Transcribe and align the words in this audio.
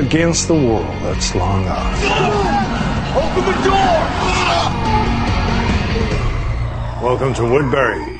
against 0.00 0.48
the 0.48 0.54
world 0.54 0.86
that's 1.02 1.34
long 1.34 1.66
ours. 1.68 1.98
Open 3.20 3.44
the 3.44 3.56
door! 3.68 4.00
Welcome 7.02 7.34
to 7.34 7.44
Woodbury. 7.44 8.18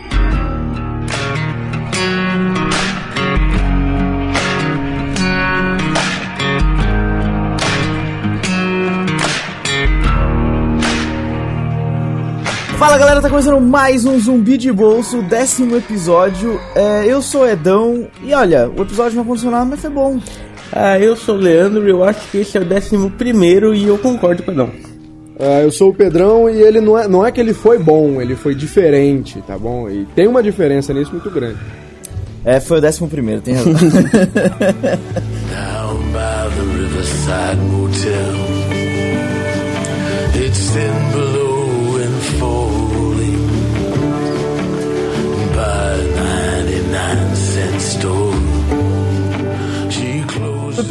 Fala 12.79 12.99
galera, 12.99 13.21
tá 13.21 13.29
começando 13.29 13.61
mais 13.61 14.05
um 14.05 14.19
Zumbi 14.19 14.59
de 14.59 14.73
Bolso, 14.73 15.23
décimo 15.23 15.77
episódio. 15.77 16.61
É, 16.75 17.05
eu 17.07 17.23
sou 17.23 17.47
Edão 17.47 18.09
e 18.23 18.35
olha, 18.35 18.71
o 18.71 18.83
episódio 18.83 19.17
não 19.17 19.25
funcionou, 19.25 19.65
mas 19.65 19.81
foi 19.81 19.91
bom. 19.91 20.19
Ah, 20.73 20.99
eu 20.99 21.17
sou 21.17 21.35
o 21.35 21.39
Leandro 21.39 21.87
e 21.87 21.91
eu 21.91 22.05
acho 22.05 22.31
que 22.31 22.39
esse 22.39 22.57
é 22.57 22.61
o 22.61 22.65
décimo 22.65 23.11
primeiro 23.11 23.75
e 23.75 23.87
eu 23.87 23.99
concordo 23.99 24.43
com 24.43 24.51
o 24.51 24.55
Edão. 24.55 24.71
Ah, 25.39 25.61
eu 25.63 25.73
sou 25.73 25.91
o 25.91 25.95
Pedrão 25.95 26.49
e 26.51 26.61
ele 26.61 26.81
não 26.81 26.99
é, 26.99 27.09
não 27.09 27.27
é 27.27 27.33
que 27.33 27.41
ele 27.41 27.55
foi 27.55 27.79
bom, 27.79 28.21
ele 28.21 28.37
foi 28.37 28.55
diferente, 28.55 29.43
tá 29.47 29.59
bom? 29.59 29.89
E 29.89 30.07
tem 30.15 30.27
uma 30.29 30.43
diferença 30.43 30.93
nisso 30.93 31.13
muito 31.13 31.31
grande. 31.31 31.59
É, 32.45 32.61
foi 32.61 32.79
o 32.79 32.81
décimo 32.81 33.09
primeiro, 33.09 33.41
tem 33.41 33.55
razão. 33.55 33.73
Down 33.73 33.81
by 36.13 36.49
the 36.55 36.63
Riverside 36.79 37.61
Motel. 37.71 38.37
It's 40.43 40.71
thin 40.71 41.13
below 41.13 41.97
and 41.97 42.23
falling 42.39 42.70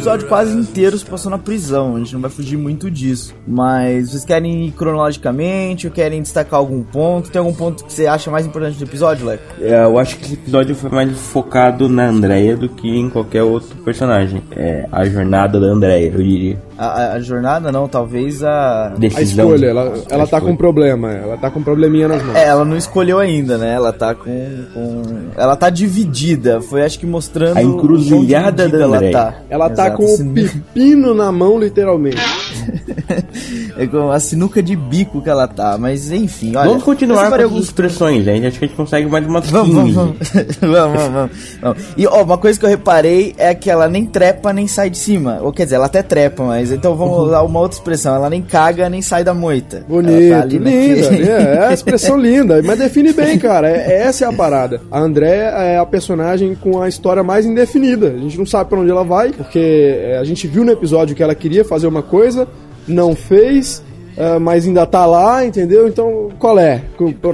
episódio 0.00 0.28
quase 0.28 0.56
inteiro 0.56 0.96
se 0.98 1.04
passou 1.04 1.30
na 1.30 1.38
prisão, 1.38 1.96
a 1.96 1.98
gente 1.98 2.14
não 2.14 2.20
vai 2.20 2.30
fugir 2.30 2.56
muito 2.56 2.90
disso. 2.90 3.34
Mas 3.46 4.10
vocês 4.10 4.24
querem 4.24 4.66
ir 4.66 4.70
cronologicamente 4.72 5.86
ou 5.86 5.92
querem 5.92 6.22
destacar 6.22 6.58
algum 6.58 6.82
ponto? 6.82 7.30
Tem 7.30 7.38
algum 7.38 7.52
ponto 7.52 7.84
que 7.84 7.92
você 7.92 8.06
acha 8.06 8.30
mais 8.30 8.46
importante 8.46 8.78
do 8.78 8.84
episódio, 8.84 9.26
Leco? 9.26 9.42
É, 9.60 9.84
eu 9.84 9.98
acho 9.98 10.16
que 10.16 10.24
esse 10.24 10.34
episódio 10.34 10.74
foi 10.74 10.90
mais 10.90 11.10
focado 11.18 11.88
na 11.88 12.08
Andrea 12.08 12.56
do 12.56 12.68
que 12.68 12.88
em 12.88 13.08
qualquer 13.10 13.42
outro 13.42 13.76
personagem. 13.84 14.42
É 14.52 14.86
a 14.90 15.04
jornada 15.04 15.60
da 15.60 15.66
Andrea, 15.66 16.10
eu 16.12 16.22
diria. 16.22 16.58
A, 16.78 16.86
a- 16.86 17.12
a 17.14 17.20
jornada 17.20 17.70
não, 17.70 17.86
talvez 17.86 18.42
a. 18.42 18.86
A 18.86 18.88
Decisão. 18.90 19.44
escolha, 19.52 19.66
ela, 19.66 19.82
ela 19.82 19.92
A 19.92 19.98
tá 20.18 20.24
escolha. 20.24 20.40
com 20.42 20.50
um 20.52 20.56
problema, 20.56 21.12
ela 21.12 21.36
tá 21.36 21.50
com 21.50 21.60
um 21.60 21.62
probleminha 21.62 22.08
nas 22.08 22.22
mãos. 22.22 22.34
É, 22.36 22.46
ela 22.46 22.64
não 22.64 22.76
escolheu 22.76 23.18
ainda, 23.18 23.58
né? 23.58 23.74
Ela 23.74 23.92
tá 23.92 24.14
com. 24.14 24.64
com... 24.72 25.02
Ela 25.36 25.56
tá 25.56 25.68
dividida. 25.68 26.60
Foi 26.62 26.82
acho 26.82 26.98
que 26.98 27.04
mostrando. 27.04 27.58
A 27.58 27.62
encruzilhada 27.62 28.66
da 28.68 28.78
ela 28.78 28.96
Andréia. 28.96 29.12
tá. 29.12 29.34
Ela 29.50 29.68
tá 29.68 29.89
Com 29.96 30.14
o 30.14 30.34
pepino 30.34 31.14
na 31.14 31.30
mão, 31.32 31.58
literalmente. 31.58 32.16
É 33.82 33.86
com 33.86 34.10
a 34.10 34.20
sinuca 34.20 34.62
de 34.62 34.76
bico 34.76 35.22
que 35.22 35.30
ela 35.30 35.48
tá. 35.48 35.76
Mas 35.78 36.10
enfim, 36.12 36.54
olha. 36.54 36.68
Vamos 36.68 36.82
continuar 36.84 37.28
com 37.30 37.34
as 37.36 37.52
expressões, 37.64 38.24
gente. 38.24 38.46
Acho 38.46 38.58
que 38.58 38.64
a 38.64 38.68
gente 38.68 38.76
consegue 38.76 39.08
mais 39.08 39.26
umas 39.26 39.44
15. 39.44 39.52
Vamos, 39.56 39.74
vamos, 39.74 39.94
vamos. 39.94 40.16
vamos, 40.60 40.76
vamos, 40.78 41.02
vamos, 41.12 41.30
vamos. 41.62 41.82
E 41.96 42.06
ó, 42.06 42.22
uma 42.22 42.36
coisa 42.36 42.58
que 42.58 42.64
eu 42.66 42.68
reparei 42.70 43.34
é 43.38 43.54
que 43.54 43.70
ela 43.70 43.88
nem 43.88 44.04
trepa 44.04 44.52
nem 44.52 44.66
sai 44.66 44.90
de 44.90 44.98
cima. 44.98 45.38
Ou 45.42 45.52
quer 45.52 45.64
dizer, 45.64 45.76
ela 45.76 45.86
até 45.86 46.02
trepa, 46.02 46.42
mas 46.44 46.70
então 46.72 46.94
vamos 46.94 47.16
Uhum. 47.16 47.24
usar 47.24 47.42
uma 47.42 47.58
outra 47.60 47.78
expressão. 47.78 48.14
Ela 48.14 48.28
nem 48.28 48.42
caga 48.42 48.88
nem 48.88 49.00
sai 49.02 49.24
da 49.24 49.32
moita. 49.32 49.84
Bonito, 49.88 50.30
tá 50.30 50.44
linda, 50.44 50.64
naquele- 50.64 51.28
é, 51.28 51.54
é 51.56 51.66
a 51.68 51.72
expressão 51.72 52.16
linda, 52.20 52.60
mas 52.62 52.78
define 52.78 53.12
bem, 53.12 53.38
cara. 53.38 53.68
É, 53.70 54.02
essa 54.02 54.24
é 54.24 54.28
a 54.28 54.32
parada. 54.32 54.80
A 54.90 55.00
Andréia 55.00 55.48
é 55.56 55.78
a 55.78 55.86
personagem 55.86 56.54
com 56.54 56.82
a 56.82 56.88
história 56.88 57.22
mais 57.22 57.46
indefinida. 57.46 58.08
A 58.08 58.18
gente 58.18 58.36
não 58.38 58.44
sabe 58.46 58.68
pra 58.68 58.78
onde 58.78 58.90
ela 58.90 59.04
vai, 59.04 59.30
porque 59.30 59.58
é, 59.58 60.18
a 60.18 60.24
gente 60.24 60.46
viu 60.46 60.64
no 60.64 60.70
episódio 60.72 61.16
que 61.16 61.22
ela 61.22 61.34
queria 61.34 61.64
fazer 61.64 61.86
uma 61.86 62.02
coisa, 62.02 62.46
não 62.90 63.14
fez, 63.14 63.82
é, 64.16 64.38
mas 64.38 64.66
ainda 64.66 64.86
tá 64.86 65.06
lá, 65.06 65.44
entendeu? 65.44 65.88
Então, 65.88 66.30
qual 66.38 66.58
é? 66.58 66.82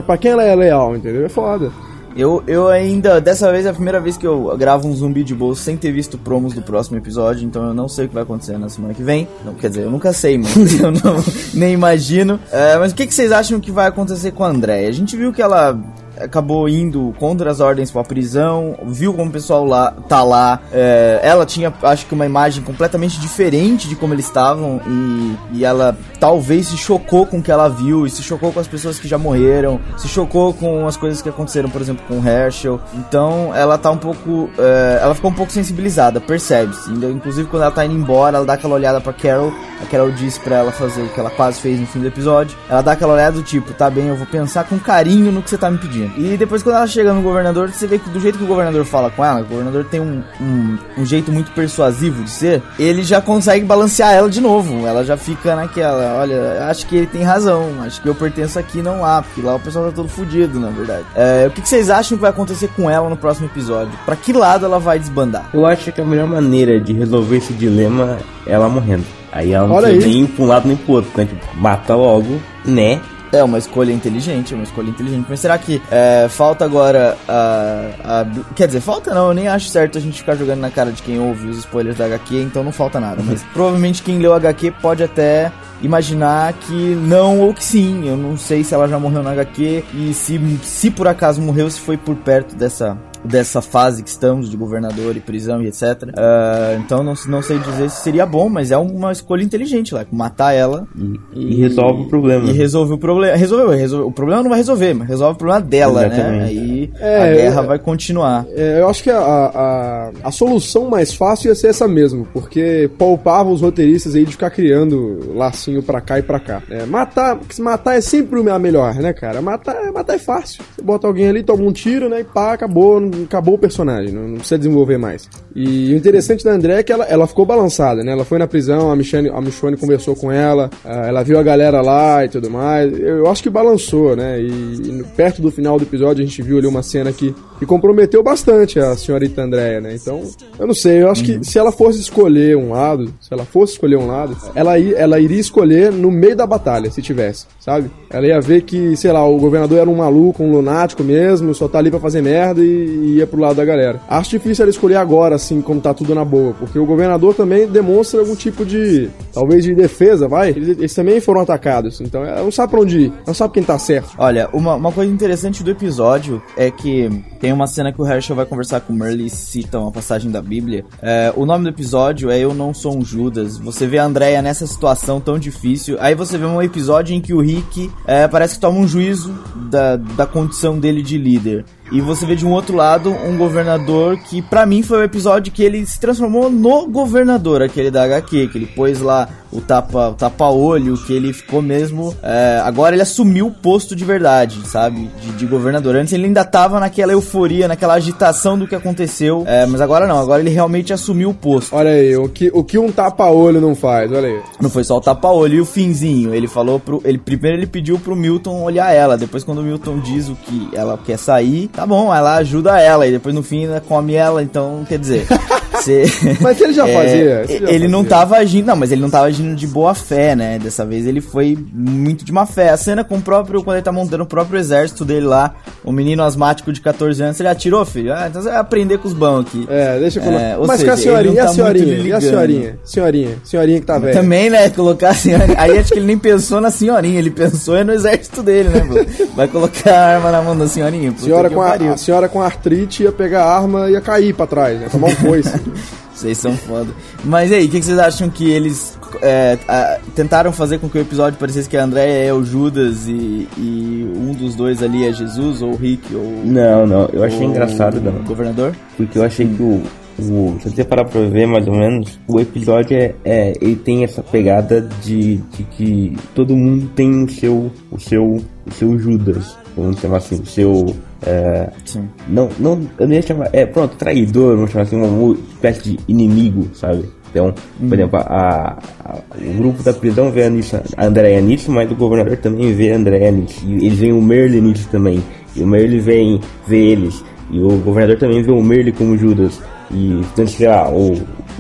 Pra 0.07 0.17
quem 0.17 0.31
ela 0.31 0.45
é 0.45 0.55
leal, 0.55 0.97
entendeu? 0.97 1.25
É 1.25 1.29
foda. 1.29 1.71
Eu, 2.17 2.43
eu 2.47 2.69
ainda, 2.69 3.21
dessa 3.21 3.53
vez 3.53 3.67
é 3.67 3.69
a 3.69 3.75
primeira 3.75 4.01
vez 4.01 4.17
que 4.17 4.27
eu 4.27 4.57
gravo 4.57 4.89
um 4.89 4.95
zumbi 4.95 5.23
de 5.23 5.35
bolso 5.35 5.63
sem 5.63 5.77
ter 5.77 5.93
visto 5.93 6.17
promos 6.17 6.55
do 6.55 6.63
próximo 6.63 6.97
episódio, 6.97 7.45
então 7.47 7.63
eu 7.67 7.75
não 7.75 7.89
sei 7.91 8.07
o 8.07 8.09
que 8.09 8.15
vai 8.15 8.23
acontecer 8.23 8.57
na 8.57 8.71
semana 8.71 8.95
que 8.95 9.03
vem. 9.03 9.29
Não, 9.45 9.53
quer 9.53 9.69
dizer, 9.69 9.83
eu 9.83 9.91
nunca 9.91 10.15
sei, 10.15 10.39
mas 10.39 10.57
eu 10.81 10.91
não, 10.93 11.23
nem 11.53 11.75
imagino. 11.75 12.41
É, 12.51 12.79
mas 12.79 12.93
o 12.93 12.95
que, 12.95 13.07
que 13.07 13.13
vocês 13.13 13.31
acham 13.31 13.61
que 13.61 13.71
vai 13.71 13.87
acontecer 13.87 14.31
com 14.31 14.45
a 14.45 14.49
Andréia? 14.49 14.89
A 14.89 14.93
gente 14.93 15.15
viu 15.15 15.31
que 15.31 15.43
ela 15.43 15.79
acabou 16.21 16.69
indo 16.69 17.15
contra 17.19 17.51
as 17.51 17.61
ordens 17.61 17.91
pra 17.91 18.03
prisão, 18.05 18.77
viu 18.85 19.13
como 19.15 19.29
o 19.31 19.33
pessoal 19.33 19.65
lá 19.65 19.93
tá 20.09 20.23
lá. 20.23 20.61
é, 20.73 21.21
ela 21.23 21.45
tinha, 21.47 21.73
acho 21.83 22.07
que, 22.07 22.15
uma 22.15 22.27
imagem 22.27 22.63
completamente 22.63 23.21
diferente 23.21 23.89
de 23.89 23.95
como 23.97 24.15
eles 24.15 24.27
estavam 24.27 24.81
e, 24.87 25.37
e 25.59 25.65
ela 25.65 25.97
talvez 26.19 26.69
se 26.69 26.77
chocou 26.77 27.27
com 27.27 27.39
o 27.39 27.43
que 27.43 27.51
ela 27.53 27.69
viu 27.69 28.07
e 28.07 28.11
se 28.11 28.23
chocou 28.23 28.53
com 28.53 28.61
as 28.61 28.67
pessoas 28.67 28.99
que 28.99 29.07
já 29.07 29.19
morreram, 29.19 29.79
se 29.97 30.09
chocou 30.09 30.53
com 30.55 30.87
as 30.87 30.97
coisas 30.97 31.21
que 31.21 31.29
aconteceram, 31.29 31.69
por 31.69 31.81
exemplo, 31.81 32.05
com 32.09 32.19
o 32.21 32.27
Herschel. 32.29 32.81
Então 32.95 33.55
ela 33.55 33.77
tá 33.79 33.91
um 33.91 33.99
pouco. 33.99 34.49
é, 34.59 34.99
ela 35.03 35.15
ficou 35.15 35.31
um 35.31 35.35
pouco 35.35 35.53
sensibilizada, 35.53 36.21
percebe-se. 36.21 36.91
Ainda- 36.91 37.07
Inclusive 37.11 37.49
quando 37.49 37.63
ela 37.63 37.73
tá 37.73 37.85
indo 37.85 37.95
embora, 37.95 38.37
ela 38.39 38.47
dá 38.47 38.55
aquela 38.55 38.75
olhada 38.75 39.01
pra 39.01 39.13
Carol. 39.13 39.53
A 39.83 39.87
Carol 39.87 40.11
diz 40.11 40.39
pra 40.39 40.57
ela 40.57 40.73
fazer 40.73 41.03
o 41.03 41.09
que 41.09 41.21
ela 41.21 41.31
quase 41.31 41.61
fez 41.61 41.79
no 41.79 41.87
fim 41.87 42.01
do 42.01 42.07
episódio. 42.07 42.57
Ela 42.69 42.83
dá 42.83 42.93
aquela 42.93 43.15
olhada 43.15 43.33
do 43.37 43.43
tipo, 43.43 43.73
tá 43.75 43.91
bem, 43.91 44.07
eu 44.09 44.17
vou 44.17 44.27
pensar 44.27 44.65
com 44.65 44.79
carinho 44.79 45.31
no 45.33 45.43
que 45.43 45.51
você 45.51 45.59
tá 45.59 45.71
me 45.71 45.79
pedindo. 45.79 46.06
E 46.17 46.37
depois 46.37 46.63
quando 46.63 46.77
ela 46.77 46.87
chega 46.87 47.13
no 47.13 47.23
governador, 47.23 47.71
você 47.71 47.87
vê 47.87 47.99
que 47.99 48.09
do 48.11 48.21
jeito 48.21 48.39
que 48.39 48.45
o 48.45 48.47
governador 48.47 48.85
fala 48.85 49.11
com 49.11 49.25
ela, 49.25 49.41
o 49.41 49.45
governador 49.45 49.85
tem 49.85 50.01
um, 50.01 50.23
um, 50.41 50.79
um 50.99 51.05
jeito 51.05 51.33
muito 51.33 51.51
persuasivo 51.53 52.23
de 52.23 52.31
ser, 52.31 52.63
ele 52.79 53.03
já 53.03 53.21
consegue 53.21 53.65
balancear 53.65 54.13
ela 54.13 54.29
de 54.29 54.41
novo. 54.41 54.87
Ela 54.87 55.05
já 55.05 55.17
fica 55.17 55.57
naquela, 55.57 56.19
olha, 56.19 56.67
acho 56.69 56.87
que 56.87 56.97
ele 56.97 57.07
tem 57.07 57.23
razão, 57.23 57.71
acho 57.83 58.01
que 58.01 58.09
eu 58.09 58.15
pertenço 58.15 58.59
aqui 58.59 58.83
não 58.83 59.01
lá, 59.01 59.23
porque 59.23 59.41
lá 59.41 59.55
o 59.55 59.61
pessoal 59.61 59.87
tá 59.87 59.93
todo 59.93 60.09
fudido, 60.09 60.59
na 60.61 60.71
verdade. 60.71 61.05
É, 61.15 61.47
o 61.47 61.51
que, 61.51 61.63
que 61.63 61.69
vocês 61.69 61.91
acham 61.91 62.17
que 62.17 62.23
vai 62.23 62.31
acontecer 62.31 62.69
com 62.77 62.91
ela 62.91 63.09
no 63.09 63.17
próximo 63.17 63.47
episódio? 63.47 63.93
Pra 64.05 64.17
que 64.17 64.33
lado 64.33 64.65
ela 64.65 64.79
vai 64.79 64.99
desbandar? 64.99 65.51
Eu 65.53 65.67
acho 65.67 65.93
que 65.93 66.01
a 66.01 66.05
melhor 66.05 66.27
maneira 66.27 66.81
de 66.81 66.93
resolver 66.93 67.37
esse 67.39 67.53
dilema 67.53 68.19
é 68.47 68.53
ela 68.53 68.69
morrendo. 68.69 69.05
Aí 69.33 69.53
ela 69.53 69.67
não 69.67 69.75
Olha 69.75 69.93
nem 69.93 70.27
pra 70.27 70.45
um 70.45 70.49
lado 70.49 70.67
nem 70.67 70.77
pro 70.77 70.95
outro, 70.95 71.11
né? 71.15 71.27
Tipo, 71.27 71.45
mata 71.57 71.95
logo, 71.95 72.41
né? 72.65 73.01
É 73.37 73.45
uma 73.45 73.59
escolha 73.59 73.93
inteligente, 73.93 74.53
é 74.53 74.57
uma 74.57 74.65
escolha 74.65 74.89
inteligente. 74.89 75.27
Mas 75.29 75.41
será 75.41 75.57
que 75.59 75.81
é, 75.91 76.27
falta 76.29 76.65
agora 76.65 77.17
a, 77.29 77.87
a- 78.05 78.27
Quer 78.55 78.67
dizer, 78.67 78.81
falta 78.81 79.15
não, 79.15 79.29
eu 79.29 79.35
nem 79.35 79.49
acho 79.49 79.69
certo 79.69 79.99
a 79.99 80.01
gente 80.01 80.19
ficar 80.19 80.35
jogando 80.37 80.61
na 80.61 80.71
cara 80.71 80.91
de 80.93 81.03
quem 81.03 81.19
ouve 81.19 81.49
os 81.49 81.59
spoilers 81.59 81.97
da 81.99 82.07
HQ, 82.07 82.41
então 82.43 82.63
não 82.65 82.73
falta 82.73 82.99
nada. 83.01 83.23
Mas 83.25 83.43
provavelmente 83.53 84.03
quem 84.03 84.19
leu 84.19 84.33
a 84.33 84.37
HQ 84.37 84.73
pode 84.83 85.03
até 85.03 85.51
imaginar 85.83 86.53
que 86.55 86.73
não 86.73 87.41
ou 87.41 87.53
que 87.55 87.63
sim. 87.65 88.09
Eu 88.09 88.17
não 88.17 88.37
sei 88.37 88.65
se 88.65 88.75
ela 88.75 88.89
já 88.89 88.99
morreu 88.99 89.23
na 89.23 89.31
HQ 89.33 89.85
e 89.95 90.15
se, 90.15 90.41
se 90.63 90.91
por 90.91 91.07
acaso 91.09 91.41
morreu, 91.41 91.71
se 91.71 91.81
foi 91.81 91.97
por 91.97 92.15
perto 92.17 92.55
dessa. 92.57 92.97
Dessa 93.27 93.61
fase 93.61 94.03
que 94.03 94.09
estamos, 94.09 94.51
de 94.51 94.57
governador 94.57 95.17
e 95.17 95.21
prisão 95.21 95.63
e 95.63 95.67
etc. 95.69 96.11
Ah, 96.17 96.77
então 96.79 97.03
não, 97.03 97.15
não 97.29 97.43
sei 97.43 97.59
dizer 97.59 97.91
se 97.91 98.03
seria 98.03 98.25
bom, 98.27 98.49
mas 98.49 98.71
é 98.71 98.77
uma 98.77 99.13
escolha 99.13 99.43
inteligente 99.43 99.95
lá. 99.95 100.05
Matar 100.11 100.53
ela 100.53 100.87
E, 101.35 101.55
e 101.55 101.61
resolve 101.61 102.03
o 102.03 102.09
problema. 102.09 102.49
e 102.49 102.53
resolve 102.53 102.93
o 102.95 102.99
problema. 102.99 103.37
Resolveu, 103.37 103.69
resolveu. 103.71 104.09
O 104.09 104.13
problema 104.13 104.43
não 104.43 104.51
vai 104.51 104.59
resolver, 104.59 104.95
mas 104.95 105.09
resolve 105.09 105.35
o 105.35 105.39
problema 105.39 105.61
dela, 105.61 106.01
né? 106.03 106.07
Exatamente. 106.07 106.45
Aí 106.47 106.91
É, 107.01 107.23
a 107.23 107.35
guerra 107.35 107.63
é- 107.63 107.67
vai 107.67 107.79
continuar. 107.79 108.47
É, 108.55 108.81
eu 108.81 108.89
acho 108.89 109.03
que 109.03 109.11
a, 109.11 109.19
a, 109.19 110.11
a 110.25 110.31
solução 110.31 110.89
mais 110.89 111.15
fácil 111.15 111.49
ia 111.49 111.55
ser 111.55 111.69
essa 111.69 111.87
mesmo, 111.89 112.27
porque 112.33 112.91
poupava 112.99 113.51
os 113.51 113.61
roteiristas 113.61 114.15
aí 114.15 114.25
de 114.25 114.33
ficar 114.33 114.51
criando 114.51 115.33
lacinho 115.35 115.83
pra 115.83 116.01
cá 116.01 116.19
e 116.19 116.23
pra 116.23 116.39
cá. 116.41 116.63
É, 116.71 116.85
matar, 116.87 117.37
porque 117.37 117.55
se 117.55 117.63
matar 117.63 117.97
é 117.97 118.01
sempre 118.01 118.37
a 118.51 118.59
melhor, 118.59 118.95
né, 118.95 119.13
cara? 119.13 119.41
Matar, 119.43 119.93
matar 119.93 120.15
é 120.15 120.19
fácil. 120.19 120.63
Você 120.75 120.83
bota 120.83 121.07
alguém 121.07 121.29
ali, 121.29 121.43
toma 121.43 121.63
um 121.65 121.73
tiro, 121.73 122.09
né, 122.09 122.21
e 122.21 122.25
pá, 122.25 122.53
acabou, 122.53 123.01
não- 123.01 123.11
acabou 123.25 123.55
o 123.55 123.59
personagem, 123.59 124.13
não, 124.13 124.29
não 124.29 124.37
precisa 124.37 124.59
desenvolver 124.59 124.99
mais. 124.99 125.29
E 125.55 125.93
o 125.93 125.97
interessante 125.97 126.45
da 126.45 126.53
André 126.53 126.81
é 126.81 126.83
que 126.83 126.93
ela, 126.93 127.05
ela 127.05 127.27
ficou 127.27 127.47
balançada, 127.47 128.03
né? 128.03 128.13
Ela 128.13 128.25
foi 128.25 128.39
na 128.39 128.47
prisão, 128.47 128.91
a 128.91 128.97
Michonne, 128.97 129.29
a 129.29 129.41
Michonne 129.41 129.77
conversou 129.77 130.15
com 130.15 130.31
ela, 130.31 130.71
ah, 130.85 131.07
ela 131.07 131.23
viu 131.23 131.39
a 131.39 131.43
galera 131.43 131.81
lá 131.81 132.25
e 132.25 132.29
tudo 132.29 132.51
mais. 132.51 132.93
Eu, 132.93 133.19
eu 133.19 133.27
acho 133.29 133.43
que 133.43 133.51
balançou, 133.51 134.15
né? 134.15 134.41
E, 134.41 134.47
e 134.47 135.05
perto 135.17 135.41
do 135.41 135.51
final 135.51 135.79
do 135.79 135.85
episódio 135.85 136.23
a 136.23 136.27
gente 136.27 136.43
viu 136.43 136.59
ali 136.59 136.67
uma 136.67 136.83
cena 136.83 137.13
que, 137.13 137.35
que 137.59 137.67
comprometeu 137.67 138.23
bastante 138.23 138.79
a 138.79 138.97
senhorita 138.97 139.43
Andréia, 139.43 139.81
né? 139.81 139.95
Então, 139.95 140.23
eu 140.59 140.67
não 140.67 140.75
sei, 140.75 141.03
eu 141.03 141.11
acho 141.11 141.25
que 141.25 141.45
se 141.45 141.59
ela 141.59 141.73
fosse 141.73 142.01
escolher 142.01 142.57
um 142.57 142.71
lado, 142.71 143.13
se 143.21 143.33
ela 143.33 143.45
fosse 143.45 143.75
escolher 143.75 143.97
um 143.97 144.07
lado, 144.07 144.37
ela, 144.55 144.79
ela 144.79 145.19
iria 145.19 145.41
escolher 145.41 145.93
no 145.93 146.11
meio 146.11 146.37
da 146.37 146.47
batalha, 146.47 146.91
se 146.91 147.01
tivesse, 147.01 147.47
sabe? 147.61 147.91
Ela 148.11 148.27
ia 148.27 148.41
ver 148.41 148.63
que, 148.63 148.97
sei 148.97 149.13
lá, 149.13 149.27
o 149.27 149.39
governador 149.39 149.79
era 149.79 149.91
um 149.91 149.97
maluco, 149.97 150.43
um 150.43 150.53
lunático 150.53 151.03
mesmo, 151.03 151.55
só 151.55 151.69
tá 151.69 151.79
ali 151.79 151.91
pra 151.91 152.01
fazer 152.01 152.23
merda 152.23 152.63
e, 152.63 152.67
ia 153.15 153.27
pro 153.27 153.41
lado 153.41 153.57
da 153.57 153.65
galera. 153.65 154.01
Acho 154.09 154.31
difícil 154.31 154.65
ela 154.65 154.71
escolher 154.71 154.97
agora, 154.97 155.35
assim, 155.37 155.61
como 155.61 155.81
tá 155.81 155.95
tudo 155.95 156.15
na 156.15 156.25
boa, 156.25 156.55
porque 156.55 156.79
o 156.79 156.87
governador 156.87 157.35
também 157.35 157.67
demonstra 157.67 158.21
algum 158.21 158.35
tipo 158.35 158.65
de, 158.65 159.09
talvez 159.33 159.65
de 159.65 159.75
defesa, 159.75 160.29
vai? 160.29 160.51
Eles, 160.51 160.69
eles 160.69 160.95
também 160.95 161.21
foram 161.21 161.41
atacados, 161.41 162.01
então 162.01 162.25
não 162.25 162.51
sabe 162.51 162.71
pra 162.71 162.81
onde 162.81 162.99
ir, 163.01 163.13
não 163.27 163.35
sabe 163.35 163.55
quem 163.55 163.63
tá 163.63 163.79
certo. 163.79 164.11
Olha, 164.19 164.49
uma, 164.53 164.75
uma 164.75 164.93
coisa 164.93 165.13
interessante 165.13 165.63
do 165.63 165.71
episódio 165.71 166.43
é 166.57 166.71
que 166.71 167.09
tem 167.41 167.53
uma 167.53 167.67
cena 167.67 167.93
que 167.93 168.01
o 168.01 168.07
Herschel 168.07 168.37
vai 168.37 168.47
conversar 168.47 168.81
com 168.81 168.93
o 168.93 168.97
Merle 168.97 169.27
e 169.27 169.31
cita 169.31 169.79
uma 169.79 169.93
passagem 169.93 170.31
da 170.31 170.41
Bíblia. 170.41 170.85
É, 171.03 171.33
o 171.37 171.45
nome 171.45 171.65
do 171.65 171.71
episódio 171.71 172.31
é 172.31 172.39
Eu 172.39 172.55
Não 172.55 172.73
Sou 172.73 172.97
um 172.97 173.05
Judas. 173.05 173.59
Você 173.59 173.87
vê 173.87 173.99
a 173.99 174.05
Andrea 174.05 174.43
nessa 174.43 174.67
situação 174.67 175.21
tão 175.21 175.39
difícil. 175.39 175.97
Aí 176.01 176.15
você 176.15 176.39
vê 176.39 176.45
um 176.45 176.63
episódio 176.63 177.15
em 177.15 177.21
que 177.21 177.35
o 177.35 177.41
Rick 177.41 177.91
é, 178.07 178.27
parece 178.27 178.55
que 178.55 178.61
toma 178.61 178.79
um 178.79 178.89
juízo 178.89 179.35
da, 179.71 179.97
da 179.97 180.27
condição 180.27 180.79
dele 180.79 181.03
de 181.03 181.19
líder. 181.19 181.65
E 181.93 182.01
você 182.01 182.27
vê 182.27 182.35
de 182.35 182.45
um 182.45 182.51
outro 182.51 182.77
lado 182.77 183.11
um 183.11 183.37
governador 183.37 184.19
que, 184.19 184.43
pra 184.43 184.67
mim, 184.67 184.83
foi 184.83 184.99
o 184.99 185.05
episódio 185.05 185.53
que 185.53 185.63
ele 185.63 185.87
se 185.87 186.01
transformou 186.01 186.51
no 186.51 186.87
governador, 186.87 187.63
aquele 187.63 187.91
da 187.91 188.05
HQ, 188.05 188.49
que 188.49 188.59
ele 188.59 188.67
pôs 188.67 189.01
lá 189.01 189.29
o 189.53 189.61
tapa-olho, 189.61 190.95
o 190.95 190.97
tapa 190.97 191.07
que 191.07 191.13
ele 191.13 191.33
ficou 191.33 191.63
mesmo. 191.63 192.15
É, 192.23 192.61
agora 192.65 192.95
ele 192.95 193.03
assumiu 193.03 193.47
o 193.47 193.51
posto 193.51 193.95
de 193.95 194.05
verdade, 194.05 194.67
sabe? 194.67 195.11
De, 195.21 195.33
de, 195.33 195.47
governador. 195.47 195.97
Antes 195.97 196.13
ele 196.13 196.27
ainda 196.27 196.45
tava 196.45 196.81
naquela 196.81 197.13
euforia, 197.13 197.69
naquela 197.69 197.95
agitação 197.95 198.59
do 198.59 198.67
que 198.67 198.75
aconteceu. 198.75 199.45
É, 199.47 199.65
mas 199.67 199.81
agora 199.81 200.07
não, 200.07 200.19
agora 200.19 200.41
ele 200.41 200.51
realmente 200.51 200.93
assumiu 200.93 201.31
o 201.31 201.35
posto. 201.35 201.75
Olha 201.75 201.91
aí, 201.91 202.17
o 202.17 202.29
que, 202.29 202.51
o 202.53 202.65
que 202.65 202.79
um 202.79 202.91
tapa-olho 202.91 203.61
não 203.61 203.75
faz, 203.75 204.11
olha 204.13 204.29
aí. 204.29 204.41
Não 204.61 204.69
foi 204.69 204.85
só 204.85 204.97
o 204.97 205.01
tapa-olho 205.01 205.55
e 205.55 205.61
o 205.61 205.67
finzinho. 205.67 206.35
Ele 206.35 206.49
falou 206.49 206.79
pro. 206.79 207.01
Ele, 207.05 207.19
primeiro 207.19 207.57
ele 207.57 207.67
pediu 207.67 207.99
pro 207.99 208.17
Milton 208.17 208.63
olhar 208.63 208.93
ela. 208.93 209.17
Depois, 209.17 209.45
quando 209.45 209.59
o 209.59 209.63
Milton 209.63 209.99
diz 210.01 210.29
o 210.29 210.35
que 210.35 210.69
ela 210.73 210.99
quer 210.99 211.19
sair, 211.19 211.71
tá 211.77 211.87
bom, 211.87 212.13
ela 212.13 212.37
ajuda 212.37 212.81
ela. 212.81 213.07
E 213.07 213.13
depois 213.13 213.35
no 213.35 213.43
fim 213.43 213.67
ela 213.67 213.81
come 213.81 214.15
ela, 214.15 214.43
então 214.43 214.85
quer 214.89 214.99
dizer. 214.99 215.27
Mas 216.41 216.61
ele 216.61 216.73
já 216.73 216.89
é, 216.89 216.95
fazia. 216.95 217.17
Ele, 217.17 217.47
já 217.47 217.55
ele 217.55 217.67
fazia. 217.67 217.89
não 217.89 218.05
tava 218.05 218.37
agindo. 218.37 218.67
Não, 218.67 218.77
mas 218.77 218.93
ele 218.93 219.01
não 219.01 219.11
tava 219.11 219.27
agindo 219.27 219.55
de 219.55 219.67
boa 219.67 219.95
fé, 219.95 220.35
né? 220.35 220.59
Dessa 220.59 220.85
vez 220.85 221.07
ele 221.07 221.21
foi 221.21 221.57
muito 221.73 222.25
de 222.25 222.33
má 222.33 222.47
fé. 222.47 222.71
A 222.71 222.77
cena 222.77 223.05
com 223.05 223.17
o 223.17 223.23
próprio. 223.23 223.63
Quando 223.63 223.77
ele 223.77 223.85
tá 223.85 223.93
montando 223.93 224.25
o 224.25 224.27
próprio 224.27 224.59
exército 224.59 225.05
dele 225.05 225.27
lá, 225.27 225.55
o 225.85 225.93
menino 225.93 226.23
asmático 226.23 226.73
de 226.73 226.81
14 226.81 227.23
anos, 227.23 227.41
ele 227.41 227.49
atirou, 227.49 227.85
filho. 227.85 228.13
Ah, 228.13 228.27
então 228.29 228.43
você 228.43 228.49
vai 228.49 228.59
aprender 228.59 228.99
com 228.99 229.09
os 229.09 229.15
bãos 229.15 229.47
aqui. 229.47 229.67
É, 229.69 229.99
deixa 229.99 230.19
eu 230.19 230.25
colocar. 230.25 230.43
É, 230.43 230.57
mas 230.59 230.81
seja, 230.81 230.85
com 230.85 230.91
a 230.91 230.97
senhorinha, 230.97 231.31
ele 231.31 231.37
e 231.37 231.41
a 231.41 231.47
tá 231.47 231.53
senhorinha? 231.53 231.87
E 231.87 231.93
a 231.93 232.03
ligando. 232.03 232.21
senhorinha? 232.23 232.79
Senhorinha, 232.85 233.39
senhorinha 233.45 233.81
que 233.81 233.87
tá 233.87 233.99
velha. 233.99 234.15
Também, 234.15 234.51
né? 234.51 234.71
Colocar 234.71 235.11
a 235.11 235.15
senhorinha. 235.15 235.57
Aí 235.59 235.79
acho 235.79 235.93
que 235.93 235.99
ele 235.99 236.07
nem 236.07 236.19
pensou 236.19 236.61
na 236.61 236.71
senhorinha, 236.71 237.19
ele 237.19 237.31
pensou 237.31 237.77
é 237.77 237.85
no 237.85 237.93
exército 237.93 238.43
dele, 238.43 238.69
né, 238.69 238.81
pô? 238.81 239.27
Vai 239.35 239.49
colocar 239.49 239.93
a 239.93 240.15
arma 240.17 240.31
na 240.31 240.43
mão 240.43 240.57
da 240.57 240.67
senhorinha. 240.67 241.15
Senhora 241.19 241.51
com 241.51 241.61
a, 241.61 241.75
a 241.75 241.97
senhora 241.97 242.29
com 242.29 242.43
artrite 242.43 243.03
ia 243.03 243.13
pegar 243.13 243.45
a 243.45 243.57
arma 243.57 243.89
e 243.89 243.93
ia 243.93 244.01
cair 244.01 244.35
pra 244.35 244.47
trás, 244.47 244.79
né? 244.79 244.89
Tomar 244.91 245.09
um 245.09 245.15
coice. 245.17 245.51
Vocês 246.15 246.39
são 246.39 246.55
foda. 246.57 246.91
Mas 247.25 247.53
aí, 247.53 247.67
o 247.67 247.69
que, 247.69 247.79
que 247.79 247.85
vocês 247.85 247.99
acham 247.99 248.31
que 248.31 248.51
eles 248.51 248.99
é, 249.21 249.59
a- 249.69 249.99
tentaram 250.15 250.51
fazer 250.51 250.79
com 250.79 250.89
que 250.89 250.97
o 250.97 251.01
episódio 251.01 251.39
parecesse 251.39 251.69
que 251.69 251.77
a 251.77 251.85
Andréia 251.85 252.29
é 252.29 252.33
o 252.33 252.43
Judas 252.43 253.07
e, 253.07 253.47
e 253.59 254.11
um 254.17 254.33
dos 254.33 254.55
dois 254.55 254.83
ali 254.83 255.07
é 255.07 255.13
Jesus, 255.13 255.61
ou 255.61 255.73
o 255.73 255.77
Rick, 255.77 256.15
ou 256.15 256.43
Não, 256.45 256.87
não, 256.87 257.07
eu 257.13 257.23
achei 257.23 257.45
engraçado, 257.45 257.99
o 257.99 258.01
não. 258.01 258.25
governador? 258.25 258.75
Porque 258.97 259.19
eu 259.19 259.25
achei 259.25 259.47
que 259.47 259.63
o. 259.63 259.83
o 260.19 260.59
se 260.63 260.71
você 260.71 260.85
parar 260.85 261.05
pra 261.05 261.21
ver 261.21 261.47
mais 261.47 261.69
ou 261.69 261.75
menos, 261.75 262.19
o 262.27 262.41
episódio 262.41 262.97
é, 262.97 263.15
é- 263.23 263.53
ele 263.61 263.77
tem 263.77 264.03
essa 264.03 264.23
pegada 264.23 264.89
de, 265.03 265.37
de 265.55 265.63
que 265.65 266.17
todo 266.35 266.57
mundo 266.57 266.89
tem 266.97 267.25
o 267.25 267.29
seu. 267.29 267.71
o 267.91 268.01
seu. 268.01 268.25
o 268.67 268.71
seu 268.73 268.99
Judas. 268.99 269.55
Vamos 269.77 270.01
chamar 270.01 270.17
assim, 270.17 270.41
o 270.41 270.47
seu. 270.47 270.97
É, 271.25 271.71
Sim. 271.85 272.09
não, 272.29 272.49
não, 272.59 272.81
eu 272.99 273.07
não 273.09 273.15
ia 273.15 273.23
chamar. 273.23 273.49
É, 273.53 273.65
pronto, 273.67 273.97
traidor, 273.97 274.55
vamos 274.57 274.71
chamar 274.71 274.83
assim, 274.85 274.97
uma 274.97 275.35
espécie 275.35 275.83
de 275.93 275.99
inimigo, 276.09 276.69
sabe? 276.75 277.05
Então, 277.31 277.53
por 277.79 277.95
exemplo, 277.95 278.19
a, 278.19 278.79
a- 279.05 279.19
o 279.39 279.53
grupo 279.59 279.83
da 279.83 279.93
prisão 279.93 280.31
vê 280.31 280.45
a, 280.45 280.51
nisso, 280.51 280.77
a 280.97 281.05
Andrea 281.07 281.41
nisso, 281.41 281.71
mas 281.71 281.91
o 281.91 281.95
governador 281.95 282.37
também 282.39 282.73
vê 282.73 282.93
a 282.93 282.97
Andrea 282.97 283.31
nisso. 283.31 283.63
E 283.67 283.75
eles 283.87 283.99
veem 283.99 284.13
o 284.13 284.23
Merle 284.23 284.61
nisso 284.61 284.89
também. 284.91 285.23
E 285.55 285.63
o 285.63 285.67
Merle 285.67 285.99
vem, 286.01 286.41
vê 286.67 286.79
eles. 286.93 287.23
E 287.51 287.61
o 287.61 287.69
governador 287.79 288.19
também 288.19 288.43
vê 288.43 288.51
o 288.53 288.63
Merle 288.63 288.93
como 288.93 289.17
Judas. 289.19 289.61
E, 289.91 290.21
então, 290.21 290.47
sei 290.47 290.67
lá, 290.69 290.89
o, 290.91 291.13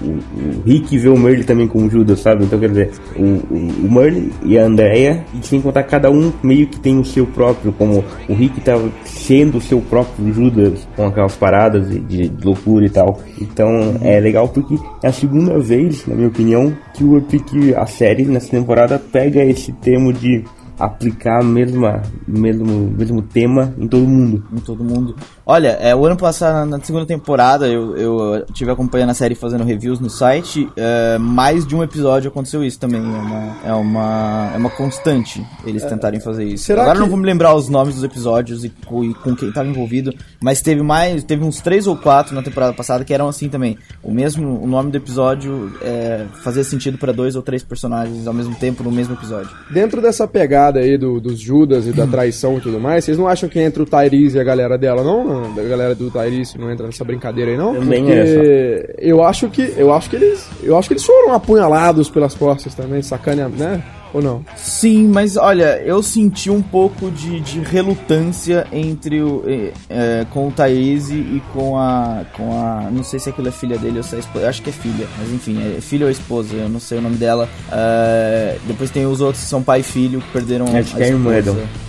o, 0.02 0.08
o 0.08 0.62
Rick 0.64 0.98
vê 0.98 1.08
o 1.08 1.18
Merle 1.18 1.44
também 1.44 1.66
como 1.68 1.90
Judas, 1.90 2.20
sabe? 2.20 2.44
Então, 2.44 2.58
quer 2.58 2.68
dizer, 2.68 2.90
o, 3.16 3.22
o, 3.22 3.92
Merle 3.92 4.32
e 4.44 4.58
a 4.58 4.64
Andrea, 4.64 5.24
e 5.34 5.46
sem 5.46 5.60
contar, 5.60 5.82
cada 5.84 6.10
um 6.10 6.32
meio 6.42 6.66
que 6.66 6.78
tem 6.78 6.98
o 6.98 7.04
seu 7.04 7.26
próprio, 7.26 7.72
como 7.72 8.04
o 8.28 8.34
Rick 8.34 8.60
tava 8.60 8.90
sendo 9.04 9.58
o 9.58 9.60
seu 9.60 9.80
próprio 9.80 10.32
Judas, 10.32 10.86
com 10.96 11.06
aquelas 11.06 11.34
paradas 11.36 11.88
de, 11.88 12.28
de 12.28 12.44
loucura 12.44 12.86
e 12.86 12.90
tal. 12.90 13.20
Então, 13.40 13.96
é 14.02 14.20
legal 14.20 14.48
porque 14.48 14.76
é 15.02 15.08
a 15.08 15.12
segunda 15.12 15.58
vez, 15.58 16.06
na 16.06 16.14
minha 16.14 16.28
opinião, 16.28 16.76
que, 16.94 17.04
o, 17.04 17.20
que 17.22 17.74
a 17.74 17.86
série, 17.86 18.24
nessa 18.24 18.50
temporada, 18.50 18.98
pega 18.98 19.44
esse 19.44 19.72
termo 19.72 20.12
de 20.12 20.44
aplicar 20.78 21.42
mesma, 21.42 22.02
mesmo, 22.26 22.92
mesmo 22.96 23.22
tema 23.22 23.72
em 23.78 23.86
todo 23.88 24.06
mundo. 24.06 24.44
em 24.52 24.58
todo 24.60 24.82
mundo. 24.84 25.16
Olha, 25.44 25.68
é, 25.80 25.94
o 25.94 26.04
ano 26.04 26.16
passado, 26.16 26.68
na 26.68 26.80
segunda 26.80 27.06
temporada, 27.06 27.68
eu, 27.68 27.96
eu 27.96 28.46
tive 28.52 28.70
acompanhando 28.70 29.10
a 29.10 29.14
série 29.14 29.34
fazendo 29.34 29.64
reviews 29.64 30.00
no 30.00 30.10
site. 30.10 30.68
é, 30.76 31.18
mais 31.18 31.66
de 31.66 31.74
um 31.76 31.82
episódio 31.82 32.28
aconteceu 32.28 32.64
isso 32.64 32.78
também. 32.78 33.00
É 33.00 33.04
uma, 33.04 33.56
é 33.66 33.72
uma, 33.72 34.50
é 34.54 34.58
uma 34.58 34.70
constante 34.70 35.44
eles 35.64 35.84
tentarem 35.84 36.20
fazer 36.20 36.44
isso. 36.44 36.72
Agora 36.72 36.90
eu 36.90 36.94
não 36.96 37.04
que- 37.04 37.10
vou 37.10 37.18
me 37.18 37.26
lembrar 37.26 37.54
os 37.54 37.68
nomes 37.68 37.94
dos 37.94 38.04
episódios 38.04 38.64
e, 38.64 38.66
e 38.68 39.14
com 39.14 39.34
quem 39.36 39.48
estava 39.48 39.68
envolvido, 39.68 40.12
mas 40.40 40.60
teve 40.60 40.82
mais, 40.82 41.22
teve 41.24 41.44
uns 41.44 41.60
três 41.60 41.86
ou 41.86 41.96
quatro 41.96 42.34
na 42.34 42.42
temporada 42.42 42.72
passada 42.72 43.04
que 43.04 43.14
eram 43.14 43.28
assim 43.28 43.48
também. 43.48 43.78
O 44.02 44.12
mesmo, 44.12 44.62
o 44.62 44.66
nome 44.66 44.90
do 44.90 44.96
episódio 44.96 45.72
é, 45.80 46.26
fazia 46.42 46.64
sentido 46.64 46.98
para 46.98 47.12
dois 47.12 47.36
ou 47.36 47.42
três 47.42 47.62
personagens 47.62 48.26
ao 48.26 48.34
mesmo 48.34 48.54
tempo 48.56 48.82
no 48.82 48.90
mesmo 48.90 49.14
episódio. 49.14 49.50
Dentro 49.70 50.02
dessa 50.02 50.26
pegada 50.26 50.65
aí 50.74 50.96
do, 50.96 51.20
dos 51.20 51.38
Judas 51.38 51.86
e 51.86 51.92
da 51.92 52.06
traição 52.06 52.58
e 52.58 52.60
tudo 52.60 52.80
mais, 52.80 53.04
vocês 53.04 53.18
não 53.18 53.26
acham 53.26 53.48
que 53.48 53.58
entra 53.58 53.82
o 53.82 53.86
Tyrese 53.86 54.36
e 54.36 54.40
a 54.40 54.44
galera 54.44 54.76
dela, 54.76 55.02
não? 55.02 55.54
Da 55.54 55.62
galera 55.62 55.94
do 55.94 56.10
Tyrese 56.10 56.58
não 56.58 56.70
entra 56.70 56.86
nessa 56.86 57.04
brincadeira 57.04 57.50
aí, 57.50 57.56
não? 57.56 57.74
Também 57.74 58.04
Porque 58.04 58.18
é 58.18 58.96
eu 58.98 59.22
acho 59.22 59.48
que 59.48 59.74
eu 59.76 59.92
acho 59.92 60.10
que 60.10 60.16
eles 60.16 60.48
eu 60.62 60.76
acho 60.76 60.88
que 60.88 60.94
eles 60.94 61.04
foram 61.04 61.32
apunhalados 61.32 62.10
pelas 62.10 62.34
costas 62.34 62.74
também, 62.74 63.02
sacana, 63.02 63.48
né? 63.48 63.82
Ou 64.16 64.22
não? 64.22 64.42
Sim, 64.56 65.08
mas 65.08 65.36
olha, 65.36 65.78
eu 65.84 66.02
senti 66.02 66.50
um 66.50 66.62
pouco 66.62 67.10
de, 67.10 67.38
de 67.38 67.60
relutância 67.60 68.66
entre 68.72 69.20
o 69.20 69.44
eh, 69.46 70.24
com 70.30 70.48
o 70.48 70.50
Thaís 70.50 71.10
e 71.10 71.42
com 71.52 71.78
a 71.78 72.24
com 72.34 72.58
a 72.58 72.88
não 72.90 73.04
sei 73.04 73.18
se 73.18 73.28
aquilo 73.28 73.48
é 73.48 73.50
filha 73.50 73.76
dele 73.76 73.98
ou 73.98 74.02
se 74.02 74.16
é 74.16 74.20
esposa, 74.20 74.44
eu 74.46 74.48
acho 74.48 74.62
que 74.62 74.70
é 74.70 74.72
filha, 74.72 75.06
mas 75.18 75.30
enfim, 75.30 75.58
é 75.76 75.82
filha 75.82 76.06
ou 76.06 76.10
esposa, 76.10 76.54
eu 76.54 76.66
não 76.66 76.80
sei 76.80 76.96
o 76.96 77.02
nome 77.02 77.16
dela. 77.16 77.46
Eh, 77.70 78.56
depois 78.66 78.88
tem 78.88 79.04
os 79.04 79.20
outros 79.20 79.44
que 79.44 79.50
são 79.50 79.62
pai 79.62 79.80
e 79.80 79.82
filho 79.82 80.22
que 80.22 80.32
perderam 80.32 80.64
Acho 80.74 80.96
que 80.96 81.02
é 81.02 81.04
a 81.04 81.08
irmã. 81.08 81.32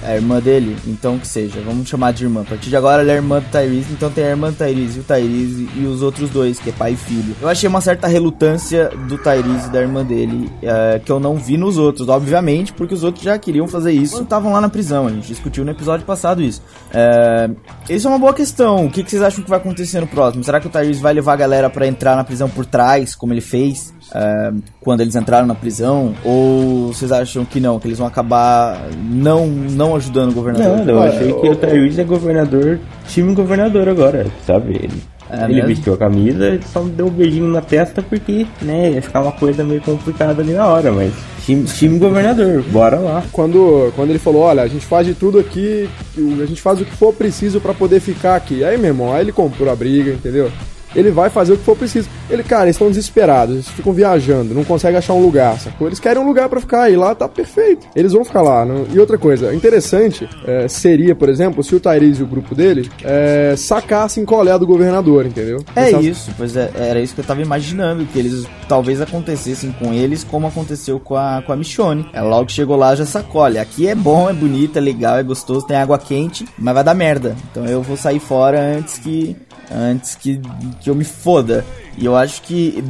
É 0.04 0.12
a 0.12 0.16
irmã 0.16 0.42
dele, 0.42 0.76
então 0.86 1.18
que 1.18 1.28
seja, 1.28 1.62
vamos 1.66 1.88
chamar 1.88 2.12
de 2.12 2.26
irmã. 2.26 2.42
A 2.42 2.44
partir 2.44 2.70
de 2.70 2.76
agora 2.76 3.04
ela 3.04 3.12
é 3.14 3.16
irmã 3.16 3.40
do 3.40 3.50
Tyrese, 3.50 3.94
então 3.94 4.10
tem 4.10 4.26
a 4.26 4.30
irmã 4.32 4.52
do 4.52 4.58
Tyrese, 4.58 5.00
o 5.00 5.04
Tyrese 5.04 5.70
e 5.78 5.86
os 5.86 6.02
outros 6.02 6.30
dois, 6.30 6.60
que 6.60 6.72
é 6.72 6.74
pai 6.74 6.92
e 6.92 6.98
filho. 6.98 7.34
Eu 7.42 7.48
achei 7.48 7.70
uma 7.70 7.80
certa 7.80 8.06
relutância 8.06 8.90
do 9.08 9.18
Tyrese 9.18 9.68
e 9.68 9.72
da 9.72 9.80
irmã 9.80 10.04
dele, 10.04 10.52
eh, 10.62 11.00
que 11.06 11.10
eu 11.10 11.22
não 11.22 11.36
vi 11.36 11.56
nos 11.56 11.78
outros, 11.78 12.10
obviamente, 12.18 12.74
porque 12.74 12.94
os 12.94 13.04
outros 13.04 13.24
já 13.24 13.38
queriam 13.38 13.68
fazer 13.68 13.92
isso 13.92 14.24
estavam 14.24 14.52
lá 14.52 14.62
na 14.62 14.70
prisão. 14.70 15.08
A 15.08 15.10
gente 15.10 15.28
discutiu 15.28 15.64
no 15.64 15.72
episódio 15.72 16.06
passado 16.06 16.42
isso. 16.42 16.62
Eh, 16.94 17.50
isso 17.90 18.08
é 18.08 18.10
uma 18.10 18.20
boa 18.20 18.34
questão. 18.34 18.86
O 18.86 18.92
que, 18.92 19.04
que 19.04 19.10
vocês 19.10 19.22
acham 19.22 19.44
que 19.44 19.50
vai 19.50 19.60
acontecer 19.60 20.00
no 20.00 20.08
próximo? 20.08 20.44
Será 20.44 20.60
que 20.60 20.68
o 20.68 20.70
Tyrese 20.70 21.02
vai 21.02 21.14
levar 21.14 21.34
a 21.34 21.38
galera 21.38 21.70
pra 21.70 21.88
entrar 21.88 22.16
na 22.16 22.24
prisão 22.24 22.50
por 22.50 22.66
trás, 22.66 23.16
como 23.16 23.34
ele 23.34 23.42
fez? 23.42 23.94
eh, 24.14 24.52
quando 24.82 25.02
eles 25.02 25.16
entraram 25.16 25.48
na 25.48 25.56
prisão? 25.56 26.14
Ou 26.24 26.88
vocês 26.94 27.12
acham 27.12 27.46
que 27.46 27.60
não, 27.60 27.80
que 27.80 27.88
eles 27.88 27.98
vão 27.98 28.08
acabar 28.08 28.80
não, 29.10 29.48
não 29.48 29.96
ajudando 29.96 30.32
o 30.32 30.34
governador? 30.34 30.78
Não, 30.86 30.94
eu 30.94 31.02
achei 31.02 31.34
que 31.34 31.50
o 31.50 31.56
Tyrese 31.56 32.02
é 32.02 32.04
governador, 32.04 32.80
time 33.08 33.34
governador 33.34 33.88
agora, 33.90 34.28
sabe? 34.46 34.76
Ele, 34.76 35.02
É 35.30 35.44
ele 35.44 35.56
mesmo? 35.56 35.68
vestiu 35.68 35.94
a 35.94 35.98
camisa 35.98 36.56
e 36.56 36.64
só 36.64 36.82
deu 36.82 37.08
um 37.08 37.12
beijinho 37.12 37.48
na 37.48 37.62
testa 37.62 38.02
porque, 38.02 38.46
né, 38.62 38.92
ia 38.92 39.02
ficar 39.02 39.22
uma 39.22 39.32
coisa 39.32 39.64
meio 39.64 39.82
complicada 39.82 40.42
ali 40.42 40.54
na 40.54 40.68
hora, 40.68 40.92
mas 40.92 41.14
time, 41.46 41.64
time 41.66 42.00
governador, 42.00 42.62
bora 42.64 43.00
lá. 43.00 43.24
Quando, 43.32 43.92
quando 43.96 44.10
ele 44.10 44.20
falou, 44.20 44.44
olha, 44.44 44.64
a 44.64 44.68
gente 44.68 44.86
faz 44.86 45.06
de 45.06 45.14
tudo 45.14 45.40
aqui, 45.40 45.90
a 46.42 46.46
gente 46.46 46.62
faz 46.62 46.80
o 46.82 46.86
que 46.86 46.96
for 46.96 47.14
preciso 47.14 47.60
pra 47.60 47.74
poder 47.74 48.00
ficar 48.00 48.36
aqui. 48.36 48.64
Aí, 48.64 48.78
meu 48.78 48.90
irmão, 48.90 49.14
aí 49.14 49.22
ele 49.22 49.32
comprou 49.32 49.72
a 49.72 49.76
briga, 49.76 50.12
entendeu? 50.12 50.52
Ele 50.98 51.12
vai 51.12 51.30
fazer 51.30 51.54
o 51.54 51.58
que 51.58 51.64
for 51.64 51.78
preciso. 51.78 52.10
Ele, 52.30 52.44
cara, 52.44 52.64
eles 52.64 52.76
estão 52.76 52.90
desesperados, 52.90 53.54
eles 53.56 53.70
ficam 53.70 53.94
viajando, 53.94 54.54
não 54.54 54.64
conseguem 54.66 54.98
achar 54.98 55.14
um 55.14 55.22
lugar, 55.22 55.58
sacou? 55.60 55.88
Eles 55.88 56.00
querem 56.00 56.22
um 56.22 56.26
lugar 56.28 56.50
pra 56.50 56.60
ficar 56.60 56.90
e 56.90 56.96
lá 56.98 57.14
tá 57.16 57.28
perfeito. 57.30 57.88
Eles 57.96 58.12
vão 58.12 58.26
ficar 58.26 58.42
lá. 58.42 58.66
não- 58.66 58.86
E 58.92 59.00
outra 59.00 59.18
coisa, 59.18 59.54
interessante 59.54 60.28
é, 60.46 60.68
seria, 60.68 61.16
por 61.16 61.30
exemplo, 61.30 61.64
se 61.64 61.74
o 61.76 61.80
Tyrese 61.80 62.20
e 62.22 62.24
o 62.24 62.28
grupo 62.28 62.54
dele 62.56 62.90
é, 63.04 63.54
sacassem 63.56 64.26
qual 64.26 64.46
é 64.48 64.52
a 64.52 64.58
do 64.58 64.66
governador, 64.68 65.26
entendeu? 65.26 65.64
É 65.76 65.92
isso, 65.92 66.32
pois 66.38 66.56
é, 66.58 66.70
era 66.76 67.00
isso 67.00 67.14
que 67.14 67.22
eu 67.22 67.26
tava 67.26 67.42
imaginando, 67.42 68.06
que 68.06 68.18
eles 68.18 68.46
talvez 68.68 69.00
acontecessem 69.00 69.72
com 69.72 69.94
eles 69.94 70.24
como 70.24 70.48
aconteceu 70.48 71.00
com 71.00 71.16
a, 71.16 71.42
com 71.46 71.54
a 71.54 71.56
Michonne. 71.56 72.06
Ela 72.12 72.28
logo 72.28 72.50
chegou 72.52 72.76
lá 72.76 72.96
já 72.96 73.06
sacolhe. 73.06 73.60
Aqui 73.60 73.88
é 73.88 73.94
bom, 73.96 74.30
é 74.30 74.34
bonito, 74.34 74.78
é 74.78 74.82
legal, 74.82 75.18
é 75.18 75.24
gostoso, 75.24 75.66
tem 75.68 75.78
água 75.78 75.98
quente, 76.00 76.46
mas 76.58 76.74
vai 76.74 76.84
dar 76.84 76.94
merda. 76.94 77.36
Então 77.52 77.66
eu 77.66 77.82
vou 77.82 77.96
sair 77.98 78.20
fora 78.20 78.60
antes 78.60 78.98
que 78.98 79.36
antes 79.72 80.16
que, 80.16 80.42
que 80.82 80.90
eu 80.90 80.96
me 80.96 81.04
foda. 81.04 81.66
E 81.98 82.06
eu 82.06 82.16
acho 82.16 82.44
que, 82.44 82.84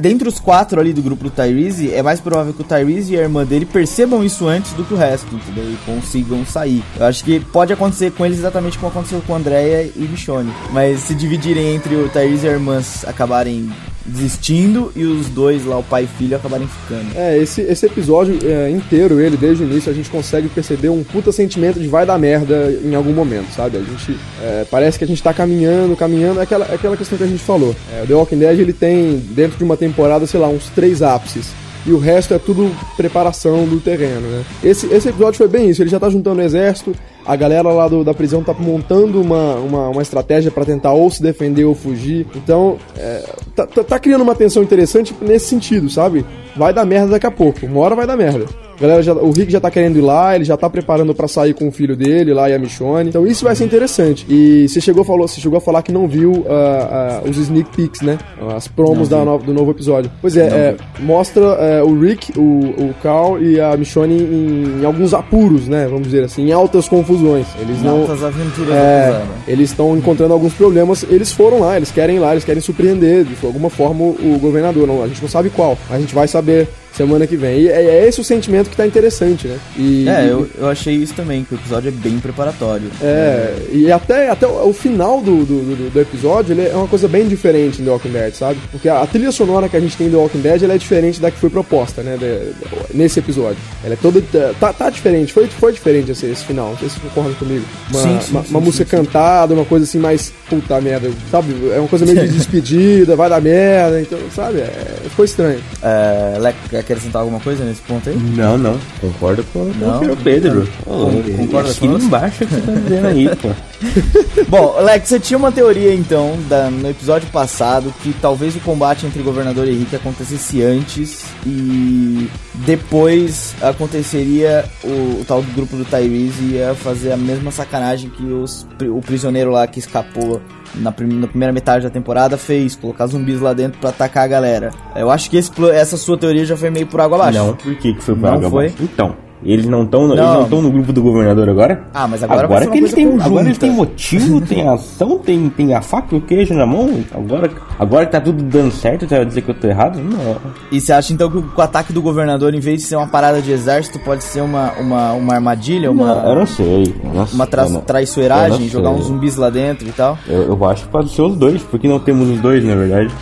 dentre 0.00 0.28
os 0.28 0.38
quatro 0.38 0.80
ali 0.80 0.92
do 0.92 1.02
grupo 1.02 1.24
do 1.24 1.30
Tyrese, 1.30 1.92
é 1.92 2.00
mais 2.00 2.20
provável 2.20 2.52
que 2.54 2.60
o 2.60 2.64
Tyrese 2.64 3.14
e 3.14 3.18
a 3.18 3.22
irmã 3.22 3.44
dele 3.44 3.66
percebam 3.66 4.22
isso 4.22 4.46
antes 4.46 4.72
do 4.72 4.84
que 4.84 4.94
o 4.94 4.96
resto, 4.96 5.34
entendeu? 5.34 5.64
E 5.64 5.76
consigam 5.84 6.46
sair. 6.46 6.82
Eu 6.96 7.06
acho 7.06 7.24
que 7.24 7.40
pode 7.40 7.72
acontecer 7.72 8.12
com 8.12 8.24
eles 8.24 8.38
exatamente 8.38 8.78
como 8.78 8.92
aconteceu 8.92 9.20
com 9.26 9.34
Andrea 9.34 9.82
e 9.96 10.08
Michonne. 10.08 10.52
Mas 10.70 11.00
se 11.00 11.14
dividirem 11.14 11.74
entre 11.74 11.96
o 11.96 12.08
Tyrese 12.08 12.46
e 12.46 12.50
a 12.50 12.52
irmã 12.52 12.80
acabarem 13.06 13.68
desistindo 14.04 14.92
e 14.94 15.04
os 15.04 15.28
dois 15.28 15.64
lá, 15.64 15.78
o 15.78 15.82
pai 15.82 16.04
e 16.04 16.06
filho, 16.06 16.36
acabarem 16.36 16.66
ficando. 16.66 17.16
É, 17.16 17.38
esse, 17.38 17.60
esse 17.62 17.86
episódio 17.86 18.38
é, 18.44 18.70
inteiro, 18.70 19.20
ele, 19.20 19.36
desde 19.36 19.64
o 19.64 19.66
início, 19.66 19.90
a 19.90 19.94
gente 19.94 20.10
consegue 20.10 20.48
perceber 20.48 20.88
um 20.88 21.02
puta 21.02 21.32
sentimento 21.32 21.78
de 21.78 21.88
vai 21.88 22.06
dar 22.06 22.18
merda 22.18 22.72
em 22.84 22.94
algum 22.94 23.12
momento, 23.12 23.52
sabe? 23.54 23.76
A 23.76 23.80
gente. 23.80 24.18
é, 24.42 24.66
parece 24.70 24.98
que 24.98 25.04
a 25.04 25.06
gente 25.06 25.22
tá 25.22 25.32
caminhando, 25.32 25.96
caminhando. 25.96 26.40
É 26.40 26.42
aquela, 26.42 26.66
é 26.66 26.74
aquela 26.74 26.96
questão 26.96 27.16
que 27.16 27.24
a 27.24 27.28
gente 27.28 27.42
falou. 27.42 27.74
É, 27.92 28.02
o 28.02 28.06
The 28.06 28.14
Walking 28.14 28.38
Dead, 28.38 28.58
ele 28.58 28.72
tem, 28.72 29.18
dentro 29.18 29.58
de 29.58 29.64
uma 29.64 29.76
temporada, 29.76 30.26
sei 30.26 30.40
lá, 30.40 30.48
uns 30.48 30.68
três 30.70 31.02
ápices. 31.02 31.46
E 31.84 31.90
o 31.92 31.98
resto 31.98 32.32
é 32.34 32.38
tudo 32.38 32.70
preparação 32.96 33.64
do 33.66 33.80
terreno, 33.80 34.20
né? 34.28 34.44
Esse, 34.62 34.86
esse 34.86 35.08
episódio 35.08 35.38
foi 35.38 35.48
bem 35.48 35.68
isso. 35.68 35.82
Ele 35.82 35.90
já 35.90 35.98
tá 35.98 36.08
juntando 36.08 36.40
o 36.40 36.44
exército, 36.44 36.94
a 37.26 37.34
galera 37.34 37.68
lá 37.70 37.88
do- 37.88 38.04
da 38.04 38.14
prisão 38.14 38.42
tá 38.42 38.54
montando 38.54 39.20
uma, 39.20 39.54
uma, 39.56 39.88
uma 39.88 40.02
estratégia 40.02 40.50
pra 40.50 40.64
tentar 40.64 40.92
ou 40.92 41.10
se 41.10 41.20
defender 41.22 41.64
ou 41.64 41.74
fugir. 41.74 42.26
Então, 42.36 42.76
é, 42.96 43.24
tá, 43.56 43.66
tá- 43.66 43.82
tá 43.84 43.98
criando 43.98 44.22
uma 44.22 44.34
tensão 44.34 44.62
interessante 44.62 45.14
nesse 45.20 45.46
sentido, 45.46 45.90
sabe? 45.90 46.24
Vai 46.56 46.72
dar 46.72 46.84
merda 46.84 47.08
daqui 47.12 47.26
a 47.26 47.30
pouco. 47.32 47.66
Uma 47.66 47.80
hora 47.80 47.94
vai 47.96 48.06
dar 48.06 48.16
merda. 48.16 48.46
Galera 48.80 49.02
já, 49.02 49.12
o 49.14 49.30
Rick 49.30 49.50
já 49.52 49.60
tá 49.60 49.70
querendo 49.70 49.98
ir 49.98 50.02
lá, 50.02 50.34
ele 50.34 50.44
já 50.44 50.56
tá 50.56 50.68
preparando 50.68 51.14
pra 51.14 51.28
sair 51.28 51.54
com 51.54 51.68
o 51.68 51.72
filho 51.72 51.96
dele 51.96 52.32
lá 52.34 52.48
e 52.50 52.54
a 52.54 52.58
Michonne. 52.58 53.08
Então 53.10 53.26
isso 53.26 53.44
vai 53.44 53.54
ser 53.54 53.64
interessante. 53.64 54.26
E 54.28 54.66
você 54.68 54.80
chegou, 54.80 55.04
falou, 55.04 55.26
você 55.28 55.40
chegou 55.40 55.58
a 55.58 55.60
falar 55.60 55.82
que 55.82 55.92
não 55.92 56.06
viu 56.08 56.44
ah, 56.48 57.20
ah, 57.24 57.28
os 57.28 57.36
sneak 57.36 57.70
peeks, 57.76 58.00
né? 58.00 58.18
As 58.56 58.66
promos 58.68 59.08
da 59.08 59.24
no- 59.24 59.38
do 59.38 59.52
novo 59.54 59.70
episódio. 59.70 60.10
Pois 60.20 60.36
é, 60.36 60.46
é, 60.46 60.76
mostra 61.00 61.42
é, 61.60 61.82
o 61.82 61.98
Rick, 61.98 62.32
o, 62.38 62.42
o 62.42 62.94
Carl 63.02 63.40
e 63.40 63.60
a 63.60 63.76
Michonne 63.76 64.14
em, 64.22 64.80
em 64.80 64.84
alguns 64.84 65.14
apuros, 65.14 65.68
né? 65.68 65.86
Vamos 65.88 66.04
dizer 66.04 66.24
assim, 66.24 66.48
em 66.48 66.52
altas 66.52 66.88
confusões. 66.88 67.46
Eles 67.60 67.82
não. 67.82 68.00
Altas 68.02 68.22
aventuras 68.22 68.74
É, 68.74 69.22
eles 69.46 69.70
estão 69.70 69.96
encontrando 69.96 70.32
alguns 70.32 70.52
problemas. 70.54 71.04
Eles 71.08 71.30
foram 71.32 71.60
lá, 71.60 71.76
eles 71.76 71.90
querem 71.90 72.16
ir 72.16 72.20
lá, 72.20 72.32
eles 72.32 72.44
querem 72.44 72.60
surpreender 72.60 73.24
de 73.24 73.34
alguma 73.46 73.70
forma 73.70 74.02
o 74.04 74.38
governador. 74.40 74.86
Não, 74.86 75.02
a 75.02 75.06
gente 75.08 75.22
não 75.22 75.28
sabe 75.28 75.50
qual, 75.50 75.76
mas 75.88 75.98
a 75.98 76.00
gente 76.00 76.14
vai 76.14 76.26
saber 76.26 76.68
semana 76.96 77.26
que 77.26 77.36
vem. 77.36 77.60
E 77.62 77.68
é, 77.68 77.82
é 77.82 78.08
esse 78.08 78.20
o 78.20 78.24
sentimento 78.24 78.68
que 78.70 78.76
tá 78.76 78.86
interessante, 78.86 79.46
né? 79.48 79.58
E, 79.76 80.08
É, 80.08 80.26
eu, 80.30 80.48
eu 80.58 80.68
achei 80.68 80.94
isso 80.94 81.14
também, 81.14 81.44
que 81.44 81.54
o 81.54 81.58
episódio 81.58 81.88
é 81.88 81.90
bem 81.92 82.18
preparatório. 82.18 82.90
é, 83.02 83.54
e 83.72 83.90
até, 83.92 84.28
até 84.30 84.46
o 84.46 84.62
o 84.72 84.72
final 84.72 85.20
do, 85.20 85.44
do, 85.44 85.76
do- 85.76 85.90
do 85.90 86.00
episódio 86.00 86.52
ele 86.54 86.66
é 86.68 86.74
uma 86.74 86.86
coisa 86.88 87.06
bem 87.08 87.26
diferente 87.28 87.80
em 87.80 87.84
The 87.84 87.90
Walking 87.90 88.08
Dead, 88.10 88.34
sabe? 88.34 88.58
Porque 88.70 88.88
a, 88.88 89.02
a 89.02 89.06
trilha 89.06 89.30
sonora 89.32 89.68
que 89.68 89.76
a 89.76 89.80
gente 89.80 89.96
tem 89.96 90.06
em 90.06 90.10
The 90.10 90.16
Walking 90.16 90.40
Dead 90.40 90.62
ela 90.62 90.74
é 90.74 90.78
diferente 90.78 91.20
da 91.20 91.30
que 91.30 91.38
foi 91.38 91.50
proposta, 91.50 92.02
né? 92.02 92.16
de- 92.16 92.52
de- 92.52 92.96
nesse 92.96 93.18
episódio. 93.18 93.58
Ela 93.84 93.94
é 93.94 93.96
toda. 94.00 94.22
Tá, 94.58 94.72
tá 94.72 94.88
diferente, 94.90 95.32
foi, 95.32 95.46
foi 95.46 95.72
diferente 95.72 96.10
esse, 96.12 96.26
esse 96.26 96.44
final. 96.44 96.70
Não 96.70 96.78
sei 96.78 96.88
se 96.88 96.94
vocês 96.94 97.12
concordam 97.12 97.34
comigo. 97.34 97.64
Uma, 97.90 98.00
Sim, 98.00 98.18
sim, 98.20 98.30
uma, 98.32 98.42
sim, 98.44 98.50
uma 98.50 98.60
música 98.60 98.84
cantada, 98.84 99.52
uma 99.54 99.64
coisa 99.64 99.84
assim 99.84 99.98
mais. 99.98 100.32
Puta 100.48 100.80
merda, 100.80 101.10
sabe? 101.30 101.54
É 101.74 101.78
uma 101.78 101.88
coisa 101.88 102.04
meio 102.06 102.20
de 102.26 102.28
despedida, 102.36 103.16
vai 103.16 103.28
dar 103.28 103.40
merda, 103.40 104.00
então, 104.00 104.18
sabe? 104.34 104.58
É, 104.60 104.96
ficou 105.08 105.24
estranho. 105.24 105.60
É, 105.82 106.38
acrescentar 106.82 107.22
alguma 107.22 107.40
coisa 107.40 107.64
nesse 107.64 107.80
ponto 107.82 108.08
aí? 108.08 108.16
Não, 108.16 108.56
não. 108.58 108.78
Concordo 109.00 109.42
com, 109.52 109.72
com 109.72 109.78
Não? 109.78 109.96
o 109.96 109.98
senhor 110.00 110.16
Pedro. 110.18 110.68
Con- 110.84 111.22
concorda 111.36 111.70
Aqui 111.70 111.80
conosco? 111.80 112.06
embaixo 112.06 112.38
que 112.46 112.54
você 112.54 112.60
tá 112.60 112.72
dizendo 112.72 113.06
aí, 113.06 113.28
pô. 113.36 113.50
Bom, 114.48 114.80
Lex, 114.80 115.08
você 115.08 115.18
tinha 115.20 115.36
uma 115.38 115.50
teoria 115.50 115.92
então 115.94 116.36
da- 116.48 116.70
no 116.70 116.88
episódio 116.88 117.28
passado 117.30 117.92
que 118.02 118.12
talvez 118.20 118.54
o 118.54 118.60
combate 118.60 119.06
entre 119.06 119.22
governador 119.22 119.66
e 119.66 119.72
Rick 119.76 119.96
acontecesse 119.96 120.62
antes 120.62 121.24
e 121.46 122.28
depois 122.54 123.54
aconteceria 123.60 124.64
o, 124.84 125.20
o 125.20 125.24
tal 125.26 125.42
do 125.42 125.52
grupo 125.52 125.76
do 125.76 125.84
Tyrese 125.84 126.42
ia 126.54 126.74
fazer 126.74 127.12
a 127.12 127.16
mesma 127.16 127.50
sacanagem 127.50 128.10
que 128.10 128.22
os, 128.24 128.66
o 128.88 129.00
prisioneiro 129.00 129.50
lá 129.50 129.66
que 129.66 129.78
escapou 129.78 130.40
na, 130.74 130.90
prim- 130.92 131.18
na 131.20 131.26
primeira 131.26 131.52
metade 131.52 131.84
da 131.84 131.90
temporada 131.90 132.36
fez, 132.36 132.74
colocar 132.76 133.06
zumbis 133.06 133.40
lá 133.40 133.52
dentro 133.52 133.78
pra 133.80 133.90
atacar 133.90 134.24
a 134.24 134.28
galera. 134.28 134.70
Eu 134.96 135.10
acho 135.10 135.28
que 135.30 135.36
esse 135.36 135.50
essa 135.72 135.96
sua 135.96 136.16
teoria 136.18 136.44
já 136.44 136.56
foi 136.56 136.70
meio 136.70 136.86
por 136.86 137.00
água 137.00 137.16
abaixo. 137.18 137.38
Não, 137.38 137.54
por 137.54 137.74
que 137.76 137.94
que 137.94 138.02
foi 138.02 138.14
Não 138.14 138.20
pra 138.22 138.32
água 138.34 138.50
foi? 138.50 138.66
abaixo? 138.66 138.82
Então, 138.82 139.16
eles 139.44 139.66
não 139.66 139.84
estão 139.84 140.06
Não. 140.06 140.14
eles 140.14 140.24
não 140.26 140.42
estão 140.44 140.62
no 140.62 140.70
grupo 140.70 140.92
do 140.92 141.02
governador 141.02 141.48
agora? 141.48 141.84
Ah, 141.92 142.06
mas 142.08 142.22
agora 142.22 142.46
uma 142.46 142.66
que 142.66 142.78
eles 142.78 142.92
têm, 142.92 143.06
conjunta. 143.06 143.24
agora 143.26 143.44
eles 143.46 143.58
têm 143.58 143.70
motivo, 143.70 144.40
tem 144.46 144.68
ação, 144.68 145.18
tem, 145.18 145.48
tem 145.50 145.74
a 145.74 145.82
faca 145.82 146.14
e 146.14 146.18
o 146.18 146.20
queijo 146.20 146.54
na 146.54 146.66
mão. 146.66 146.90
Agora, 147.12 147.50
agora 147.78 148.06
que 148.06 148.12
tá 148.12 148.20
tudo 148.20 148.42
dando 148.42 148.70
certo, 148.72 149.06
você 149.08 149.16
vai 149.16 149.24
dizer 149.26 149.42
que 149.42 149.50
eu 149.50 149.54
tô 149.54 149.66
errado? 149.66 149.98
Não. 149.98 150.36
E 150.70 150.80
você 150.80 150.92
acha 150.92 151.12
então 151.12 151.30
que 151.30 151.38
o, 151.38 151.44
o 151.56 151.60
ataque 151.60 151.92
do 151.92 152.02
governador, 152.02 152.54
em 152.54 152.60
vez 152.60 152.80
de 152.80 152.86
ser 152.86 152.96
uma 152.96 153.06
parada 153.08 153.40
de 153.42 153.50
exército, 153.52 153.98
pode 153.98 154.24
ser 154.24 154.40
uma, 154.40 154.72
uma, 154.72 155.12
uma 155.12 155.34
armadilha, 155.34 155.90
uma, 155.90 156.14
Não, 156.14 156.28
eu 156.30 156.34
não 156.36 156.46
sei. 156.46 156.94
eu 157.04 157.12
não 157.14 157.24
uma 157.32 157.46
tra 157.46 157.66
traiçoeiragem, 157.66 158.68
jogar 158.68 158.90
uns 158.90 159.06
zumbis 159.06 159.36
lá 159.36 159.50
dentro 159.50 159.86
e 159.88 159.92
tal? 159.92 160.18
Eu, 160.26 160.42
eu 160.48 160.64
acho 160.66 160.84
que 160.84 160.90
pode 160.90 161.10
ser 161.10 161.22
os 161.22 161.36
dois, 161.36 161.62
porque 161.62 161.88
não 161.88 161.98
temos 161.98 162.28
os 162.28 162.40
dois, 162.40 162.64
na 162.64 162.74
verdade. 162.74 163.12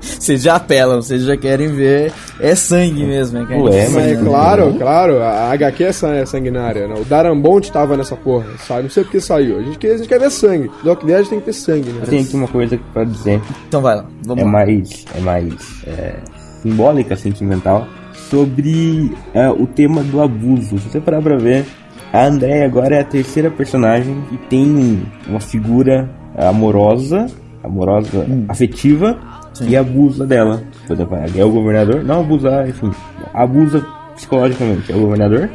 Vocês 0.00 0.42
já 0.42 0.56
apelam, 0.56 1.00
vocês 1.00 1.22
já 1.22 1.36
querem 1.36 1.68
ver. 1.68 2.12
É 2.40 2.54
sangue 2.54 3.04
mesmo, 3.04 3.38
é 3.38 3.46
que 3.46 3.52
a 3.52 3.56
gente 3.56 3.68
Ué, 3.68 3.88
Mas 3.88 4.06
é 4.06 4.16
né? 4.16 4.24
claro, 4.24 4.74
claro, 4.74 5.22
a 5.22 5.52
HQ 5.52 5.84
é 5.84 5.88
é 5.88 6.26
sanguinária, 6.26 6.86
né? 6.86 6.94
O 6.98 7.04
Darambonte 7.04 7.72
tava 7.72 7.96
nessa 7.96 8.16
porra, 8.16 8.46
sabe? 8.58 8.84
Não 8.84 8.90
sei 8.90 9.04
porque 9.04 9.20
saiu. 9.20 9.58
A 9.58 9.62
gente 9.62 9.78
quer, 9.78 9.92
a 9.92 9.96
gente 9.96 10.08
quer 10.08 10.20
ver 10.20 10.30
sangue. 10.30 10.70
Walking 10.84 11.06
Dead 11.06 11.26
tem 11.26 11.40
que 11.40 11.46
ter 11.46 11.52
sangue, 11.52 11.90
né? 11.90 12.00
Eu 12.02 12.06
tenho 12.06 12.22
aqui 12.22 12.36
uma 12.36 12.48
coisa 12.48 12.78
pra 12.92 13.04
dizer. 13.04 13.40
Então 13.66 13.80
vai 13.80 13.96
lá, 13.96 14.06
vamos 14.24 14.42
é 14.42 14.44
lá. 14.44 14.52
mais, 14.52 15.04
é 15.16 15.20
mais 15.20 15.54
é, 15.86 16.14
simbólica, 16.62 17.16
sentimental, 17.16 17.86
sobre 18.30 19.12
é, 19.34 19.48
o 19.50 19.66
tema 19.66 20.02
do 20.02 20.20
abuso. 20.20 20.78
Se 20.78 20.90
você 20.90 21.00
parar 21.00 21.22
pra 21.22 21.36
ver, 21.36 21.64
a 22.12 22.26
Andrea 22.26 22.64
agora 22.64 22.96
é 22.96 23.00
a 23.00 23.04
terceira 23.04 23.50
personagem 23.50 24.22
que 24.28 24.36
tem 24.48 25.02
uma 25.26 25.40
figura 25.40 26.08
amorosa, 26.36 27.26
amorosa, 27.68 28.26
afetiva, 28.48 29.18
e 29.60 29.76
abusa 29.76 30.26
dela. 30.26 30.62
Por 30.86 30.94
exemplo, 30.94 31.18
é 31.36 31.44
o 31.44 31.50
governador, 31.50 32.04
não 32.04 32.20
abusar, 32.20 32.68
enfim, 32.68 32.90
abusa 33.32 33.84
psicologicamente, 34.14 34.92
é 34.92 34.96
o 34.96 35.00
governador. 35.00 35.50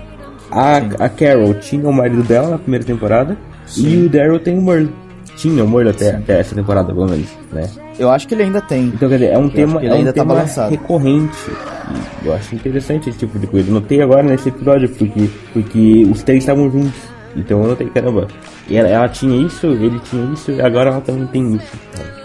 A, 0.51 0.77
a 0.77 1.09
Carol 1.09 1.53
tinha 1.55 1.87
o 1.87 1.93
marido 1.93 2.23
dela 2.23 2.49
na 2.49 2.57
primeira 2.57 2.85
temporada, 2.85 3.37
e 3.77 4.05
o 4.05 4.09
Daryl 4.09 4.39
tem 4.39 4.57
o 4.57 4.61
Merle. 4.61 4.93
Tinha 5.35 5.63
o 5.63 5.69
Merle 5.69 5.89
até, 5.89 6.11
até 6.11 6.39
essa 6.39 6.53
temporada, 6.53 6.93
pelo 6.93 7.07
menos, 7.07 7.27
né? 7.51 7.67
Eu 7.97 8.09
acho 8.09 8.27
que 8.27 8.33
ele 8.33 8.43
ainda 8.43 8.61
tem. 8.61 8.85
Então, 8.85 9.07
quer 9.09 9.15
dizer, 9.15 9.31
é 9.31 9.37
um 9.37 9.49
tema, 9.49 9.79
que 9.79 9.85
ele 9.85 9.95
é 9.95 9.97
um 9.97 10.05
tá 10.05 10.13
tema 10.13 10.69
recorrente. 10.69 11.51
E 12.23 12.27
eu 12.27 12.33
acho 12.33 12.55
interessante 12.55 13.09
esse 13.09 13.19
tipo 13.19 13.37
de 13.37 13.47
coisa. 13.47 13.69
Eu 13.69 13.73
notei 13.73 14.01
agora 14.01 14.23
nesse 14.23 14.49
episódio, 14.49 14.89
porque, 14.89 15.29
porque 15.51 16.07
os 16.11 16.23
três 16.23 16.39
estavam 16.39 16.71
juntos. 16.71 17.12
Então 17.35 17.61
eu 17.63 17.69
notei, 17.69 17.87
caramba. 17.87 18.27
E 18.67 18.77
ela, 18.77 18.87
ela 18.87 19.09
tinha 19.09 19.45
isso, 19.45 19.65
ele 19.67 19.99
tinha 19.99 20.23
isso, 20.33 20.51
e 20.51 20.61
agora 20.61 20.89
ela 20.91 21.01
também 21.01 21.25
tem 21.27 21.55
isso. 21.55 21.65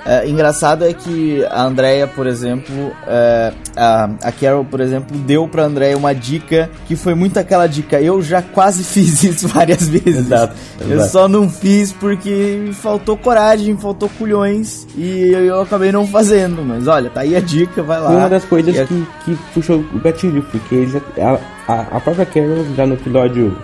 É, 0.06 0.26
engraçado 0.26 0.84
é 0.86 0.92
que 0.94 1.44
a 1.50 1.64
Andrea, 1.64 2.06
por 2.06 2.26
exemplo, 2.26 2.92
é, 3.06 3.52
a, 3.76 4.08
a 4.22 4.32
Carol, 4.32 4.64
por 4.64 4.80
exemplo, 4.80 5.14
deu 5.18 5.46
pra 5.46 5.64
Andrea 5.64 5.96
uma 5.98 6.14
dica 6.14 6.70
que 6.86 6.96
foi 6.96 7.14
muito 7.14 7.38
aquela 7.38 7.66
dica. 7.66 8.00
Eu 8.00 8.22
já 8.22 8.40
quase 8.40 8.84
fiz 8.84 9.22
isso 9.22 9.48
várias 9.48 9.86
vezes. 9.86 10.26
Exato, 10.26 10.54
Eu 10.80 10.94
exato. 10.96 11.10
só 11.10 11.28
não 11.28 11.48
fiz 11.48 11.92
porque 11.92 12.70
faltou 12.74 13.18
coragem, 13.18 13.76
faltou 13.76 14.08
culhões 14.16 14.86
e 14.96 15.30
eu, 15.30 15.40
eu 15.44 15.60
acabei 15.60 15.92
não 15.92 16.06
fazendo. 16.06 16.62
Mas 16.64 16.86
olha, 16.88 17.10
tá 17.10 17.20
aí 17.20 17.36
a 17.36 17.40
dica, 17.40 17.82
vai 17.82 18.00
lá. 18.00 18.06
Foi 18.08 18.16
uma 18.16 18.28
das 18.30 18.44
coisas 18.46 18.88
que, 18.88 19.06
que 19.26 19.36
puxou 19.52 19.84
o 19.92 19.98
gatilho, 20.00 20.42
porque 20.50 20.86
já- 20.86 21.38
a, 21.66 21.96
a 21.96 22.00
própria 22.00 22.24
Carol, 22.24 22.64
já 22.74 22.86
no 22.86 22.94
episódio 22.94 23.54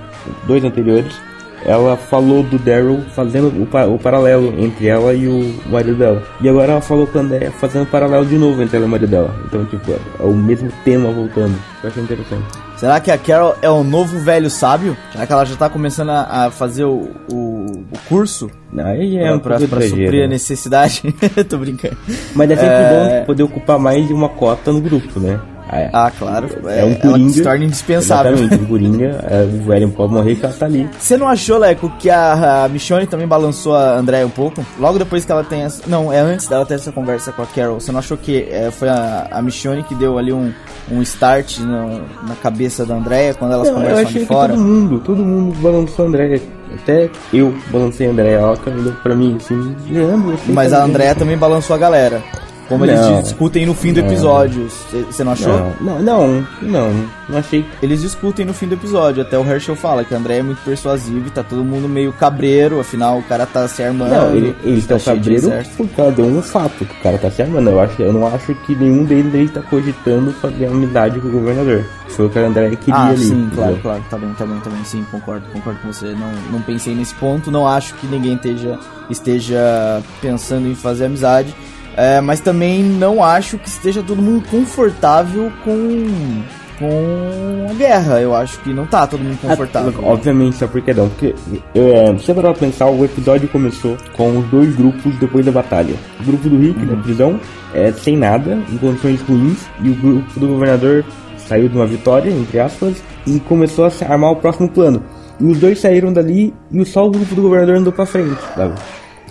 dois 0.47 0.63
anteriores, 0.63 1.15
ela 1.65 1.97
falou 1.97 2.43
do 2.43 2.59
Daryl 2.59 3.01
fazendo 3.15 3.49
o, 3.63 3.67
pa- 3.67 3.87
o 3.87 3.99
paralelo 3.99 4.55
entre 4.59 4.87
ela 4.87 5.13
e 5.15 5.27
o 5.29 5.55
marido 5.71 5.97
dela. 5.97 6.23
E 6.41 6.49
agora 6.49 6.73
ela 6.73 6.81
falou 6.81 7.07
com 7.07 7.19
a 7.19 7.23
Andrea 7.23 7.51
fazendo 7.53 7.87
paralelo 7.87 8.27
de 8.27 8.37
novo 8.37 8.63
entre 8.63 8.77
ela 8.77 8.85
e 8.87 8.89
o 8.89 8.91
marido 8.91 9.11
dela. 9.11 9.35
Então, 9.47 9.65
tipo, 9.67 9.93
é 9.93 10.23
o 10.23 10.33
mesmo 10.35 10.71
tema 10.85 11.11
voltando. 11.11 11.55
Eu 11.83 11.89
achei 11.91 12.03
interessante. 12.03 12.45
Será 12.77 12.99
que 13.01 13.11
a 13.11 13.17
Carol 13.17 13.55
é 13.63 13.71
o 13.71 13.85
novo 13.85 14.19
velho 14.19 14.51
sábio? 14.51 14.97
Será 15.13 15.27
que 15.27 15.33
ela 15.33 15.45
já 15.45 15.57
tá 15.57 15.71
começando 15.71 16.11
a, 16.11 16.47
a 16.47 16.51
fazer 16.51 16.85
o, 16.85 17.11
o, 17.33 17.67
o 17.93 17.99
curso 18.09 18.51
Aí 18.77 19.17
é 19.17 19.33
um 19.33 19.39
pra, 19.39 19.57
pouco 19.59 19.71
pra 19.71 19.85
exagero, 19.85 20.03
suprir 20.07 20.25
a 20.25 20.29
necessidade? 20.29 21.03
Tô 21.49 21.57
brincando. 21.59 21.97
Mas 22.35 22.51
é 22.51 22.57
sempre 22.57 22.75
É. 22.75 23.21
bom 23.21 23.27
poder 23.27 23.43
ocupar 23.45 23.79
mais 23.79 24.07
de 24.07 24.13
uma 24.13 24.29
cota 24.29 24.73
no 24.73 24.81
grupo, 24.81 25.21
né? 25.21 25.39
É, 25.73 25.89
Ah, 25.93 26.11
claro. 26.17 26.49
é 26.69 26.85
um 26.85 26.91
ela 26.91 26.97
Coringa. 27.01 27.31
se 27.33 27.43
torna 27.43 27.65
indispensável. 27.65 28.33
Exatamente, 28.35 28.63
o 28.65 28.67
Coringa, 28.69 29.25
é, 29.29 29.43
o 29.45 29.63
velho 29.65 29.89
pode 29.91 30.13
morrer 30.13 30.35
que 30.37 30.45
ela 30.45 30.55
tá 30.55 30.67
ali. 30.67 30.89
Você 30.99 31.17
não 31.17 31.27
achou, 31.27 31.57
Leco, 31.59 31.91
que 31.99 32.11
a, 32.11 32.65
a 32.65 32.69
Michonne 32.69 33.07
também 33.07 33.27
balançou 33.27 33.75
a 33.75 33.97
Andrea 33.97 34.27
um 34.27 34.31
pouco? 34.31 34.65
Logo 34.79 34.99
depois 34.99 35.25
que 35.25 35.33
ela 35.33 35.43
tem 35.43 35.63
essa... 35.63 35.83
Não, 35.89 36.13
é 36.13 36.21
antes 36.21 36.47
dela 36.49 36.67
ter 36.67 36.75
essa 36.75 36.93
conversa 36.93 37.33
com 37.33 37.43
a 37.43 37.47
Carol. 37.47 37.81
Você 37.81 37.91
não 37.91 37.99
achou 37.99 38.17
que 38.17 38.47
é, 38.51 38.71
foi 38.71 38.89
a, 38.91 39.27
a 39.31 39.41
Michonne 39.43 39.83
que 39.83 39.95
deu 39.95 40.19
ali 40.19 40.33
um, 40.33 40.53
um 40.93 41.01
start 41.03 41.59
no- 41.61 41.99
na 42.29 42.35
cabeça 42.43 42.85
da 42.85 42.95
Andrea 42.97 43.33
quando 43.35 43.53
elas 43.53 43.69
Não, 43.69 43.77
eu 43.77 43.81
conversam 43.81 44.03
achei 44.07 44.21
de 44.21 44.27
que 44.27 44.33
fora? 44.35 44.53
todo 44.53 44.63
mundo, 44.63 45.01
todo 45.01 45.25
mundo 45.25 45.55
balançou 45.61 46.05
a 46.05 46.09
Andréia. 46.09 46.43
Até 46.75 47.09
eu 47.33 47.55
balancei 47.71 48.07
a 48.07 48.11
Andréia, 48.11 48.37
ela 48.37 48.57
caminhou 48.57 48.93
pra 49.03 49.15
mim 49.15 49.37
assim, 49.37 49.77
Leandro, 49.89 50.37
você 50.37 50.53
Mas 50.53 50.71
tá 50.73 50.79
a 50.79 50.81
bem?" 50.83 50.91
Andrea 50.91 51.15
também 51.15 51.39
balançou 51.39 51.75
a 51.75 51.79
galera. 51.79 52.21
Como 52.69 52.85
eles 52.85 52.99
Não. 53.01 53.21
discutem 53.23 53.67
no 53.67 53.75
fim 53.75 53.93
do 53.93 54.01
Não. 54.01 54.07
episódio. 54.09 54.69
Você 55.11 55.23
não 55.23 55.33
achou? 55.33 55.73
Não, 55.81 55.99
não, 56.01 56.47
não, 56.63 57.05
não, 57.29 57.39
achei. 57.39 57.65
Eles 57.83 58.01
discutem 58.01 58.45
no 58.47 58.55
fim 58.55 58.67
do 58.67 58.75
episódio. 58.75 59.23
Até 59.23 59.39
o 59.39 59.45
Herschel 59.45 59.77
fala 59.77 60.03
que 60.05 60.15
a 60.15 60.19
Andrea 60.19 60.39
é 60.39 60.43
muito 60.43 60.63
persuasiva 60.65 61.27
e 61.27 61.31
tá 61.31 61.43
todo 61.43 61.63
mundo 61.65 61.87
meio 61.89 62.13
cabreiro. 62.13 62.81
Afinal, 62.81 63.19
o 63.19 63.23
cara 63.23 63.45
tá 63.45 63.69
se 63.69 63.83
armando. 63.83 64.11
Não, 64.11 64.35
ele, 64.35 64.57
eles 64.65 64.87
tá 64.87 64.97
estão 64.97 65.15
cheio 65.15 65.21
de 65.21 65.41
cabreiro 65.43 65.69
porque 65.77 66.01
ela 66.01 66.11
deu 66.13 66.25
um 66.25 66.41
fato 66.43 66.85
que 66.85 66.99
o 66.99 67.03
cara 67.03 67.19
tá 67.19 67.31
se 67.31 67.43
armando. 67.43 67.69
Eu, 67.71 67.81
acho, 67.81 68.01
eu 68.03 68.13
não 68.13 68.27
acho 68.27 68.55
que 68.55 68.75
nenhum 68.75 69.05
deles 69.05 69.35
aí 69.35 69.49
tá 69.49 69.61
cogitando 69.61 70.33
fazer 70.33 70.67
amizade 70.67 71.21
com 71.21 71.29
o 71.29 71.33
governador. 71.33 71.85
Foi 72.09 72.27
o 72.27 72.31
que 72.31 72.39
a 72.39 72.47
Andréia 72.47 72.77
queria 72.77 72.95
Ah, 72.95 73.09
ali. 73.09 73.19
sim, 73.25 73.51
claro, 73.55 73.79
claro, 73.83 74.05
tá 74.09 74.17
bem, 74.17 74.33
tá 74.35 74.47
bem, 74.47 74.61
tá 74.61 74.71
bem, 74.71 74.85
sim, 74.85 75.05
concordo, 75.11 75.47
concordo 75.53 75.81
com 75.81 75.93
você. 75.93 76.07
Não, 76.13 76.31
não 76.53 76.61
pensei 76.63 76.95
nesse 76.95 77.15
ponto, 77.15 77.51
não 77.51 77.67
acho 77.67 77.95
que 77.95 78.07
ninguém 78.07 78.35
esteja, 78.35 78.79
esteja 79.11 80.03
pensando 80.21 80.69
em 80.69 80.75
fazer 80.75 81.07
amizade, 81.07 81.55
é, 81.97 82.21
mas 82.21 82.41
também 82.41 82.83
não 82.83 83.23
acho 83.23 83.59
que 83.59 83.69
esteja 83.69 84.03
todo 84.03 84.21
mundo 84.21 84.45
confortável 84.51 85.53
com, 85.65 86.43
com 86.79 87.67
a 87.71 87.75
guerra. 87.75 88.21
Eu 88.21 88.35
acho 88.35 88.59
que 88.61 88.73
não 88.73 88.87
tá 88.87 89.07
todo 89.07 89.23
mundo 89.23 89.39
confortável. 89.41 89.95
Ah, 89.99 90.13
obviamente, 90.13 90.57
sabe 90.57 90.73
por 90.73 90.83
que 90.83 90.93
não? 90.93 91.09
Porque, 91.09 91.35
é, 91.75 92.19
se 92.19 92.35
pra 92.35 92.53
pensar, 92.53 92.87
o 92.87 93.05
episódio 93.05 93.49
começou 93.49 93.97
com 94.17 94.39
os 94.39 94.47
dois 94.47 94.75
grupos 94.75 95.15
depois 95.17 95.45
da 95.45 95.53
batalha. 95.53 95.95
O 96.21 96.25
grupo 96.25 96.49
do 96.49 96.59
Rick 96.59 96.85
na 96.85 96.97
prisão, 96.97 97.39
é, 97.73 97.93
sem 97.93 98.17
nada, 98.17 98.59
em 98.73 98.77
condições 98.77 99.21
ruins, 99.23 99.59
e 99.81 99.91
o 99.91 99.95
grupo 99.95 100.41
do 100.41 100.49
governador 100.49 101.05
saiu 101.37 101.69
de 101.69 101.77
uma 101.77 101.87
vitória, 101.87 102.31
entre 102.31 102.59
aspas, 102.59 103.03
e 103.27 103.39
começou 103.41 103.85
a 103.85 104.13
armar 104.13 104.33
o 104.33 104.37
próximo 104.37 104.69
plano. 104.69 105.03
E 105.41 105.45
os 105.45 105.59
dois 105.59 105.81
saíram 105.81 106.13
dali 106.13 106.55
e 106.73 106.85
só 106.85 107.07
o 107.07 107.11
grupo 107.11 107.35
do 107.35 107.43
governador 107.43 107.77
andou 107.77 107.93
pra 107.93 108.07
frente, 108.07 108.41
sabe? 108.55 108.75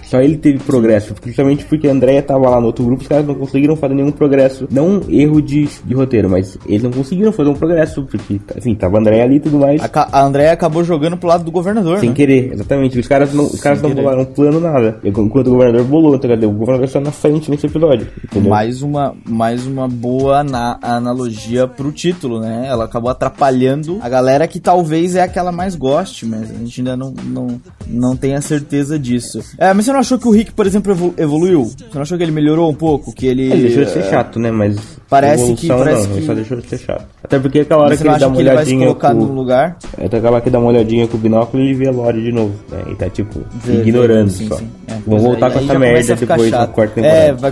Só 0.05 0.19
ele 0.21 0.37
teve 0.37 0.59
progresso, 0.59 1.13
principalmente 1.13 1.65
porque 1.65 1.87
a 1.87 1.91
Andrea 1.91 2.21
tava 2.21 2.49
lá 2.49 2.59
no 2.59 2.67
outro 2.67 2.83
grupo, 2.85 3.01
os 3.01 3.07
caras 3.07 3.25
não 3.25 3.35
conseguiram 3.35 3.75
fazer 3.75 3.93
nenhum 3.95 4.11
progresso. 4.11 4.67
Não 4.71 4.87
um 4.97 5.01
erro 5.09 5.41
de, 5.41 5.67
de 5.85 5.93
roteiro, 5.93 6.29
mas 6.29 6.57
eles 6.67 6.83
não 6.83 6.91
conseguiram 6.91 7.31
fazer 7.31 7.49
um 7.49 7.53
progresso, 7.55 8.03
porque, 8.03 8.39
enfim, 8.57 8.75
tava 8.75 8.97
a 8.97 8.99
Andrea 8.99 9.23
ali 9.23 9.35
e 9.35 9.39
tudo 9.39 9.57
mais. 9.59 9.81
A, 9.81 10.19
a 10.19 10.23
Andrea 10.25 10.51
acabou 10.51 10.83
jogando 10.83 11.17
pro 11.17 11.27
lado 11.29 11.43
do 11.43 11.51
governador, 11.51 11.99
Sem 11.99 12.09
né? 12.09 12.15
querer, 12.15 12.53
exatamente. 12.53 12.99
Os 12.99 13.07
caras 13.07 13.33
não, 13.33 13.45
os 13.45 13.59
caras 13.59 13.81
não 13.81 13.89
querer. 13.89 14.01
bolaram 14.03 14.25
plano, 14.25 14.59
nada. 14.59 14.99
Enquanto 15.03 15.47
o 15.47 15.51
governador 15.51 15.83
bolou, 15.85 16.17
tá 16.19 16.27
ligado? 16.27 16.49
O 16.49 16.53
governador 16.53 16.87
só 16.89 16.99
na 16.99 17.11
frente 17.11 17.49
nesse 17.49 17.65
episódio, 17.65 18.07
entendeu? 18.23 18.49
Mais 18.49 18.81
uma, 18.81 19.15
mais 19.27 19.65
uma 19.65 19.87
boa 19.87 20.39
ana- 20.41 20.77
analogia 20.81 21.67
pro 21.67 21.91
título, 21.91 22.39
né? 22.39 22.65
Ela 22.67 22.85
acabou 22.85 23.09
atrapalhando 23.09 23.99
a 24.01 24.09
galera 24.09 24.47
que 24.47 24.59
talvez 24.59 25.15
é 25.15 25.21
a 25.21 25.27
que 25.27 25.39
ela 25.39 25.51
mais 25.51 25.75
goste, 25.75 26.25
mas 26.25 26.51
a 26.51 26.53
gente 26.53 26.81
ainda 26.81 26.95
não, 26.97 27.13
não, 27.25 27.61
não 27.87 28.15
tem 28.15 28.35
a 28.35 28.41
certeza 28.41 28.97
disso. 28.99 29.39
É, 29.57 29.73
mas 29.73 29.85
você 29.85 29.91
não 29.93 30.02
achou 30.03 30.17
que 30.19 30.27
o 30.27 30.31
Rick, 30.31 30.51
por 30.53 30.65
exemplo, 30.67 30.91
evolu- 30.91 31.13
evoluiu? 31.17 31.63
Você 31.65 31.75
não 31.95 32.01
achou 32.03 32.17
que 32.17 32.23
ele 32.23 32.31
melhorou 32.31 32.69
um 32.69 32.73
pouco? 32.75 33.11
Que 33.13 33.27
ele. 33.27 33.51
Ele 33.51 33.63
deixou 33.63 33.83
de 33.83 33.89
ser 33.91 33.99
é, 33.99 34.09
chato, 34.09 34.39
né? 34.39 34.51
Mas. 34.51 34.77
parece 35.09 35.53
que- 35.55 35.67
parece 35.67 36.03
não, 36.07 36.11
ele 36.11 36.21
que- 36.21 36.25
só 36.27 36.33
deixou 36.33 36.57
de 36.61 36.67
ser 36.67 36.77
chato. 36.79 37.05
Até 37.23 37.39
porque 37.39 37.59
aquela 37.61 37.83
hora 37.83 37.97
que 37.97 38.03
não 38.03 38.11
ele 38.11 38.19
dá 38.19 38.27
uma 38.27 38.35
que 38.35 38.41
ele 38.41 38.49
vai 38.49 38.57
se 38.57 38.61
olhadinha. 38.71 38.87
colocar 38.87 39.13
com... 39.15 39.25
no 39.25 39.33
lugar? 39.33 39.77
Até 39.97 40.17
aquela 40.17 40.41
que 40.41 40.49
dá 40.49 40.59
uma 40.59 40.69
olhadinha 40.69 41.07
com 41.07 41.17
o 41.17 41.19
binóculo 41.19 41.63
e 41.63 41.73
vê 41.73 41.87
a 41.87 41.91
Lore 41.91 42.21
de 42.21 42.31
novo. 42.31 42.53
Né? 42.69 42.83
E 42.91 42.95
tá 42.95 43.09
tipo, 43.09 43.39
Vê, 43.63 43.81
ignorando 43.81 44.29
sim, 44.29 44.47
só. 44.47 44.55
sim. 44.57 44.67
É, 44.87 44.95
Vão 45.07 45.17
é, 45.17 45.21
voltar 45.21 45.49
e 45.49 45.53
com 45.53 45.59
aí 45.59 45.65
essa 45.65 45.79
merda 45.79 46.15
depois 46.15 46.51
na 46.51 46.57
chato. 46.59 46.71
quarta 46.71 46.93
temporada. 46.95 47.17
É, 47.19 47.33
vai, 47.33 47.51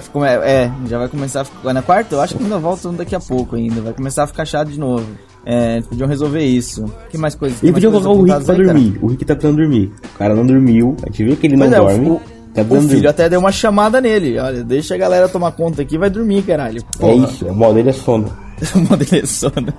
é, 0.50 0.72
já 0.88 0.98
vai 1.00 1.08
começar 1.08 1.42
a 1.42 1.46
ficar. 1.46 1.74
Na 1.74 1.82
quarta? 1.82 2.16
Eu 2.16 2.22
acho 2.22 2.36
que 2.36 2.44
ainda 2.44 2.58
volta 2.60 2.90
daqui 2.90 3.16
a 3.16 3.20
pouco 3.20 3.56
ainda. 3.56 3.82
Vai 3.82 3.94
começar 3.94 4.24
a 4.24 4.28
ficar 4.28 4.46
chato 4.46 4.70
de 4.70 4.80
novo. 4.80 5.06
É, 5.44 5.78
eles 5.78 5.88
podiam 5.88 6.08
resolver 6.08 6.44
isso. 6.44 6.86
Que 7.10 7.18
mais 7.18 7.34
coisas? 7.34 7.60
que 7.60 7.66
Ele 7.66 7.72
mais 7.72 7.84
podia 7.84 7.90
coisas 8.00 8.08
colocar 8.08 8.22
o 8.34 8.36
Rick 8.36 8.46
pra 8.46 8.56
aí, 8.56 8.64
dormir. 8.64 9.00
O 9.02 9.08
Rick 9.08 9.26
tá 9.26 9.36
precisando 9.36 9.58
dormir. 9.58 9.92
O 10.14 10.18
cara 10.20 10.36
não 10.36 10.46
dormiu. 10.46 10.96
A 11.02 11.08
gente 11.10 11.24
viu 11.24 11.36
que 11.38 11.48
ele 11.48 11.56
não 11.56 11.68
Pois 11.68 11.74
é, 11.74 11.82
o- 11.82 11.86
dorme. 11.88 12.10
o, 12.10 12.22
tá 12.54 12.62
o 12.62 12.82
filho 12.82 13.10
até 13.10 13.30
deu 13.30 13.40
uma 13.40 13.52
chamada 13.52 14.02
nele. 14.02 14.38
Olha, 14.38 14.64
deixa 14.64 14.96
a 14.96 14.98
galera 14.98 15.30
tomar 15.30 15.52
conta 15.52 15.82
aqui, 15.82 15.98
vai 15.98 16.10
dormir, 16.10 16.44
caralho. 16.44 16.80
É 16.80 16.98
Porra. 16.98 17.26
isso, 17.28 17.46
o 17.46 17.56
mal 17.56 17.74
dele 17.74 17.90
é 17.90 17.94
sono. 17.94 18.32
o 18.76 18.80
modelo 18.80 19.24
é 19.24 19.26
sono. 19.26 19.74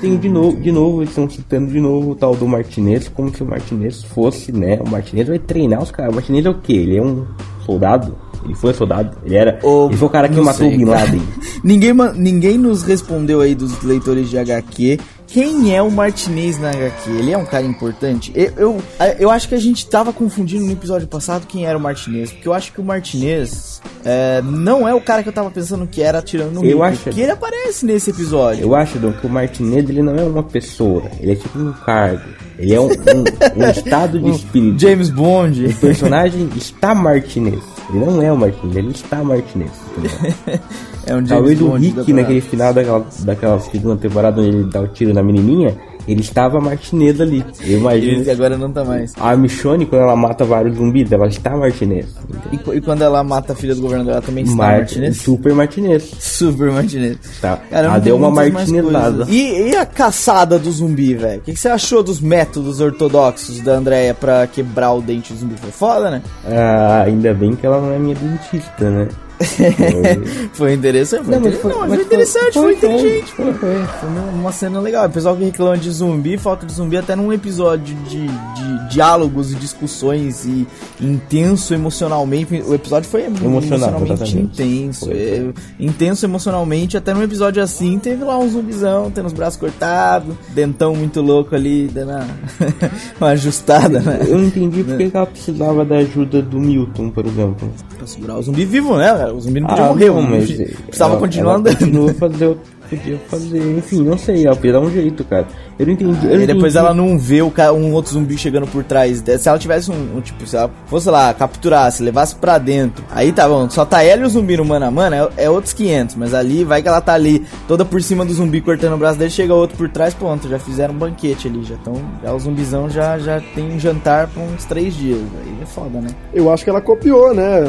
Tem 0.00 0.16
de 0.16 0.28
novo, 0.28 0.60
de 0.60 0.72
novo, 0.72 1.00
eles 1.00 1.10
estão 1.10 1.28
citando 1.28 1.70
de 1.70 1.80
novo 1.80 2.12
o 2.12 2.14
tal 2.14 2.34
do 2.34 2.48
Martinez, 2.48 3.08
como 3.08 3.34
se 3.34 3.42
o 3.42 3.46
Martinez 3.46 4.02
fosse, 4.02 4.50
né? 4.50 4.80
O 4.84 4.88
Martinez 4.88 5.28
vai 5.28 5.38
treinar 5.38 5.82
os 5.82 5.90
caras. 5.90 6.12
O 6.12 6.14
Martinez 6.14 6.46
é 6.46 6.50
o 6.50 6.54
quê? 6.54 6.72
Ele 6.72 6.96
é 6.96 7.02
um 7.02 7.26
soldado? 7.64 8.16
Ele 8.44 8.54
foi 8.54 8.72
soldado? 8.74 9.16
Ele 9.24 9.36
era. 9.36 9.58
Ô, 9.62 9.86
ele 9.86 9.96
foi 9.96 10.08
o 10.08 10.10
cara 10.10 10.28
que 10.28 10.40
matou 10.40 10.66
sei, 10.66 10.74
o 10.74 10.78
Bin. 10.78 10.84
Laden. 10.84 11.22
ninguém, 11.62 11.92
ninguém 12.16 12.58
nos 12.58 12.82
respondeu 12.82 13.40
aí 13.40 13.54
dos 13.54 13.82
leitores 13.82 14.30
de 14.30 14.38
HQ. 14.38 14.98
Quem 15.34 15.74
é 15.74 15.82
o 15.82 15.90
Martinez 15.90 16.60
na 16.60 16.70
HQ? 16.70 17.10
Ele 17.10 17.32
é 17.32 17.36
um 17.36 17.44
cara 17.44 17.64
importante? 17.66 18.30
Eu, 18.36 18.52
eu, 18.56 18.82
eu 19.18 19.30
acho 19.32 19.48
que 19.48 19.54
a 19.56 19.60
gente 19.60 19.84
tava 19.84 20.12
confundindo 20.12 20.64
no 20.64 20.70
episódio 20.70 21.08
passado 21.08 21.44
quem 21.48 21.66
era 21.66 21.76
o 21.76 21.80
Martinez. 21.80 22.30
Porque 22.30 22.46
eu 22.46 22.54
acho 22.54 22.72
que 22.72 22.80
o 22.80 22.84
Martinez 22.84 23.82
é, 24.04 24.40
não 24.42 24.86
é 24.86 24.94
o 24.94 25.00
cara 25.00 25.24
que 25.24 25.28
eu 25.28 25.32
tava 25.32 25.50
pensando 25.50 25.88
que 25.88 26.00
era 26.00 26.20
atirando 26.20 26.52
no 26.60 26.64
Eu 26.64 26.84
acho- 26.84 27.02
Porque 27.02 27.20
ele 27.20 27.32
aparece 27.32 27.84
nesse 27.84 28.10
episódio. 28.10 28.62
Eu 28.62 28.76
acho, 28.76 28.96
Dom, 29.00 29.10
que 29.12 29.26
o 29.26 29.28
Martinez 29.28 29.90
ele 29.90 30.02
não 30.02 30.14
é 30.14 30.22
uma 30.22 30.44
pessoa. 30.44 31.02
Ele 31.18 31.32
é 31.32 31.34
tipo 31.34 31.58
um 31.58 31.72
cargo. 31.72 32.22
Ele 32.58 32.74
é 32.74 32.80
um, 32.80 32.86
um- 32.86 33.64
um 33.64 33.70
estado 33.70 34.18
de 34.20 34.30
espírito. 34.36 34.78
James 34.80 35.10
Bond. 35.10 35.66
O 35.66 35.74
personagem 35.76 36.48
está 36.56 36.94
Martinez. 36.94 37.60
Ele 37.90 38.04
não 38.04 38.22
é 38.22 38.32
o 38.32 38.36
Martinez, 38.36 38.76
ele 38.76 38.90
está 38.90 39.22
Martinez. 39.24 39.70
É 41.06 41.12
um 41.12 41.16
James 41.18 41.28
Talvez 41.28 41.60
o 41.60 41.66
Bond 41.68 41.90
da 41.90 42.00
Rick, 42.00 42.12
naquele 42.14 42.40
final 42.40 42.72
daquela, 42.72 43.06
daquela 43.20 43.60
segunda 43.60 43.96
temporada 43.96 44.40
onde 44.40 44.48
ele 44.56 44.64
dá 44.70 44.80
o 44.80 44.88
tiro 44.88 45.12
na 45.12 45.22
menininha, 45.22 45.76
ele 46.06 46.20
estava 46.20 46.60
Martinez 46.60 47.20
ali. 47.20 47.44
Eu 47.62 47.78
imagino. 47.78 48.20
Ele 48.20 48.30
agora 48.30 48.56
não 48.56 48.70
tá 48.70 48.84
mais. 48.84 49.12
A 49.18 49.36
Michonne, 49.36 49.86
quando 49.86 50.02
ela 50.02 50.16
mata 50.16 50.44
vários 50.44 50.76
zumbis, 50.76 51.10
ela 51.12 51.26
está 51.26 51.56
Martinez. 51.56 52.06
E, 52.52 52.76
e 52.76 52.80
quando 52.80 53.02
ela 53.02 53.22
mata 53.24 53.52
a 53.52 53.56
filha 53.56 53.74
do 53.74 53.80
governador, 53.82 54.12
ela 54.14 54.22
também 54.22 54.44
está 54.44 54.56
Mar- 54.56 54.78
Martinez? 54.78 55.16
Super 55.18 55.54
Martinez. 55.54 56.10
Super 56.18 56.70
Martinez. 56.70 57.18
Tá. 57.40 57.58
Cara, 57.70 57.86
ela 57.88 57.98
deu 57.98 58.16
uma 58.16 58.30
martinezada. 58.30 59.26
E, 59.28 59.70
e 59.70 59.76
a 59.76 59.86
caçada 59.86 60.58
do 60.58 60.70
zumbi, 60.70 61.14
velho? 61.14 61.38
O 61.40 61.42
que, 61.42 61.52
que 61.52 61.60
você 61.60 61.68
achou 61.68 62.02
dos 62.02 62.20
métodos 62.20 62.80
ortodoxos 62.80 63.60
da 63.60 63.72
Andrea 63.72 64.14
pra 64.14 64.46
quebrar 64.46 64.92
o 64.92 65.00
dente 65.00 65.32
do 65.32 65.38
zumbi? 65.38 65.54
Foi 65.60 65.70
foda, 65.70 66.10
né? 66.10 66.22
Ah, 66.46 67.02
ainda 67.06 67.32
bem 67.34 67.54
que 67.54 67.64
ela 67.66 67.80
não 67.80 67.92
é 67.92 67.98
minha 67.98 68.14
dentista, 68.14 68.90
né? 68.90 69.08
foi 70.54 70.72
interessante, 70.74 71.24
foi, 71.24 71.34
Não, 71.34 71.40
inter- 71.48 71.60
foi- 71.60 71.72
não, 71.72 71.88
foi 71.88 72.02
interessante, 72.02 72.52
foi, 72.54 72.62
foi- 72.62 72.72
inteligente. 72.74 73.32
foi, 73.32 73.52
foi. 73.54 73.84
Foi 73.84 74.08
uma- 74.34 74.52
cena 74.52 74.80
legal. 74.80 75.06
O 75.06 75.10
pessoal 75.10 75.36
que 75.36 75.44
reclama 75.44 75.76
de 75.76 75.90
zumbi, 75.90 76.38
falta 76.38 76.64
de 76.64 76.72
zumbi, 76.72 76.96
até 76.96 77.16
num 77.16 77.32
episódio 77.32 77.96
de, 78.08 78.26
de 78.28 78.88
diálogos 78.90 79.50
e 79.52 79.56
discussões 79.56 80.44
e 80.44 80.64
intenso 81.00 81.74
emocionalmente. 81.74 82.62
O 82.66 82.72
episódio 82.74 83.08
foi 83.10 83.24
emocionalmente 83.24 84.12
exatamente. 84.12 84.38
intenso. 84.38 85.06
Foi, 85.06 85.14
é, 85.16 85.52
intenso 85.80 86.24
emocionalmente. 86.24 86.96
Até 86.96 87.12
num 87.12 87.22
episódio 87.22 87.60
assim, 87.62 87.98
teve 87.98 88.22
lá 88.22 88.38
um 88.38 88.48
zumbizão, 88.48 89.10
tendo 89.10 89.26
os 89.26 89.32
braços 89.32 89.58
cortados, 89.58 90.34
dentão 90.50 90.94
muito 90.94 91.20
louco 91.20 91.54
ali, 91.54 91.88
dando 91.88 92.10
uma, 92.12 92.26
uma 93.20 93.28
ajustada, 93.30 93.98
né? 94.00 94.20
Eu 94.28 94.38
não 94.38 94.44
entendi 94.44 94.84
porque 94.84 95.10
que 95.10 95.16
ela 95.16 95.26
precisava 95.26 95.84
da 95.84 95.96
ajuda 95.96 96.40
do 96.40 96.60
Milton, 96.60 97.10
por 97.10 97.26
exemplo. 97.26 97.68
Pra 97.96 98.06
segurar 98.06 98.38
o 98.38 98.42
zumbi 98.42 98.64
vivo, 98.64 98.96
né? 98.96 99.23
Cara? 99.24 99.34
O 99.34 99.40
zumbi 99.40 99.60
não 99.60 99.68
podia 99.68 99.84
Ah, 99.84 99.88
morrer, 99.88 100.08
não, 100.08 100.22
mas 100.22 100.50
precisava 100.86 101.16
continuar 101.18 101.54
andando. 101.56 101.78
Continua 101.78 102.14
fazer, 102.14 102.56
podia 102.88 103.18
fazer, 103.28 103.76
enfim, 103.78 104.02
não 104.02 104.16
sei, 104.18 104.46
ela 104.46 104.54
podia 104.56 104.72
dar 104.72 104.80
um 104.80 104.90
jeito, 104.90 105.24
cara. 105.24 105.46
Eu 105.78 105.86
não 105.86 105.92
entendi. 105.94 106.26
Eu 106.26 106.36
não 106.36 106.42
E 106.42 106.46
depois 106.46 106.74
entendi. 106.74 106.78
ela 106.78 106.94
não 106.94 107.18
vê 107.18 107.42
o 107.42 107.50
ca- 107.50 107.72
um 107.72 107.92
outro 107.92 108.12
zumbi 108.12 108.38
chegando 108.38 108.66
por 108.66 108.84
trás. 108.84 109.20
dela. 109.20 109.38
Se 109.38 109.48
ela 109.48 109.58
tivesse 109.58 109.90
um, 109.90 110.16
um, 110.16 110.20
tipo, 110.20 110.46
se 110.46 110.56
ela 110.56 110.70
fosse 110.86 111.10
lá, 111.10 111.34
capturasse, 111.34 112.02
levasse 112.02 112.36
pra 112.36 112.58
dentro, 112.58 113.04
aí 113.10 113.32
tá 113.32 113.48
bom, 113.48 113.68
só 113.68 113.84
tá 113.84 114.02
ela 114.02 114.22
e 114.22 114.24
o 114.24 114.28
zumbi 114.28 114.56
no 114.56 114.64
mano 114.64 114.86
a 114.86 114.90
mano, 114.90 115.16
é, 115.36 115.44
é 115.44 115.50
outros 115.50 115.72
500. 115.72 116.14
Mas 116.16 116.32
ali, 116.32 116.62
vai 116.64 116.80
que 116.80 116.86
ela 116.88 117.00
tá 117.00 117.14
ali, 117.14 117.44
toda 117.66 117.84
por 117.84 118.00
cima 118.02 118.24
do 118.24 118.32
zumbi, 118.32 118.60
cortando 118.60 118.94
o 118.94 118.98
braço 118.98 119.18
dele, 119.18 119.30
chega 119.30 119.52
outro 119.52 119.76
por 119.76 119.88
trás, 119.88 120.14
pronto, 120.14 120.48
já 120.48 120.58
fizeram 120.60 120.94
um 120.94 120.98
banquete 120.98 121.48
ali, 121.48 121.64
já 121.64 121.74
estão, 121.74 121.94
já 122.22 122.32
o 122.32 122.38
zumbizão 122.38 122.88
já, 122.88 123.18
já 123.18 123.40
tem 123.54 123.72
um 123.72 123.78
jantar 123.80 124.28
por 124.28 124.42
uns 124.42 124.64
três 124.64 124.94
dias. 124.94 125.18
Aí 125.18 125.54
é 125.62 125.66
foda, 125.66 126.00
né? 126.00 126.08
Eu 126.32 126.52
acho 126.52 126.62
que 126.62 126.70
ela 126.70 126.80
copiou, 126.80 127.34
né? 127.34 127.62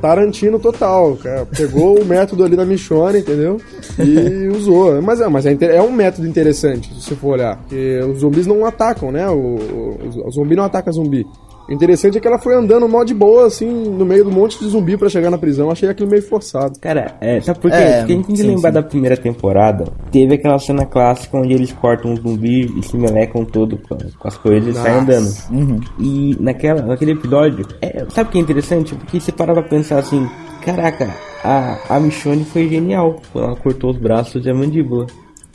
Tarantino 0.00 0.58
total. 0.58 1.16
Cara. 1.16 1.46
Pegou 1.46 1.98
o 2.00 2.04
método 2.04 2.44
ali 2.44 2.56
da 2.56 2.64
Michonne, 2.64 3.20
entendeu? 3.20 3.58
E 3.98 4.48
usou. 4.56 5.00
Mas, 5.02 5.20
é, 5.20 5.28
mas 5.28 5.46
é, 5.46 5.56
é 5.60 5.82
um 5.82 5.92
método 5.92 6.26
interessante, 6.26 6.92
se 6.94 7.02
você 7.02 7.14
for 7.14 7.34
olhar. 7.34 7.56
Porque 7.58 8.00
os 8.00 8.20
zumbis 8.20 8.46
não 8.46 8.64
atacam, 8.64 9.12
né? 9.12 9.28
O, 9.28 9.56
o, 9.56 10.26
o 10.26 10.30
zumbi 10.30 10.56
não 10.56 10.64
ataca 10.64 10.90
zumbi. 10.90 11.26
O 11.68 11.72
interessante 11.72 12.16
é 12.16 12.20
que 12.20 12.28
ela 12.28 12.38
foi 12.38 12.54
andando 12.54 12.88
mal 12.88 13.04
de 13.04 13.12
boa, 13.12 13.46
assim, 13.46 13.66
no 13.66 14.06
meio 14.06 14.22
do 14.22 14.30
monte 14.30 14.58
de 14.58 14.68
zumbi 14.68 14.96
pra 14.96 15.08
chegar 15.08 15.30
na 15.30 15.38
prisão. 15.38 15.68
Achei 15.68 15.88
aquilo 15.88 16.08
meio 16.08 16.22
forçado. 16.22 16.78
Cara, 16.78 17.16
é, 17.20 17.40
sabe 17.40 17.58
por 17.58 17.70
quê? 17.70 17.76
É, 17.76 17.98
Porque 17.98 18.12
a 18.12 18.16
gente 18.16 18.26
tem 18.26 18.36
que 18.36 18.42
sim, 18.42 18.48
lembrar 18.48 18.70
sim. 18.70 18.74
da 18.74 18.82
primeira 18.84 19.16
temporada. 19.16 19.84
Teve 20.12 20.34
aquela 20.34 20.58
cena 20.60 20.86
clássica 20.86 21.36
onde 21.36 21.54
eles 21.54 21.72
cortam 21.72 22.12
um 22.12 22.16
zumbi 22.16 22.72
e 22.78 22.82
se 22.84 22.96
melecam 22.96 23.44
todo 23.44 23.76
com, 23.78 23.96
com 23.96 24.28
as 24.28 24.36
coisas 24.36 24.76
e 24.76 24.78
saem 24.78 24.98
andando. 24.98 25.28
Uhum. 25.50 25.80
E 25.98 26.36
naquela, 26.38 26.82
naquele 26.82 27.12
episódio, 27.12 27.66
é, 27.82 28.06
sabe 28.10 28.28
o 28.28 28.32
que 28.32 28.38
é 28.38 28.40
interessante? 28.40 28.94
Porque 28.94 29.18
você 29.18 29.32
para 29.32 29.52
pra 29.52 29.64
pensar 29.64 29.98
assim, 29.98 30.24
caraca, 30.66 31.14
a, 31.44 31.78
a 31.88 32.00
Michonne 32.00 32.44
foi 32.44 32.68
genial 32.68 33.22
quando 33.32 33.46
ela 33.46 33.56
cortou 33.56 33.90
os 33.90 33.96
braços 33.96 34.44
e 34.44 34.50
a 34.50 34.54
mandíbula. 34.54 35.06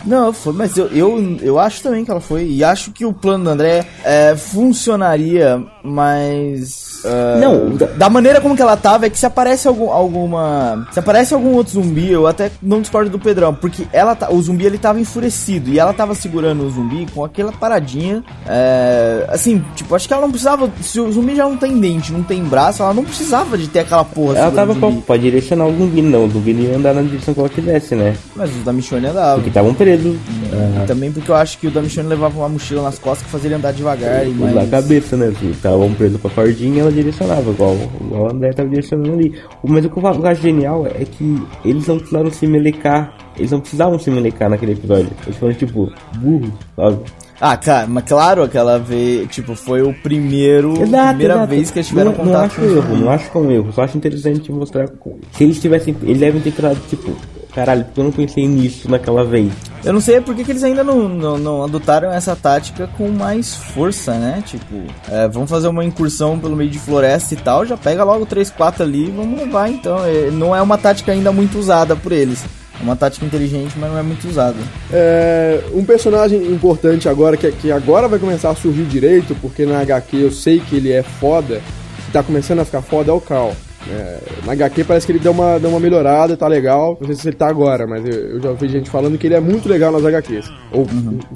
Não, 0.06 0.34
foi, 0.34 0.54
mas 0.54 0.76
eu, 0.78 0.88
eu, 0.88 1.38
eu 1.42 1.60
acho 1.60 1.84
também 1.84 2.04
que 2.04 2.10
ela 2.10 2.22
foi. 2.22 2.48
E 2.48 2.64
acho 2.64 2.92
que 2.92 3.06
o 3.06 3.14
plano 3.14 3.44
do 3.44 3.50
André 3.52 3.86
é, 4.04 4.36
funcionaria, 4.36 5.64
mas. 5.84 6.91
Ah, 7.06 7.38
Não, 7.40 7.76
da, 7.76 7.86
da 7.86 8.10
maneira 8.10 8.42
como 8.42 8.56
que 8.56 8.62
ela 8.62 8.78
tava, 8.78 9.06
é 9.06 9.10
que 9.10 9.18
se 9.18 9.26
aparece 9.26 9.68
algum, 9.68 9.90
alguma. 9.90 10.88
Se 10.92 11.00
aparece 11.00 11.34
algum 11.34 11.54
outro 11.54 11.74
zumbi, 11.74 12.12
eu 12.12 12.28
até 12.28 12.52
não 12.62 12.82
discordo 12.82 13.10
do 13.10 13.20
Pedrão, 13.20 13.54
porque 13.54 13.88
ela 13.92 14.16
tá, 14.16 14.32
o 14.32 14.42
zumbi 14.42 14.66
ele 14.66 14.78
tava 14.78 15.00
enfurecido 15.00 15.70
e 15.70 15.80
ela 15.80 15.94
tava 15.94 16.16
segurando 16.16 16.64
o 16.64 16.70
zumbi 16.70 17.08
com 17.14 17.24
aquela 17.24 17.52
paradinha. 17.52 18.24
é, 18.48 19.26
assim, 19.30 19.64
tipo, 19.76 19.96
acho 19.96 20.08
que 20.08 20.14
ela 20.14 20.24
não 20.24 20.32
precisava. 20.32 20.70
Se 20.82 21.00
o 21.00 21.12
zumbi 21.12 21.36
já 21.36 21.44
não 21.44 21.58
tem 21.58 21.80
dente, 21.80 22.12
não 22.12 22.24
tem 22.24 22.44
braço, 22.44 22.84
ela 22.84 22.94
não 22.94 23.04
precisava 23.04 23.58
de 23.58 23.68
ter 23.68 23.80
aquela 23.80 24.04
porra. 24.04 24.38
Ela 24.38 24.52
tava 24.52 24.74
o 24.74 24.76
pra, 24.76 24.92
pra 25.06 25.18
direcionar 25.18 25.68
o 25.68 25.78
zumbi, 25.78 26.02
não. 26.02 26.26
O 26.26 26.30
zumbi 26.30 26.54
não 26.54 26.64
ia 26.64 26.78
andar 26.78 26.94
na 26.94 27.02
direção 27.02 27.34
que 27.34 27.40
ela 27.40 27.50
quisesse, 27.50 27.96
né? 27.96 28.16
Mas 28.36 28.50
os 28.56 28.64
da 28.64 28.74
Michonne 28.74 29.08
andava. 29.08 29.36
Porque 29.36 29.50
estavam 29.50 29.74
presos. 29.74 30.16
E 30.16 30.88
Também 30.88 31.12
porque 31.12 31.32
eu 31.32 31.36
acho 31.36 31.58
que 31.58 31.68
o 31.68 31.72
da 31.72 31.82
Michonne 31.82 32.08
levava 32.08 32.38
uma 32.38 32.50
mochila 32.50 32.84
nas 32.84 33.00
costas 33.00 33.26
que 33.26 33.32
fazia 33.32 33.48
ele 33.48 33.56
andar 33.56 33.72
devagar 33.74 34.26
e 34.26 34.32
na 34.32 34.52
mais... 34.52 34.70
cabeça, 34.70 35.18
né? 35.18 35.34
Estavam 35.42 35.94
presos 35.94 36.20
com 36.20 36.28
a 36.28 36.32
cordinha 36.32 36.82
ela 36.82 36.91
direcionava, 36.92 37.50
igual, 37.50 37.76
igual 38.02 38.24
o 38.24 38.30
André 38.32 38.54
tava 38.54 38.70
direcionando 38.70 39.14
ali. 39.14 39.34
Mas 39.64 39.86
o 39.86 39.90
que 39.90 39.98
eu 39.98 40.28
acho 40.28 40.42
genial 40.42 40.88
é 40.88 41.06
que 41.06 41.42
eles 41.64 41.88
não 41.88 41.98
precisaram 41.98 42.32
se 42.32 42.48
melecar. 42.48 43.16
Eles 43.38 43.52
não 43.52 43.60
precisavam 43.60 43.98
se 44.00 44.12
melecar 44.12 44.50
naquele 44.50 44.74
episódio. 44.74 45.10
Eles 45.26 45.38
foram 45.38 45.54
tipo, 45.54 45.92
burro, 46.18 46.52
sabe? 46.76 47.00
Ah, 47.44 47.58
cara, 47.58 47.88
mas 47.88 48.04
claro, 48.04 48.44
aquela 48.44 48.78
vez, 48.78 49.28
tipo, 49.30 49.56
foi 49.56 49.82
o 49.82 49.92
primeiro, 49.96 50.74
primeira 50.74 51.44
vez 51.48 51.72
que 51.72 51.80
eles 51.80 51.88
tiveram 51.88 52.12
não, 52.12 52.18
contato 52.18 52.34
não 52.34 52.44
acho 52.44 52.62
erro, 52.62 52.98
não 52.98 53.10
acho 53.10 53.32
como 53.32 53.52
erro. 53.52 53.74
Só 53.74 53.82
acho 53.82 53.98
interessante 53.98 54.52
mostrar. 54.52 54.88
Se 55.32 55.44
eles 55.44 55.60
tivessem. 55.60 55.96
Eles 56.04 56.20
devem 56.20 56.40
ter 56.40 56.52
criado, 56.52 56.80
tipo, 56.88 57.12
caralho, 57.52 57.84
porque 57.86 58.00
eu 58.00 58.04
não 58.04 58.12
pensei 58.12 58.48
nisso 58.48 58.92
naquela 58.92 59.26
vez. 59.26 59.52
Eu 59.84 59.94
não 59.94 60.02
sei 60.02 60.22
por 60.22 60.36
que 60.36 60.50
eles 60.50 60.64
ainda 60.64 60.84
não, 60.84 61.10
não, 61.10 61.38
não 61.38 61.64
adotaram 61.64 62.12
essa 62.12 62.36
tática 62.36 62.88
com 62.98 63.10
mais 63.10 63.56
força, 63.56 64.14
né? 64.14 64.44
Tipo, 64.46 64.84
é, 65.10 65.28
vamos 65.28 65.50
fazer 65.50 65.68
uma 65.70 65.84
incursão 65.84 66.38
pelo 66.38 66.56
meio 66.56 66.70
de 66.70 66.78
floresta 66.78 67.34
e 67.34 67.38
tal, 67.38 67.66
já 67.66 67.76
pega 67.76 68.04
logo 68.04 68.26
3, 68.26 68.52
4 68.52 68.84
ali 68.84 69.08
e 69.08 69.12
vamos 69.12 69.40
levar, 69.40 69.70
então. 69.70 70.06
É, 70.06 70.30
não 70.30 70.56
é 70.56 70.62
uma 70.62 70.78
tática 70.78 71.12
ainda 71.12 71.32
muito 71.32 71.58
usada 71.58 71.96
por 71.96 72.12
eles. 72.12 72.44
É 72.80 72.84
uma 72.84 72.96
tática 72.96 73.26
inteligente, 73.26 73.74
mas 73.78 73.90
não 73.92 73.98
é 73.98 74.04
muito 74.04 74.28
usada. 74.28 74.58
É, 74.92 75.64
um 75.74 75.84
personagem 75.84 76.52
importante 76.52 77.10
agora, 77.10 77.36
que, 77.36 77.52
que 77.52 77.72
agora 77.72 78.08
vai 78.08 78.20
começar 78.20 78.52
a 78.52 78.56
surgir 78.56 78.84
direito, 78.86 79.36
porque 79.42 79.66
na 79.66 79.80
HQ 79.82 80.16
eu 80.18 80.32
sei 80.32 80.60
que 80.60 80.76
ele 80.76 80.92
é 80.92 81.02
foda, 81.02 81.60
que 82.06 82.12
tá 82.12 82.22
começando 82.22 82.60
a 82.60 82.66
ficar 82.66 82.84
foda, 82.84 83.10
é 83.10 83.14
o 83.14 83.22
Cal. 83.22 83.56
É, 83.90 84.20
na 84.46 84.54
HQ 84.54 84.84
parece 84.84 85.06
que 85.06 85.12
ele 85.12 85.20
deu 85.20 85.32
uma, 85.32 85.60
deu 85.60 85.70
uma 85.70 85.80
melhorada, 85.80 86.38
tá 86.38 86.48
legal. 86.48 86.98
Não 87.00 87.08
sei 87.08 87.16
se 87.16 87.28
ele 87.30 87.36
tá 87.36 87.48
agora, 87.48 87.88
mas 87.88 88.06
eu, 88.06 88.14
eu 88.36 88.40
já 88.42 88.50
ouvi 88.50 88.68
gente 88.70 88.90
falando 88.90 89.18
que 89.18 89.26
ele 89.28 89.34
é 89.36 89.40
muito 89.40 89.68
legal 89.68 89.92
nas 89.92 90.06
HQs. 90.06 90.52
Ou- 90.72 90.86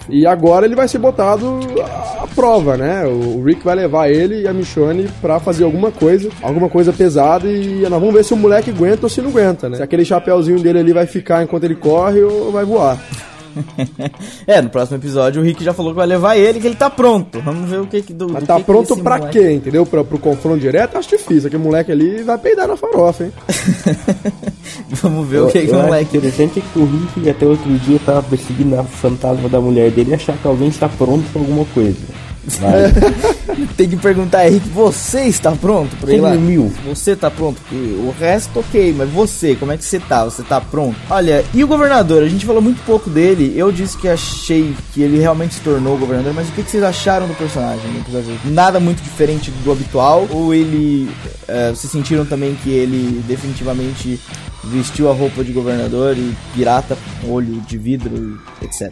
E 0.09 0.25
agora 0.27 0.65
ele 0.65 0.75
vai 0.75 0.87
ser 0.87 0.99
botado 0.99 1.59
à 2.21 2.27
prova, 2.35 2.77
né? 2.77 3.05
O, 3.05 3.39
o 3.39 3.43
Rick 3.43 3.63
vai 3.63 3.75
levar 3.75 4.09
ele 4.09 4.41
e 4.43 4.47
a 4.47 4.53
Michonne 4.53 5.07
pra 5.21 5.39
fazer 5.39 5.63
alguma 5.63 5.91
coisa, 5.91 6.29
alguma 6.41 6.69
coisa 6.69 6.93
pesada 6.93 7.47
e 7.47 7.81
nós 7.89 7.99
vamos 7.99 8.13
ver 8.13 8.23
se 8.23 8.33
o 8.33 8.37
moleque 8.37 8.69
aguenta 8.69 8.99
ou 9.03 9.09
se 9.09 9.21
não 9.21 9.29
aguenta, 9.29 9.67
né? 9.69 9.77
Se 9.77 9.83
aquele 9.83 10.05
chapéuzinho 10.05 10.59
dele 10.59 10.79
ali 10.79 10.93
vai 10.93 11.05
ficar 11.07 11.43
enquanto 11.43 11.63
ele 11.63 11.75
corre 11.75 12.21
ou 12.21 12.51
vai 12.51 12.63
voar. 12.65 12.99
É, 14.47 14.61
no 14.61 14.69
próximo 14.69 14.97
episódio 14.97 15.41
o 15.41 15.45
Rick 15.45 15.63
já 15.63 15.73
falou 15.73 15.91
que 15.91 15.97
vai 15.97 16.05
levar 16.07 16.35
ele, 16.37 16.59
que 16.59 16.67
ele 16.67 16.75
tá 16.75 16.89
pronto. 16.89 17.39
Vamos 17.41 17.69
ver 17.69 17.79
o 17.81 17.87
que 17.87 18.01
que 18.01 18.13
do, 18.13 18.29
Mas 18.29 18.43
do 18.43 18.47
tá 18.47 18.55
que 18.55 18.59
que 18.61 18.65
pronto 18.65 18.93
esse 18.93 19.01
pra 19.01 19.17
moleque- 19.17 19.39
quê, 19.39 19.51
entendeu? 19.53 19.85
Pra, 19.85 20.03
pro 20.03 20.19
confronto 20.19 20.59
direto, 20.59 20.97
acho 20.97 21.09
difícil. 21.09 21.47
Aquele 21.47 21.63
moleque 21.63 21.91
ali 21.91 22.21
vai 22.23 22.37
peidar 22.37 22.67
na 22.67 22.75
farofa, 22.77 23.23
hein? 23.25 23.31
Vamos 25.01 25.27
ver 25.27 25.41
o 25.41 25.47
que 25.47 25.61
que 25.61 25.67
o 25.67 25.69
eu 25.71 25.75
acho 25.79 25.85
moleque. 25.87 26.17
interessante 26.17 26.59
é 26.59 26.63
que 26.73 26.79
o 26.79 26.85
Rick 26.85 27.29
até 27.29 27.45
outro 27.45 27.69
dia 27.79 27.99
tava 28.05 28.23
perseguindo 28.23 28.79
a 28.79 28.83
fantasma 28.83 29.49
da 29.49 29.59
mulher 29.59 29.91
dele 29.91 30.11
e 30.11 30.13
achar 30.15 30.37
que 30.37 30.47
alguém 30.47 30.67
está 30.67 30.87
pronto 30.89 31.23
pra 31.31 31.41
alguma 31.41 31.65
coisa. 31.65 31.97
Tem 33.75 33.89
que 33.89 33.97
perguntar, 33.97 34.47
Henrique, 34.47 34.69
você 34.69 35.21
está 35.21 35.51
pronto 35.51 35.95
pra 35.97 36.13
ir 36.13 36.21
lá? 36.21 36.31
Mil. 36.31 36.71
Você 36.85 37.15
tá 37.15 37.31
pronto? 37.31 37.61
O 37.71 38.13
resto, 38.17 38.59
ok, 38.59 38.93
mas 38.97 39.09
você, 39.09 39.55
como 39.55 39.71
é 39.71 39.77
que 39.77 39.83
você 39.83 39.99
tá? 39.99 40.23
Você 40.25 40.43
tá 40.43 40.61
pronto? 40.61 40.95
Olha, 41.09 41.43
e 41.53 41.63
o 41.63 41.67
governador? 41.67 42.23
A 42.23 42.29
gente 42.29 42.45
falou 42.45 42.61
muito 42.61 42.83
pouco 42.85 43.09
dele. 43.09 43.53
Eu 43.55 43.71
disse 43.71 43.97
que 43.97 44.07
achei 44.07 44.75
que 44.93 45.01
ele 45.01 45.19
realmente 45.19 45.55
se 45.55 45.61
tornou 45.61 45.97
governador, 45.97 46.33
mas 46.33 46.47
o 46.49 46.51
que, 46.51 46.63
que 46.63 46.71
vocês 46.71 46.83
acharam 46.83 47.27
do 47.27 47.33
personagem 47.33 47.89
no 47.91 47.99
episódio? 47.99 48.37
Nada 48.45 48.79
muito 48.79 49.01
diferente 49.01 49.51
do 49.51 49.71
habitual? 49.71 50.27
Ou 50.29 50.53
ele. 50.53 51.09
vocês 51.73 51.91
sentiram 51.91 52.25
também 52.25 52.55
que 52.63 52.69
ele 52.69 53.23
definitivamente 53.27 54.19
vestiu 54.63 55.09
a 55.09 55.13
roupa 55.13 55.43
de 55.43 55.51
governador 55.51 56.17
e 56.17 56.35
pirata 56.55 56.97
com 57.21 57.31
olho 57.31 57.61
de 57.61 57.77
vidro 57.77 58.39
e 58.61 58.65
etc? 58.65 58.91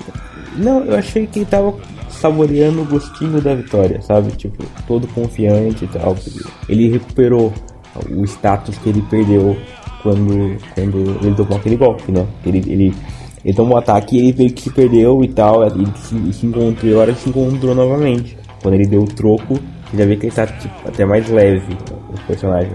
não, 0.56 0.84
eu 0.84 0.96
achei 0.96 1.26
que 1.26 1.40
ele 1.40 1.46
tava 1.46 1.74
saboreando 2.10 2.82
o 2.82 2.86
gostinho 2.86 3.42
da 3.44 3.56
vitória, 3.56 4.02
sabe? 4.02 4.32
Tipo, 4.32 4.64
todo 4.88 5.08
confiante 5.08 5.86
e 5.86 5.88
tal. 5.88 6.16
Ele 6.68 6.90
recuperou 6.90 7.54
o 8.10 8.24
status 8.24 8.78
que 8.78 8.90
ele 8.90 9.02
perdeu 9.04 9.56
quando, 10.02 10.58
quando 10.74 11.26
ele 11.26 11.36
tomou 11.36 11.58
aquele 11.58 11.78
golpe, 11.78 12.12
né? 12.12 12.26
Ele, 12.46 12.58
ele, 12.60 12.94
ele 13.44 13.54
tomou 13.56 13.76
um 13.76 13.78
ataque 13.80 14.16
e 14.16 14.20
ele 14.20 14.38
meio 14.38 14.54
que 14.54 14.62
se 14.62 14.70
perdeu 14.72 15.24
e 15.24 15.28
tal. 15.28 15.66
E 15.68 15.98
se, 15.98 16.34
se 16.34 16.46
encontrou, 16.46 16.90
e 16.90 16.94
agora 16.94 17.12
ele 17.12 17.20
se 17.20 17.30
encontrou 17.30 17.76
novamente. 17.76 18.38
Quando 18.62 18.76
ele 18.76 18.88
deu 18.88 19.04
o 19.04 19.08
troco, 19.08 19.60
você 19.90 19.98
já 19.98 20.06
vê 20.06 20.16
que 20.16 20.26
ele 20.28 20.36
tá 20.36 20.48
tipo, 20.48 20.74
até 20.88 21.06
mais 21.06 21.30
leve, 21.30 21.78
o 22.10 22.28
personagem. 22.28 22.74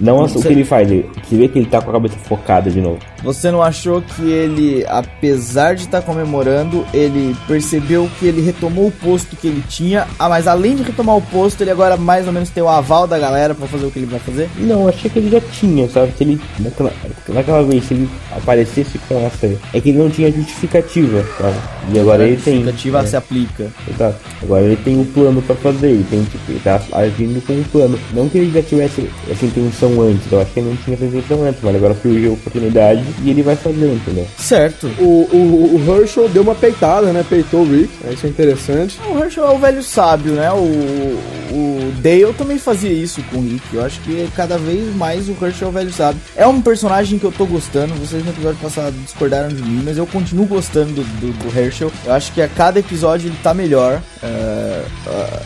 Não 0.00 0.16
o 0.24 0.42
que 0.42 0.48
ele 0.48 0.64
faz, 0.64 0.90
ele- 0.90 1.08
você 1.22 1.36
vê 1.36 1.48
que 1.48 1.58
ele 1.58 1.66
tá 1.66 1.80
com 1.80 1.90
a 1.90 1.92
cabeça 1.94 2.16
focada 2.18 2.70
de 2.70 2.80
novo. 2.80 2.98
Você 3.22 3.50
não 3.50 3.62
achou 3.62 4.00
que 4.00 4.22
ele, 4.30 4.84
apesar 4.88 5.74
de 5.74 5.82
estar 5.82 6.02
comemorando, 6.02 6.84
ele 6.94 7.34
percebeu 7.46 8.08
que 8.18 8.26
ele 8.26 8.40
retomou 8.40 8.86
o 8.88 8.92
posto 8.92 9.36
que 9.36 9.48
ele 9.48 9.62
tinha, 9.68 10.06
ah, 10.18 10.28
mas 10.28 10.46
além 10.46 10.76
de 10.76 10.82
retomar 10.82 11.16
o 11.16 11.22
posto, 11.22 11.62
ele 11.62 11.70
agora 11.70 11.96
mais 11.96 12.26
ou 12.26 12.32
menos 12.32 12.50
tem 12.50 12.62
o 12.62 12.68
aval 12.68 13.06
da 13.06 13.18
galera 13.18 13.54
pra 13.54 13.66
fazer 13.66 13.86
o 13.86 13.90
que 13.90 13.98
ele 13.98 14.06
vai 14.06 14.20
fazer? 14.20 14.48
Não, 14.56 14.86
achei 14.88 15.10
que 15.10 15.18
ele 15.18 15.30
já 15.30 15.40
tinha, 15.40 15.88
sabe? 15.88 16.12
Se 16.16 16.24
ele, 16.24 16.40
naquela, 16.60 16.92
naquela 17.28 17.62
vez, 17.64 17.84
se 17.84 17.94
ele 17.94 18.08
aparecesse 18.36 18.98
com 19.08 19.18
essa. 19.26 19.46
É 19.74 19.80
que 19.80 19.88
ele 19.90 19.98
não 19.98 20.10
tinha 20.10 20.30
justificativa, 20.30 21.24
sabe? 21.38 21.56
E 21.92 21.98
agora 21.98 22.24
ele 22.24 22.36
tem. 22.36 22.54
A 22.54 22.56
justificativa 22.56 23.02
né? 23.02 23.08
se 23.08 23.16
aplica. 23.16 23.72
Exato. 23.88 24.18
Agora 24.42 24.64
ele 24.64 24.76
tem 24.76 25.00
o 25.00 25.04
plano 25.04 25.42
pra 25.42 25.56
fazer, 25.56 25.88
ele 25.88 26.06
tem, 26.08 26.22
tipo, 26.24 26.50
ele 26.50 26.60
tá 26.60 26.80
agindo 26.92 27.44
com 27.46 27.52
um 27.52 27.62
plano. 27.64 27.98
Não 28.12 28.28
que 28.28 28.38
ele 28.38 28.52
já 28.52 28.62
tivesse 28.62 29.08
essa 29.30 29.44
intenção 29.44 30.00
antes, 30.02 30.30
eu 30.30 30.40
acho 30.40 30.52
que 30.52 30.60
ele 30.60 30.68
não 30.70 30.76
tinha 30.76 30.94
essa 30.94 31.04
intenção 31.04 31.42
antes, 31.42 31.60
mas 31.62 31.76
agora 31.76 31.94
surgiu 31.94 32.30
a 32.30 32.34
oportunidade 32.34 33.04
e 33.22 33.30
ele 33.30 33.42
vai 33.42 33.56
fazer, 33.56 33.92
entendeu? 33.92 34.26
Certo. 34.36 34.86
O, 34.98 35.28
o, 35.32 35.76
o 35.76 35.96
Herschel 36.00 36.28
deu 36.28 36.42
uma 36.42 36.54
peitada, 36.54 37.12
né? 37.12 37.24
Peitou 37.28 37.60
o 37.60 37.70
Rick. 37.70 37.90
Isso 38.12 38.26
é 38.26 38.28
interessante. 38.28 38.98
O 39.08 39.18
Herschel 39.18 39.44
é 39.44 39.50
o 39.50 39.58
velho 39.58 39.82
sábio, 39.82 40.34
né? 40.34 40.50
O, 40.52 40.56
o 40.56 41.92
Dale 42.00 42.32
também 42.34 42.58
fazia 42.58 42.92
isso 42.92 43.22
com 43.30 43.38
o 43.38 43.42
Rick. 43.42 43.62
Eu 43.72 43.84
acho 43.84 44.00
que 44.00 44.28
cada 44.34 44.58
vez 44.58 44.94
mais 44.94 45.28
o 45.28 45.36
Herschel 45.40 45.68
é 45.68 45.70
o 45.70 45.74
velho 45.74 45.92
sábio. 45.92 46.20
É 46.36 46.46
um 46.46 46.60
personagem 46.60 47.18
que 47.18 47.24
eu 47.24 47.32
tô 47.32 47.46
gostando. 47.46 47.94
Vocês 47.94 48.24
no 48.24 48.30
episódio 48.30 48.58
passado 48.60 48.94
discordaram 49.04 49.48
de 49.48 49.62
mim, 49.62 49.82
mas 49.84 49.96
eu 49.96 50.06
continuo 50.06 50.46
gostando 50.46 50.92
do, 50.92 51.02
do, 51.02 51.32
do 51.32 51.58
Herschel. 51.58 51.77
Eu 51.84 51.92
acho 52.12 52.32
que 52.32 52.40
a 52.42 52.48
cada 52.48 52.78
episódio 52.80 53.28
ele 53.28 53.38
tá 53.42 53.52
melhor. 53.54 54.00
É, 54.22 54.84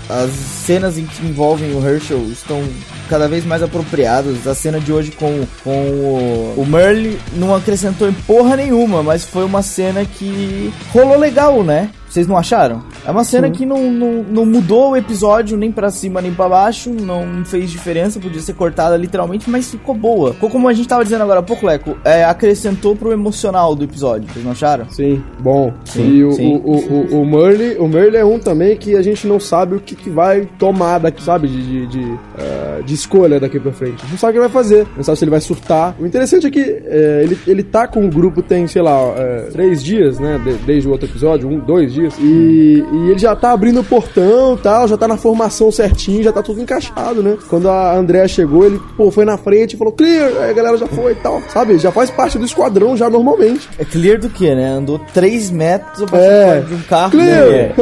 a- 0.09 0.23
as 0.23 0.31
cenas 0.31 0.99
em 0.99 1.05
que 1.07 1.25
envolvem 1.27 1.75
o 1.75 1.87
Herschel 1.87 2.19
estão 2.31 2.63
cada 3.09 3.29
vez 3.29 3.45
mais 3.45 3.63
apropriadas. 3.63 4.47
A 4.47 4.55
cena 4.55 4.79
de 4.81 4.93
hoje 4.93 5.11
com, 5.13 5.45
com 5.65 5.71
o, 5.71 6.55
o 6.59 6.67
Merle 6.67 7.19
não 7.35 7.55
acrescentou 7.55 8.09
em 8.09 8.13
porra 8.13 8.57
nenhuma, 8.57 9.03
mas 9.03 9.25
foi 9.25 9.45
uma 9.45 9.63
cena 9.63 10.05
que 10.05 10.73
rolou 10.93 11.19
legal, 11.19 11.63
né? 11.63 11.91
Vocês 12.13 12.27
não 12.27 12.37
acharam? 12.37 12.83
É 13.07 13.11
uma 13.11 13.25
cena 13.25 13.51
que 13.51 13.65
não, 13.65 13.91
não, 13.91 14.23
não 14.23 14.45
mudou 14.45 14.91
o 14.91 14.97
episódio 14.97 15.57
nem 15.57 15.73
pra 15.73 15.91
cima 15.91 16.21
nem 16.21 16.31
pra 16.35 16.47
baixo, 16.47 16.91
não 16.91 17.43
fez 17.43 17.71
diferença, 17.71 18.21
podia 18.21 18.41
ser 18.43 18.53
cortada 18.53 18.95
literalmente, 18.99 19.49
mas 19.49 19.71
ficou 19.71 19.95
boa. 19.95 20.35
Ficou 20.35 20.51
como 20.51 20.69
a 20.69 20.75
gente 20.75 20.87
tava 20.87 21.03
dizendo 21.05 21.23
agora 21.23 21.41
há 21.41 21.43
pouco, 21.43 21.65
Leco, 21.67 21.97
é, 22.05 22.23
acrescentou 22.23 22.95
pro 22.95 23.13
emocional 23.13 23.75
do 23.75 23.83
episódio, 23.83 24.29
vocês 24.31 24.45
não 24.45 24.53
acharam? 24.53 24.91
Sim, 24.91 25.23
bom. 25.41 25.73
Sim, 25.87 26.07
e 26.17 26.25
o, 26.25 26.33
sim. 26.33 26.55
o, 26.55 26.71
o, 26.71 27.15
o, 27.17 27.23
o 27.23 27.27
Merle, 27.27 27.77
o 27.79 27.89
Merle 27.89 28.19
é 28.19 28.25
um 28.25 28.39
também 28.39 28.77
que 28.77 28.95
a 28.95 29.01
gente 29.01 29.27
não 29.27 29.41
sabe 29.41 29.77
o 29.77 29.81
que, 29.81 29.97
que 29.97 30.11
vai 30.11 30.47
tomar 30.59 30.99
daqui, 30.99 31.23
sabe? 31.23 31.49
De, 31.49 31.63
de, 31.63 31.87
de, 31.87 32.19
ah, 32.39 32.83
de 32.85 32.93
escolha 32.93 33.41
daqui 33.41 33.59
pra 33.59 33.73
frente. 33.73 34.05
Não 34.11 34.19
sabe 34.19 34.33
o 34.33 34.33
que 34.35 34.39
ele 34.39 34.53
vai 34.53 34.63
fazer, 34.63 34.87
não 34.95 35.03
sabe 35.03 35.17
se 35.17 35.25
ele 35.25 35.31
vai 35.31 35.41
surtar. 35.41 35.97
O 35.99 36.05
interessante 36.05 36.47
é 36.47 36.51
que 36.51 36.61
é, 36.61 37.21
ele, 37.25 37.39
ele 37.47 37.63
tá 37.63 37.89
com 37.89 38.05
o 38.05 38.11
grupo 38.11 38.43
tem, 38.43 38.67
sei 38.67 38.83
lá, 38.83 38.99
é, 39.17 39.49
três 39.51 39.83
dias, 39.83 40.19
né? 40.19 40.39
de- 40.45 40.59
desde 40.67 40.87
o 40.87 40.91
outro 40.93 41.09
episódio, 41.09 41.49
um, 41.49 41.59
dois 41.59 41.91
dias. 41.95 42.02
E, 42.19 42.85
e 42.93 43.11
ele 43.11 43.19
já 43.19 43.35
tá 43.37 43.53
abrindo 43.53 43.81
o 43.81 43.85
portão 43.85 44.57
tal, 44.57 44.87
já 44.89 44.97
tá 44.97 45.07
na 45.09 45.17
formação 45.17 45.71
certinho, 45.71 46.23
já 46.23 46.33
tá 46.33 46.43
tudo 46.43 46.61
encaixado, 46.61 47.23
né? 47.23 47.37
Quando 47.49 47.69
a 47.69 47.95
Andrea 47.97 48.27
chegou, 48.29 48.65
ele, 48.65 48.81
pô, 48.97 49.11
foi 49.11 49.25
na 49.25 49.37
frente 49.37 49.75
e 49.75 49.77
falou, 49.77 49.93
clear, 49.93 50.31
aí 50.43 50.51
a 50.51 50.53
galera 50.53 50.77
já 50.77 50.87
foi 50.87 51.13
e 51.13 51.17
tal. 51.17 51.43
Sabe? 51.53 51.79
Já 51.79 51.91
faz 51.93 52.11
parte 52.11 52.39
do 52.39 52.45
esquadrão 52.45 52.97
já 52.97 53.09
normalmente. 53.11 53.69
É 53.79 53.85
clear 53.85 54.19
do 54.19 54.29
que, 54.29 54.55
né? 54.55 54.69
Andou 54.69 55.01
3 55.13 55.51
metros 55.51 56.09
pra 56.11 56.19
É. 56.21 56.61
de 56.61 56.75
um 56.75 56.81
carro. 56.83 57.11
Clear. 57.13 57.47
né? 57.49 57.73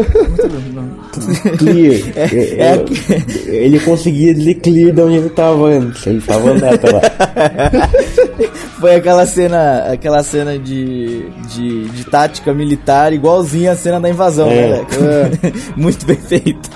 Clear. 1.58 2.00
É- 2.16 2.20
É- 2.20 2.60
é 2.60 2.84
é- 3.50 3.54
ele 3.64 3.80
conseguia 3.80 4.34
dizer 4.34 4.54
clear 4.56 4.92
de 4.92 5.00
onde 5.00 5.16
ele 5.16 5.30
tava 5.30 5.66
antes. 5.68 6.06
Ele 6.06 6.20
tava 6.20 6.50
andando 6.50 6.74
até 6.74 6.90
lá. 6.90 7.00
Foi 8.80 8.94
aquela 8.94 9.26
cena, 9.26 9.92
aquela 9.92 10.22
cena 10.22 10.58
de, 10.58 11.24
de, 11.48 11.84
de 11.88 12.04
tática 12.06 12.54
militar, 12.54 13.12
igualzinha 13.12 13.72
a 13.72 13.76
cena 13.76 14.00
da 14.00 14.08
invasão, 14.10 14.48
É. 14.48 14.54
né, 14.54 14.66
Leco? 14.78 15.60
Muito 15.76 16.06
bem 16.06 16.16
feita. 16.16 16.68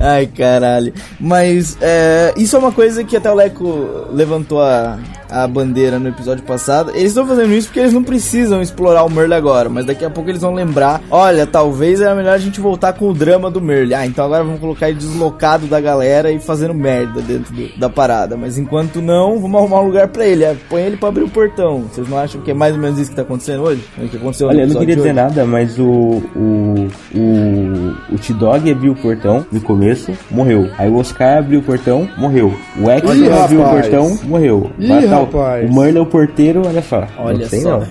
Ai, 0.00 0.26
caralho. 0.26 0.92
Mas 1.20 1.76
é, 1.80 2.32
isso 2.36 2.56
é 2.56 2.58
uma 2.58 2.72
coisa 2.72 3.04
que 3.04 3.16
até 3.16 3.30
o 3.30 3.34
Leco 3.34 4.06
levantou 4.12 4.60
a, 4.62 4.98
a 5.32 5.46
bandeira 5.46 5.98
no 5.98 6.08
episódio 6.08 6.42
passado. 6.44 6.90
Eles 6.90 7.08
estão 7.08 7.26
fazendo 7.26 7.52
isso 7.54 7.68
porque 7.68 7.80
eles 7.80 7.92
não 7.92 8.02
precisam 8.02 8.60
explorar 8.62 9.04
o 9.04 9.10
Merle 9.10 9.34
agora, 9.34 9.68
mas 9.68 9.86
daqui 9.86 10.04
a 10.04 10.10
pouco 10.10 10.30
eles 10.30 10.42
vão 10.42 10.52
lembrar, 10.54 11.00
olha, 11.10 11.46
talvez 11.46 12.00
era 12.00 12.14
melhor 12.14 12.34
a 12.34 12.38
gente 12.38 12.60
voltar 12.60 12.92
com 12.92 13.08
o 13.08 13.14
drama 13.14 13.50
do 13.50 13.60
Merle. 13.60 13.94
Ah, 13.94 14.06
então 14.06 14.24
agora 14.24 14.44
vamos 14.44 14.60
colocar 14.60 14.88
ele 14.88 14.98
deslocado 14.98 15.66
da 15.66 15.80
galera 15.80 16.30
e 16.30 16.38
fazendo 16.38 16.74
merda 16.74 17.20
dentro 17.20 17.52
do- 17.54 17.78
da 17.78 17.88
parada. 17.88 18.36
Mas 18.36 18.58
enquanto 18.58 19.00
não, 19.00 19.38
vamos 19.40 19.58
arrumar 19.58 19.80
um 19.80 19.86
lugar 19.86 20.08
pra 20.08 20.24
ele. 20.26 20.44
É, 20.44 20.56
põe 20.68 20.82
ele 20.82 20.96
pra 20.96 21.08
abrir 21.08 21.24
o 21.24 21.28
portão. 21.28 21.82
Vocês 21.92 22.08
não 22.08 22.18
acham 22.18 22.40
que 22.40 22.50
é 22.50 22.54
mais 22.54 22.74
ou 22.74 22.80
menos 22.80 22.98
isso 22.98 23.10
que 23.10 23.16
tá 23.16 23.22
acontecendo 23.22 23.62
hoje? 23.62 23.82
É 24.00 24.04
o 24.04 24.08
que 24.08 24.16
aconteceu 24.16 24.46
no 24.48 24.52
Olha, 24.52 24.62
eu 24.62 24.68
não 24.68 24.76
queria 24.80 24.96
dizer 24.96 25.12
nada, 25.14 25.44
mas 25.44 25.78
o. 25.78 26.22
O. 26.36 26.88
O, 27.14 28.14
o 28.14 28.18
T-Dog 28.18 28.70
abriu 28.70 28.92
o 28.92 28.96
portão 28.96 29.44
no 29.52 29.60
começo, 29.60 30.12
morreu. 30.30 30.68
Aí 30.78 30.88
o 30.88 30.96
Oscar 30.96 31.38
abriu 31.38 31.60
o 31.60 31.62
portão, 31.62 32.08
morreu. 32.16 32.52
O 32.80 32.90
X 32.90 33.10
abriu 33.10 33.60
o 33.60 33.62
rapaz. 33.64 33.88
portão, 33.88 34.18
morreu. 34.24 34.70
Ih, 34.78 34.88
tá, 35.08 35.21
rapaz. 35.24 35.70
O 35.70 35.74
Merle 35.74 35.98
é 35.98 36.00
o 36.00 36.06
porteiro, 36.06 36.62
olha 36.66 36.82
só. 36.82 37.06
Olha 37.18 37.48
sei 37.48 37.60
só. 37.60 37.80
não. 37.80 37.86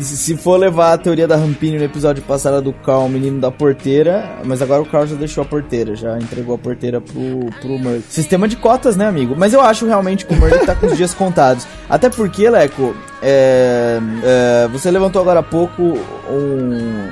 Se 0.00 0.36
for 0.36 0.56
levar 0.56 0.92
a 0.92 0.98
teoria 0.98 1.26
da 1.26 1.36
Rampini 1.36 1.78
no 1.78 1.84
episódio 1.84 2.22
passado 2.22 2.62
do 2.62 2.72
Carl, 2.72 3.06
o 3.06 3.08
menino 3.08 3.40
da 3.40 3.50
porteira, 3.50 4.38
mas 4.44 4.62
agora 4.62 4.82
o 4.82 4.86
Carl 4.86 5.06
já 5.06 5.16
deixou 5.16 5.42
a 5.42 5.46
porteira, 5.46 5.94
já 5.94 6.18
entregou 6.18 6.54
a 6.54 6.58
porteira 6.58 7.00
pro, 7.00 7.46
pro 7.60 7.78
Murray. 7.78 8.02
Sistema 8.08 8.48
de 8.48 8.56
cotas, 8.56 8.96
né, 8.96 9.06
amigo? 9.06 9.34
Mas 9.36 9.52
eu 9.52 9.60
acho 9.60 9.86
realmente 9.86 10.26
que 10.26 10.34
o 10.34 10.36
Murray 10.36 10.58
tá 10.64 10.74
com 10.74 10.86
os 10.86 10.96
dias 10.96 11.14
contados. 11.14 11.66
Até 11.88 12.08
porque, 12.08 12.48
Leco, 12.48 12.94
é, 13.22 13.98
é, 14.22 14.68
você 14.68 14.90
levantou 14.90 15.22
agora 15.22 15.40
há 15.40 15.42
pouco 15.42 15.82
um, 15.82 17.08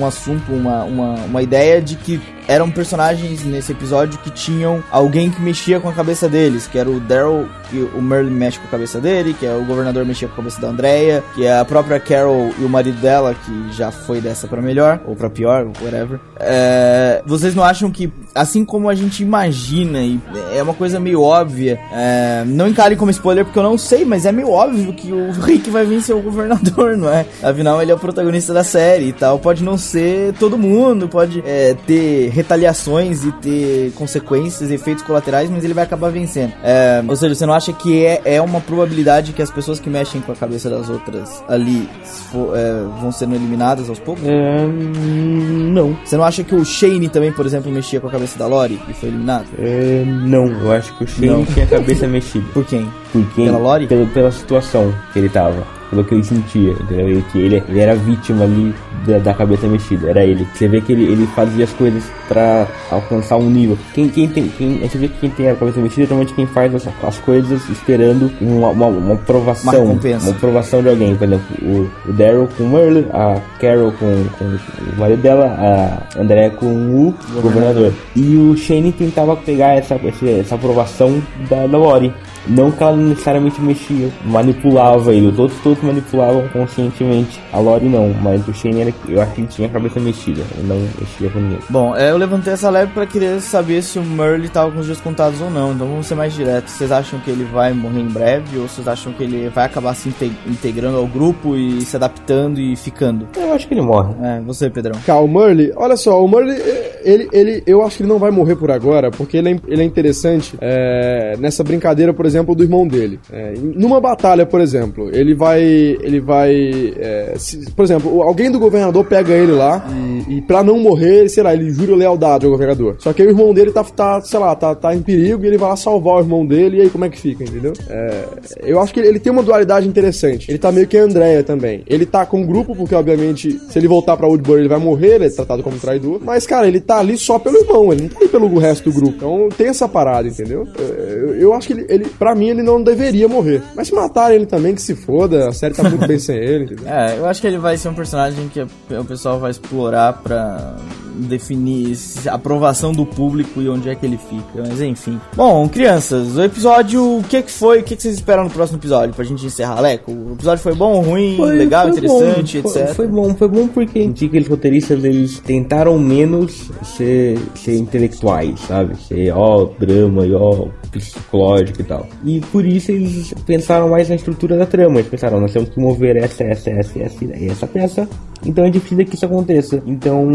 um 0.00 0.04
assunto, 0.06 0.52
uma, 0.52 0.84
uma, 0.84 1.14
uma 1.24 1.42
ideia 1.42 1.80
de 1.80 1.96
que 1.96 2.20
eram 2.48 2.70
personagens 2.70 3.44
nesse 3.44 3.72
episódio 3.72 4.18
que 4.18 4.30
tinham 4.30 4.82
alguém 4.90 5.30
que 5.30 5.40
mexia 5.40 5.80
com 5.80 5.88
a 5.88 5.92
cabeça 5.92 6.28
deles, 6.28 6.66
que 6.66 6.78
era 6.78 6.88
o 6.88 7.00
Daryl, 7.00 7.48
que 7.70 7.88
o 7.94 8.00
Merlin 8.00 8.30
mexe 8.30 8.58
com 8.58 8.66
a 8.66 8.70
cabeça 8.70 9.00
dele, 9.00 9.34
que 9.38 9.46
é 9.46 9.54
o 9.54 9.64
governador 9.64 10.04
mexia 10.04 10.28
com 10.28 10.34
a 10.34 10.36
cabeça 10.36 10.60
da 10.60 10.68
Andrea, 10.68 11.22
que 11.34 11.44
é 11.44 11.58
a 11.58 11.64
própria 11.64 11.98
Carol 11.98 12.52
e 12.58 12.64
o 12.64 12.68
marido 12.68 13.00
dela, 13.00 13.34
que 13.34 13.72
já 13.72 13.90
foi 13.90 14.20
dessa 14.20 14.46
pra 14.46 14.62
melhor, 14.62 15.00
ou 15.06 15.16
pra 15.16 15.28
pior, 15.28 15.66
whatever. 15.82 16.20
É, 16.38 17.22
vocês 17.26 17.54
não 17.54 17.64
acham 17.64 17.90
que, 17.90 18.12
assim 18.34 18.64
como 18.64 18.88
a 18.88 18.94
gente 18.94 19.22
imagina, 19.22 20.00
e 20.00 20.20
é 20.54 20.62
uma 20.62 20.74
coisa 20.74 21.00
meio 21.00 21.22
óbvia, 21.22 21.78
é, 21.92 22.44
não 22.46 22.68
encarem 22.68 22.96
como 22.96 23.10
spoiler 23.10 23.44
porque 23.44 23.58
eu 23.58 23.62
não 23.62 23.76
sei, 23.76 24.04
mas 24.04 24.24
é 24.24 24.32
meio 24.32 24.50
óbvio 24.50 24.92
que 24.92 25.12
o 25.12 25.32
Rick 25.42 25.70
vai 25.70 25.84
vencer 25.84 26.14
o 26.14 26.22
governador, 26.22 26.96
não 26.96 27.08
é? 27.08 27.26
Afinal, 27.42 27.82
ele 27.82 27.90
é 27.90 27.94
o 27.94 27.98
protagonista 27.98 28.52
da 28.52 28.62
série 28.62 29.06
e 29.06 29.12
tal. 29.12 29.38
Pode 29.38 29.64
não 29.64 29.76
ser 29.76 30.32
todo 30.34 30.58
mundo, 30.58 31.08
pode 31.08 31.42
é, 31.44 31.74
ter 31.86 32.30
retaliações 32.36 33.24
e 33.24 33.32
ter 33.32 33.92
consequências, 33.92 34.70
efeitos 34.70 35.02
colaterais, 35.02 35.48
mas 35.48 35.64
ele 35.64 35.72
vai 35.72 35.84
acabar 35.84 36.10
vencendo. 36.10 36.52
É, 36.62 37.02
ou 37.06 37.16
seja, 37.16 37.34
você 37.34 37.46
não 37.46 37.54
acha 37.54 37.72
que 37.72 38.04
é, 38.04 38.20
é 38.24 38.42
uma 38.42 38.60
probabilidade 38.60 39.32
que 39.32 39.40
as 39.40 39.50
pessoas 39.50 39.80
que 39.80 39.88
mexem 39.88 40.20
com 40.20 40.32
a 40.32 40.36
cabeça 40.36 40.68
das 40.68 40.90
outras 40.90 41.42
ali 41.48 41.88
for, 42.30 42.54
é, 42.54 42.82
vão 43.00 43.10
sendo 43.10 43.34
eliminadas 43.34 43.88
aos 43.88 43.98
poucos? 43.98 44.22
É, 44.26 44.66
não. 44.66 45.96
Você 46.04 46.16
não 46.16 46.24
acha 46.24 46.44
que 46.44 46.54
o 46.54 46.62
Shane 46.62 47.08
também, 47.08 47.32
por 47.32 47.46
exemplo, 47.46 47.72
mexia 47.72 48.00
com 48.00 48.08
a 48.08 48.10
cabeça 48.10 48.38
da 48.38 48.46
Lori 48.46 48.78
e 48.86 48.92
foi 48.92 49.08
eliminado? 49.08 49.46
É, 49.58 50.04
não, 50.04 50.46
eu 50.46 50.72
acho 50.72 50.94
que 50.98 51.04
o 51.04 51.08
Shane 51.08 51.28
Não. 51.28 51.44
tinha 51.46 51.64
a 51.64 51.68
cabeça 51.68 52.06
mexida. 52.06 52.44
Por 52.52 52.66
quem? 52.66 52.86
Porque 53.12 53.44
Pela 53.44 53.58
Lori? 53.58 53.86
Pelo, 53.86 54.06
pela 54.08 54.30
situação 54.30 54.94
que 55.12 55.18
ele 55.18 55.30
tava. 55.30 55.66
Pelo 55.90 56.04
que 56.04 56.14
ele 56.14 56.24
sentia, 56.24 56.72
entendeu? 56.72 57.18
E 57.18 57.22
que 57.22 57.38
ele, 57.38 57.62
ele 57.68 57.80
era 57.80 57.94
vítima 57.94 58.44
ali 58.44 58.74
da, 59.06 59.18
da 59.18 59.34
cabeça 59.34 59.66
mexida, 59.66 60.10
era 60.10 60.24
ele. 60.24 60.46
Você 60.54 60.66
vê 60.68 60.80
que 60.80 60.92
ele, 60.92 61.04
ele 61.04 61.26
fazia 61.28 61.64
as 61.64 61.72
coisas 61.72 62.04
pra 62.28 62.66
alcançar 62.90 63.36
um 63.36 63.48
nível. 63.48 63.78
Quem, 63.94 64.08
quem 64.08 64.28
tem, 64.28 64.48
quem, 64.48 64.78
você 64.78 64.98
vê 64.98 65.08
que 65.08 65.18
quem 65.20 65.30
tem 65.30 65.48
a 65.48 65.54
cabeça 65.54 65.80
mexida 65.80 66.02
é 66.02 66.06
normalmente 66.08 66.34
quem 66.34 66.46
faz 66.46 66.74
as, 66.74 66.88
as 67.02 67.18
coisas 67.18 67.68
esperando 67.68 68.30
uma, 68.40 68.70
uma, 68.70 68.86
uma 68.86 69.14
aprovação. 69.14 69.84
Uma. 69.84 70.00
Uma 70.22 70.30
aprovação 70.30 70.82
de 70.82 70.88
alguém. 70.88 71.14
Por 71.16 71.24
exemplo, 71.24 71.46
o, 71.62 71.90
o 72.08 72.12
Daryl 72.12 72.48
com 72.56 72.64
o 72.64 72.68
Merle, 72.68 73.06
a 73.12 73.40
Carol 73.60 73.92
com, 73.92 74.24
com 74.38 74.44
o 74.44 74.98
marido 74.98 75.22
dela, 75.22 75.46
a 75.46 76.20
Andrea 76.20 76.50
com 76.50 76.66
o 76.66 77.14
governador. 77.40 77.92
E 78.14 78.36
o 78.36 78.56
Shane 78.56 78.92
tentava 78.92 79.36
pegar 79.36 79.74
essa, 79.74 79.94
essa, 79.94 80.26
essa 80.28 80.54
aprovação 80.54 81.22
da, 81.48 81.66
da 81.66 81.78
Lori. 81.78 82.12
Não 82.48 82.70
que 82.70 82.82
ela 82.82 82.96
necessariamente 82.96 83.60
mexia, 83.60 84.08
manipulava 84.24 85.12
ele. 85.12 85.28
Os 85.28 85.38
outros 85.38 85.58
todos 85.62 85.82
manipulavam 85.82 86.46
conscientemente. 86.48 87.40
A 87.52 87.58
Lori 87.58 87.88
não, 87.88 88.14
mas 88.22 88.46
o 88.46 88.52
Shane 88.54 88.80
era, 88.82 88.94
eu 89.08 89.20
acho 89.20 89.32
que 89.32 89.40
ele 89.40 89.48
tinha 89.48 89.68
a 89.68 89.70
cabeça 89.70 89.98
mexida. 90.00 90.42
Ele 90.56 90.66
não 90.68 90.76
mexia 91.00 91.28
com 91.30 91.38
ninguém. 91.40 91.58
Bom, 91.68 91.96
é, 91.96 92.10
eu 92.10 92.16
levantei 92.16 92.52
essa 92.52 92.70
leve 92.70 92.92
pra 92.92 93.06
querer 93.06 93.40
saber 93.40 93.82
se 93.82 93.98
o 93.98 94.04
Merle 94.04 94.48
tava 94.48 94.70
com 94.70 94.80
os 94.80 94.86
dias 94.86 95.00
contados 95.00 95.40
ou 95.40 95.50
não. 95.50 95.72
Então 95.72 95.86
vamos 95.86 96.06
ser 96.06 96.14
mais 96.14 96.32
diretos. 96.34 96.72
Vocês 96.74 96.92
acham 96.92 97.18
que 97.20 97.30
ele 97.30 97.44
vai 97.44 97.72
morrer 97.72 98.00
em 98.00 98.08
breve? 98.08 98.58
Ou 98.58 98.68
vocês 98.68 98.86
acham 98.86 99.12
que 99.12 99.22
ele 99.24 99.48
vai 99.48 99.64
acabar 99.64 99.94
se 99.94 100.08
inte- 100.08 100.32
integrando 100.46 100.98
ao 100.98 101.06
grupo 101.06 101.56
e 101.56 101.80
se 101.82 101.96
adaptando 101.96 102.60
e 102.60 102.76
ficando? 102.76 103.26
Eu 103.36 103.52
acho 103.52 103.66
que 103.66 103.74
ele 103.74 103.82
morre. 103.82 104.14
É, 104.22 104.40
você, 104.40 104.70
Pedrão. 104.70 104.98
Cá, 105.04 105.18
o 105.18 105.26
Murley, 105.26 105.72
olha 105.76 105.96
só, 105.96 106.22
o 106.22 106.28
Murley, 106.28 106.56
ele, 107.02 107.28
ele, 107.32 107.62
eu 107.66 107.82
acho 107.84 107.96
que 107.96 108.02
ele 108.02 108.08
não 108.10 108.18
vai 108.18 108.30
morrer 108.30 108.56
por 108.56 108.70
agora, 108.70 109.10
porque 109.10 109.36
ele 109.36 109.50
é, 109.52 109.56
ele 109.68 109.82
é 109.82 109.84
interessante 109.84 110.54
é, 110.60 111.36
nessa 111.38 111.64
brincadeira, 111.64 112.12
por 112.12 112.24
exemplo, 112.26 112.35
do 112.44 112.62
irmão 112.62 112.86
dele. 112.86 113.18
É, 113.32 113.54
numa 113.74 114.00
batalha, 114.00 114.44
por 114.46 114.60
exemplo, 114.60 115.10
ele 115.14 115.34
vai, 115.34 115.62
ele 115.62 116.20
vai, 116.20 116.94
é, 116.98 117.34
se- 117.38 117.70
por 117.72 117.84
exemplo, 117.84 118.22
alguém 118.22 118.50
do 118.50 118.58
governador 118.58 119.04
pega 119.04 119.32
ele 119.32 119.52
lá 119.52 119.86
e, 120.28 120.36
e 120.38 120.42
pra 120.42 120.62
não 120.62 120.78
morrer, 120.78 121.28
sei 121.28 121.42
lá, 121.42 121.54
ele 121.54 121.70
jura 121.70 121.94
lealdade 121.96 122.44
ao 122.44 122.52
governador. 122.52 122.96
Só 122.98 123.12
que 123.12 123.22
o 123.22 123.28
irmão 123.28 123.52
dele 123.54 123.72
tá, 123.72 123.82
tá 123.84 124.20
sei 124.20 124.38
lá, 124.38 124.54
tá, 124.54 124.74
tá 124.74 124.94
em 124.94 125.02
perigo 125.02 125.44
e 125.44 125.46
ele 125.48 125.58
vai 125.58 125.68
lá 125.70 125.76
salvar 125.76 126.16
o 126.16 126.20
irmão 126.20 126.44
dele 126.46 126.78
e 126.78 126.80
aí 126.82 126.90
como 126.90 127.04
é 127.04 127.08
que 127.08 127.18
fica, 127.20 127.44
entendeu? 127.44 127.72
É, 127.88 128.24
eu 128.64 128.80
acho 128.80 128.92
que 128.92 129.00
ele, 129.00 129.08
ele 129.08 129.18
tem 129.20 129.32
uma 129.32 129.42
dualidade 129.42 129.88
interessante. 129.88 130.50
Ele 130.50 130.58
tá 130.58 130.70
meio 130.72 130.86
que 130.86 130.96
a 130.96 131.02
Andrea 131.02 131.42
também. 131.42 131.82
Ele 131.86 132.04
tá 132.06 132.24
com 132.26 132.42
o 132.42 132.46
grupo, 132.46 132.74
porque 132.74 132.94
obviamente, 132.94 133.58
se 133.68 133.78
ele 133.78 133.88
voltar 133.88 134.16
pra 134.16 134.26
Woodbury, 134.26 134.60
ele 134.60 134.68
vai 134.68 134.78
morrer, 134.78 135.14
ele 135.16 135.26
é 135.26 135.30
tratado 135.30 135.62
como 135.62 135.78
traidor. 135.78 136.20
Mas, 136.24 136.46
cara, 136.46 136.66
ele 136.68 136.80
tá 136.80 136.98
ali 136.98 137.16
só 137.16 137.38
pelo 137.38 137.56
irmão, 137.58 137.92
ele 137.92 138.02
não 138.02 138.08
tá 138.08 138.18
ali 138.20 138.28
pelo 138.28 138.58
resto 138.58 138.90
do 138.90 138.94
grupo. 138.94 139.14
Então 139.16 139.48
tem 139.56 139.68
essa 139.68 139.88
parada, 139.88 140.28
entendeu? 140.28 140.66
É, 140.78 141.12
Eu, 141.16 141.34
eu 141.36 141.54
acho 141.54 141.66
que 141.68 141.72
ele, 141.72 141.86
ele, 141.88 142.04
pra 142.26 142.34
mim, 142.34 142.48
ele 142.48 142.62
não 142.62 142.82
deveria 142.82 143.28
morrer. 143.28 143.62
Mas 143.76 143.86
se 143.86 143.94
matarem 143.94 144.36
ele 144.36 144.46
também, 144.46 144.74
que 144.74 144.82
se 144.82 144.96
foda, 144.96 145.48
a 145.48 145.52
série 145.52 145.74
tá 145.74 145.84
muito 145.84 146.08
bem 146.08 146.18
sem 146.18 146.36
ele, 146.36 146.64
entendeu? 146.64 146.86
É, 146.96 147.18
eu 147.18 147.26
acho 147.26 147.40
que 147.40 147.46
ele 147.46 147.58
vai 147.58 147.76
ser 147.76 147.88
um 147.88 147.94
personagem 147.94 148.48
que 148.48 148.60
o 148.62 149.04
pessoal 149.04 149.38
vai 149.38 149.50
explorar 149.50 150.14
pra 150.14 150.76
definir 151.16 151.96
a 152.28 152.34
aprovação 152.34 152.92
do 152.92 153.04
público 153.04 153.60
e 153.60 153.68
onde 153.68 153.88
é 153.88 153.94
que 153.94 154.06
ele 154.06 154.18
fica. 154.18 154.66
Mas 154.66 154.80
enfim. 154.80 155.20
Bom, 155.34 155.68
crianças, 155.68 156.36
o 156.36 156.42
episódio, 156.42 157.18
o 157.18 157.22
que 157.24 157.42
que 157.42 157.50
foi? 157.50 157.80
O 157.80 157.82
que 157.82 157.96
que 157.96 158.02
vocês 158.02 158.14
esperam 158.14 158.44
no 158.44 158.50
próximo 158.50 158.78
episódio? 158.78 159.14
Pra 159.14 159.24
gente 159.24 159.44
encerrar, 159.44 159.80
Leco? 159.80 160.12
O 160.12 160.32
episódio 160.34 160.62
foi 160.62 160.74
bom, 160.74 161.00
ruim, 161.00 161.36
legal, 161.40 161.88
interessante, 161.88 162.60
bom, 162.60 162.68
etc. 162.68 162.86
Foi, 162.86 162.94
foi 162.94 163.08
bom, 163.08 163.34
foi 163.34 163.48
bom 163.48 163.68
porque 163.68 164.02
senti 164.02 164.28
que 164.28 164.36
eles 164.36 164.48
roteiristas 164.48 165.04
eles 165.04 165.40
tentaram 165.40 165.98
menos 165.98 166.70
ser, 166.96 167.38
ser 167.54 167.76
intelectuais, 167.76 168.60
sabe? 168.60 168.96
Ser 169.02 169.32
ó 169.34 169.68
drama 169.78 170.26
e 170.26 170.34
ó 170.34 170.68
psicológico 171.04 171.80
e 171.80 171.84
tal. 171.84 172.06
E 172.24 172.40
por 172.52 172.64
isso 172.64 172.90
eles 172.92 173.32
pensaram 173.46 173.88
mais 173.88 174.08
na 174.08 174.14
estrutura 174.14 174.56
da 174.56 174.66
trama. 174.66 174.98
Eles 174.98 175.08
pensaram, 175.10 175.40
nós 175.40 175.52
temos 175.52 175.68
que 175.70 175.78
mover 175.80 176.16
essa, 176.16 176.44
essa, 176.44 176.70
essa, 176.70 176.98
essa 177.00 177.24
essa 177.46 177.66
peça. 177.66 178.08
Então 178.44 178.64
é 178.64 178.70
difícil 178.70 179.04
que 179.06 179.14
isso 179.14 179.24
aconteça. 179.26 179.82
Então 179.86 180.28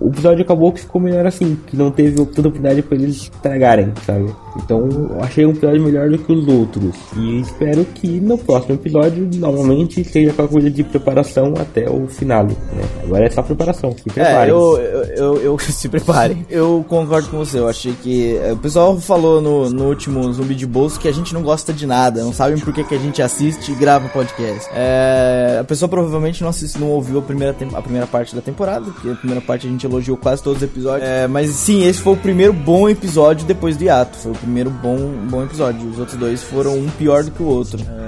o 0.00 0.08
episódio 0.08 0.42
acabou 0.42 0.72
que 0.72 0.80
ficou 0.80 1.00
melhor 1.00 1.26
assim, 1.26 1.56
que 1.66 1.76
não 1.76 1.90
teve 1.90 2.16
tanta 2.16 2.40
oportunidade 2.48 2.82
pra 2.82 2.96
eles 2.96 3.16
estragarem, 3.22 3.92
sabe? 4.06 4.32
Então, 4.56 4.88
eu 4.88 5.20
achei 5.20 5.44
um 5.44 5.50
episódio 5.50 5.82
melhor 5.82 6.08
do 6.08 6.16
que 6.18 6.32
os 6.32 6.46
outros. 6.46 6.94
E 7.16 7.40
espero 7.40 7.84
que 7.86 8.20
no 8.20 8.38
próximo 8.38 8.74
episódio, 8.76 9.28
novamente, 9.34 10.04
seja 10.04 10.30
aquela 10.30 10.46
coisa 10.46 10.70
de 10.70 10.84
preparação 10.84 11.54
até 11.58 11.90
o 11.90 12.06
final, 12.06 12.44
né? 12.44 12.54
Agora 13.02 13.26
é 13.26 13.30
só 13.30 13.42
preparação, 13.42 13.90
se 13.92 14.08
É, 14.10 14.12
preparem. 14.12 14.50
eu, 14.50 14.78
eu, 14.78 15.02
eu, 15.16 15.36
eu- 15.42 15.58
se 15.58 15.88
preparem. 15.88 16.46
Eu 16.48 16.84
concordo 16.88 17.28
com 17.30 17.38
você. 17.38 17.58
Eu 17.58 17.68
achei 17.68 17.94
que. 18.00 18.36
é, 18.36 18.52
O 18.52 18.56
pessoal 18.58 18.96
falou 19.00 19.40
no, 19.40 19.68
no 19.74 19.84
último 19.88 20.32
Zumbi 20.32 20.54
de 20.54 20.66
Bolso 20.66 20.98
que 20.98 21.08
a 21.08 21.12
gente 21.12 21.34
não 21.34 21.42
gosta 21.42 21.72
de 21.72 21.86
nada. 21.86 22.22
Não 22.22 22.32
sabem 22.32 22.58
por 22.58 22.72
que, 22.72 22.84
que 22.84 22.94
a 22.94 22.98
gente 22.98 23.20
assiste 23.20 23.72
e 23.72 23.74
grava 23.74 24.08
podcast. 24.08 24.70
É, 24.72 25.58
a 25.60 25.64
pessoa 25.64 25.88
provavelmente 25.88 26.42
não 26.42 26.48
assiste, 26.48 26.78
não 26.78 26.88
ouviu 26.90 27.18
a 27.18 27.22
primeira, 27.22 27.54
a 27.74 27.82
primeira 27.82 28.06
parte 28.06 28.34
da 28.34 28.40
temporada, 28.40 28.86
porque 28.90 29.10
a 29.10 29.14
primeira 29.14 29.40
parte 29.40 29.66
a 29.66 29.70
gente 29.70 29.84
elogiou 29.84 30.16
quase 30.16 30.42
todos 30.42 30.62
os 30.62 30.68
episódios. 30.68 31.08
É, 31.08 31.26
mas 31.26 31.50
sim, 31.50 31.84
esse 31.84 32.00
foi 32.00 32.14
o 32.14 32.16
primeiro 32.16 32.52
bom 32.52 32.88
episódio 32.88 33.46
depois 33.46 33.76
do 33.76 33.84
hiato. 33.84 34.16
Foi 34.16 34.32
o 34.32 34.36
primeiro 34.36 34.70
bom, 34.70 34.96
bom 35.28 35.42
episódio. 35.42 35.88
Os 35.88 35.98
outros 35.98 36.18
dois 36.18 36.42
foram 36.42 36.76
um 36.78 36.88
pior 36.90 37.24
do 37.24 37.30
que 37.30 37.42
o 37.42 37.46
outro. 37.46 37.80
É, 37.82 38.03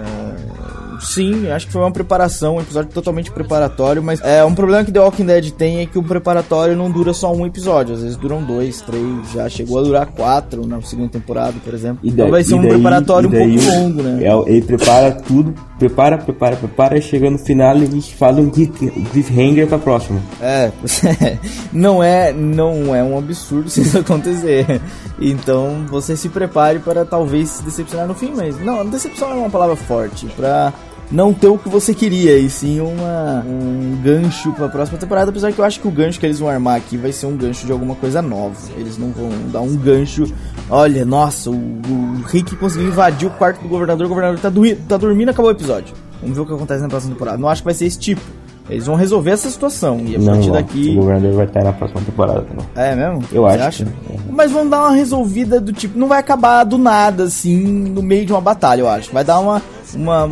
Sim, 1.00 1.50
acho 1.50 1.66
que 1.66 1.72
foi 1.72 1.82
uma 1.82 1.90
preparação, 1.90 2.56
um 2.56 2.60
episódio 2.60 2.90
totalmente 2.92 3.30
preparatório, 3.30 4.02
mas 4.02 4.20
é 4.22 4.44
um 4.44 4.54
problema 4.54 4.84
que 4.84 4.92
The 4.92 5.00
Walking 5.00 5.26
Dead 5.26 5.50
tem 5.52 5.80
é 5.80 5.86
que 5.86 5.98
o 5.98 6.02
preparatório 6.02 6.76
não 6.76 6.90
dura 6.90 7.12
só 7.12 7.32
um 7.32 7.46
episódio, 7.46 7.94
às 7.94 8.02
vezes 8.02 8.16
duram 8.16 8.42
dois, 8.42 8.80
três, 8.80 9.30
já 9.32 9.48
chegou 9.48 9.78
a 9.78 9.82
durar 9.82 10.06
quatro 10.06 10.66
na 10.66 10.80
segunda 10.82 11.08
temporada, 11.10 11.54
por 11.64 11.74
exemplo. 11.74 11.98
E 12.02 12.08
então 12.08 12.24
daí- 12.24 12.30
vai 12.30 12.42
ser 12.44 12.52
e 12.54 12.58
um 12.58 12.62
daí- 12.62 12.70
preparatório 12.70 13.26
e 13.26 13.28
um 13.28 13.32
daí 13.32 13.58
pouco 13.58 13.78
longo, 13.78 14.02
né? 14.02 14.24
é, 14.24 14.50
ele 14.50 14.62
prepara 14.62 15.12
tudo, 15.12 15.54
prepara, 15.78 16.18
prepara, 16.18 16.56
prepara, 16.56 16.98
e 16.98 17.02
chega 17.02 17.30
no 17.30 17.38
final 17.38 17.76
eles 17.76 18.08
fazem 18.10 18.44
um 18.44 18.50
cliff- 18.50 18.90
cliffhanger 19.12 19.66
pra 19.66 19.78
próxima. 19.78 20.20
É, 20.40 20.70
não 21.72 22.02
é, 22.02 22.32
não 22.32 22.94
é 22.94 23.02
um 23.02 23.18
absurdo 23.18 23.68
se 23.70 23.82
isso 23.82 23.98
acontecer. 23.98 24.80
Então 25.20 25.84
você 25.88 26.16
se 26.16 26.28
prepare 26.28 26.78
para 26.78 27.04
talvez 27.04 27.48
se 27.50 27.62
decepcionar 27.62 28.06
no 28.06 28.14
fim, 28.14 28.32
mas 28.36 28.58
não, 28.62 28.84
decepção 28.86 29.30
é 29.30 29.34
uma 29.34 29.50
palavra 29.50 29.76
forte 29.76 30.26
para 30.36 30.72
não 31.10 31.32
ter 31.32 31.46
o 31.48 31.56
que 31.56 31.68
você 31.68 31.94
queria 31.94 32.36
e 32.38 32.50
sim 32.50 32.80
uma, 32.80 33.44
um 33.46 33.96
gancho 34.02 34.52
para 34.52 34.66
a 34.66 34.68
próxima 34.68 34.98
temporada, 34.98 35.30
apesar 35.30 35.52
que 35.52 35.58
eu 35.58 35.64
acho 35.64 35.80
que 35.80 35.86
o 35.86 35.90
gancho 35.90 36.18
que 36.18 36.26
eles 36.26 36.38
vão 36.38 36.48
armar 36.48 36.76
aqui 36.76 36.96
vai 36.96 37.12
ser 37.12 37.26
um 37.26 37.36
gancho 37.36 37.64
de 37.64 37.72
alguma 37.72 37.94
coisa 37.94 38.20
nova. 38.20 38.56
Eles 38.76 38.98
não 38.98 39.10
vão 39.10 39.28
dar 39.52 39.60
um 39.60 39.76
gancho. 39.76 40.24
Olha, 40.68 41.04
nossa, 41.04 41.50
o, 41.50 41.54
o 41.54 42.22
Rick 42.26 42.56
conseguiu 42.56 42.88
invadir 42.88 43.28
o 43.28 43.30
quarto 43.30 43.60
do 43.62 43.68
governador, 43.68 44.06
o 44.06 44.08
governador 44.08 44.40
tá, 44.40 44.50
tá 44.88 44.96
dormindo, 44.96 45.28
acabou 45.30 45.50
o 45.50 45.54
episódio. 45.54 45.94
Vamos 46.20 46.36
ver 46.36 46.42
o 46.42 46.46
que 46.46 46.52
acontece 46.54 46.82
na 46.82 46.88
próxima 46.88 47.12
temporada. 47.14 47.38
Não 47.38 47.48
acho 47.48 47.62
que 47.62 47.66
vai 47.66 47.74
ser 47.74 47.86
esse 47.86 47.98
tipo. 47.98 48.20
Eles 48.68 48.84
vão 48.86 48.96
resolver 48.96 49.30
essa 49.30 49.48
situação 49.48 50.00
e 50.04 50.16
a 50.16 50.18
Não, 50.18 50.26
partir 50.32 50.46
não, 50.48 50.54
daqui. 50.54 50.90
o 50.90 50.94
governador 51.02 51.32
vai 51.34 51.46
estar 51.46 51.62
na 51.62 51.72
próxima 51.72 52.00
temporada 52.00 52.42
também. 52.42 52.66
É 52.74 52.96
mesmo? 52.96 53.22
Eu 53.30 53.42
Você 53.42 53.54
acho 53.54 53.62
acha? 53.64 53.84
que 53.84 54.12
é. 54.12 54.16
Mas 54.28 54.50
vão 54.50 54.68
dar 54.68 54.80
uma 54.80 54.90
resolvida 54.90 55.60
do 55.60 55.72
tipo. 55.72 55.96
Não 55.96 56.08
vai 56.08 56.18
acabar 56.18 56.64
do 56.64 56.76
nada, 56.76 57.22
assim, 57.24 57.56
no 57.56 58.02
meio 58.02 58.26
de 58.26 58.32
uma 58.32 58.40
batalha, 58.40 58.80
eu 58.80 58.88
acho. 58.88 59.12
Vai 59.12 59.22
dar 59.22 59.38
uma. 59.38 59.62
Uma, 59.94 60.28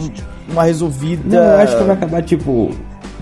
uma 0.48 0.64
resolvida. 0.64 1.22
Não, 1.38 1.44
eu 1.52 1.58
acho 1.60 1.76
que 1.76 1.82
vai 1.84 1.96
acabar 1.96 2.22
tipo. 2.22 2.70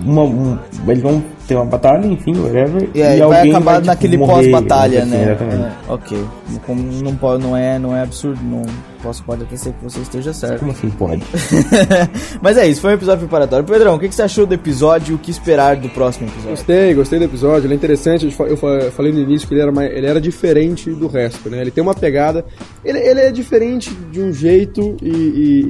Uma, 0.04 0.22
um- 0.22 0.58
eles 0.88 1.02
vão 1.02 1.22
ter 1.46 1.54
uma 1.56 1.64
batalha, 1.64 2.06
enfim, 2.06 2.34
whatever. 2.38 2.88
E 2.94 3.02
aí 3.02 3.16
e 3.16 3.20
vai 3.20 3.38
alguém 3.38 3.50
acabar 3.52 3.74
tipo, 3.76 3.86
naquele 3.86 4.18
pós-batalha, 4.18 5.02
assim, 5.02 5.10
né? 5.10 5.22
Exatamente. 5.24 5.62
É, 5.64 5.92
ok. 5.92 6.24
Como 6.66 6.82
não, 7.02 7.14
pode, 7.16 7.42
não, 7.42 7.56
é, 7.56 7.78
não 7.78 7.96
é 7.96 8.02
absurdo, 8.02 8.38
não 8.44 8.62
posso, 9.02 9.24
pode 9.24 9.42
até 9.42 9.56
ser 9.56 9.72
que 9.72 9.82
você 9.82 9.98
esteja 10.00 10.32
certo. 10.32 10.60
Como 10.60 10.70
assim 10.72 10.90
pode? 10.90 11.22
Mas 12.40 12.56
é 12.56 12.66
isso, 12.66 12.80
foi 12.80 12.90
um 12.90 12.94
episódio 12.94 13.20
preparatório. 13.26 13.64
Pedrão, 13.64 13.94
o 13.94 13.98
que, 13.98 14.08
que 14.08 14.14
você 14.14 14.22
achou 14.22 14.46
do 14.46 14.54
episódio 14.54 15.12
e 15.12 15.14
o 15.14 15.18
que 15.18 15.30
esperar 15.30 15.76
do 15.76 15.88
próximo 15.88 16.26
episódio? 16.28 16.50
Gostei, 16.50 16.94
gostei 16.94 17.18
do 17.18 17.24
episódio, 17.24 17.66
ele 17.66 17.74
é 17.74 17.76
interessante. 17.76 18.26
eu 18.26 18.30
fa- 18.32 18.44
Eu 18.44 18.56
fa- 18.56 18.90
falei 18.94 19.12
no 19.12 19.20
início 19.20 19.46
que 19.48 19.54
ele 19.54 19.62
era, 19.62 19.72
mais- 19.72 19.90
ele 19.90 20.06
era 20.06 20.20
diferente 20.20 20.90
do 20.90 21.06
resto, 21.06 21.48
né? 21.50 21.60
Ele 21.60 21.70
tem 21.70 21.82
uma 21.82 21.94
pegada. 21.94 22.44
Ele, 22.84 22.98
ele 22.98 23.20
é 23.20 23.30
diferente 23.30 23.90
de 24.10 24.20
um 24.20 24.32
jeito 24.32 24.96
e, 25.02 25.08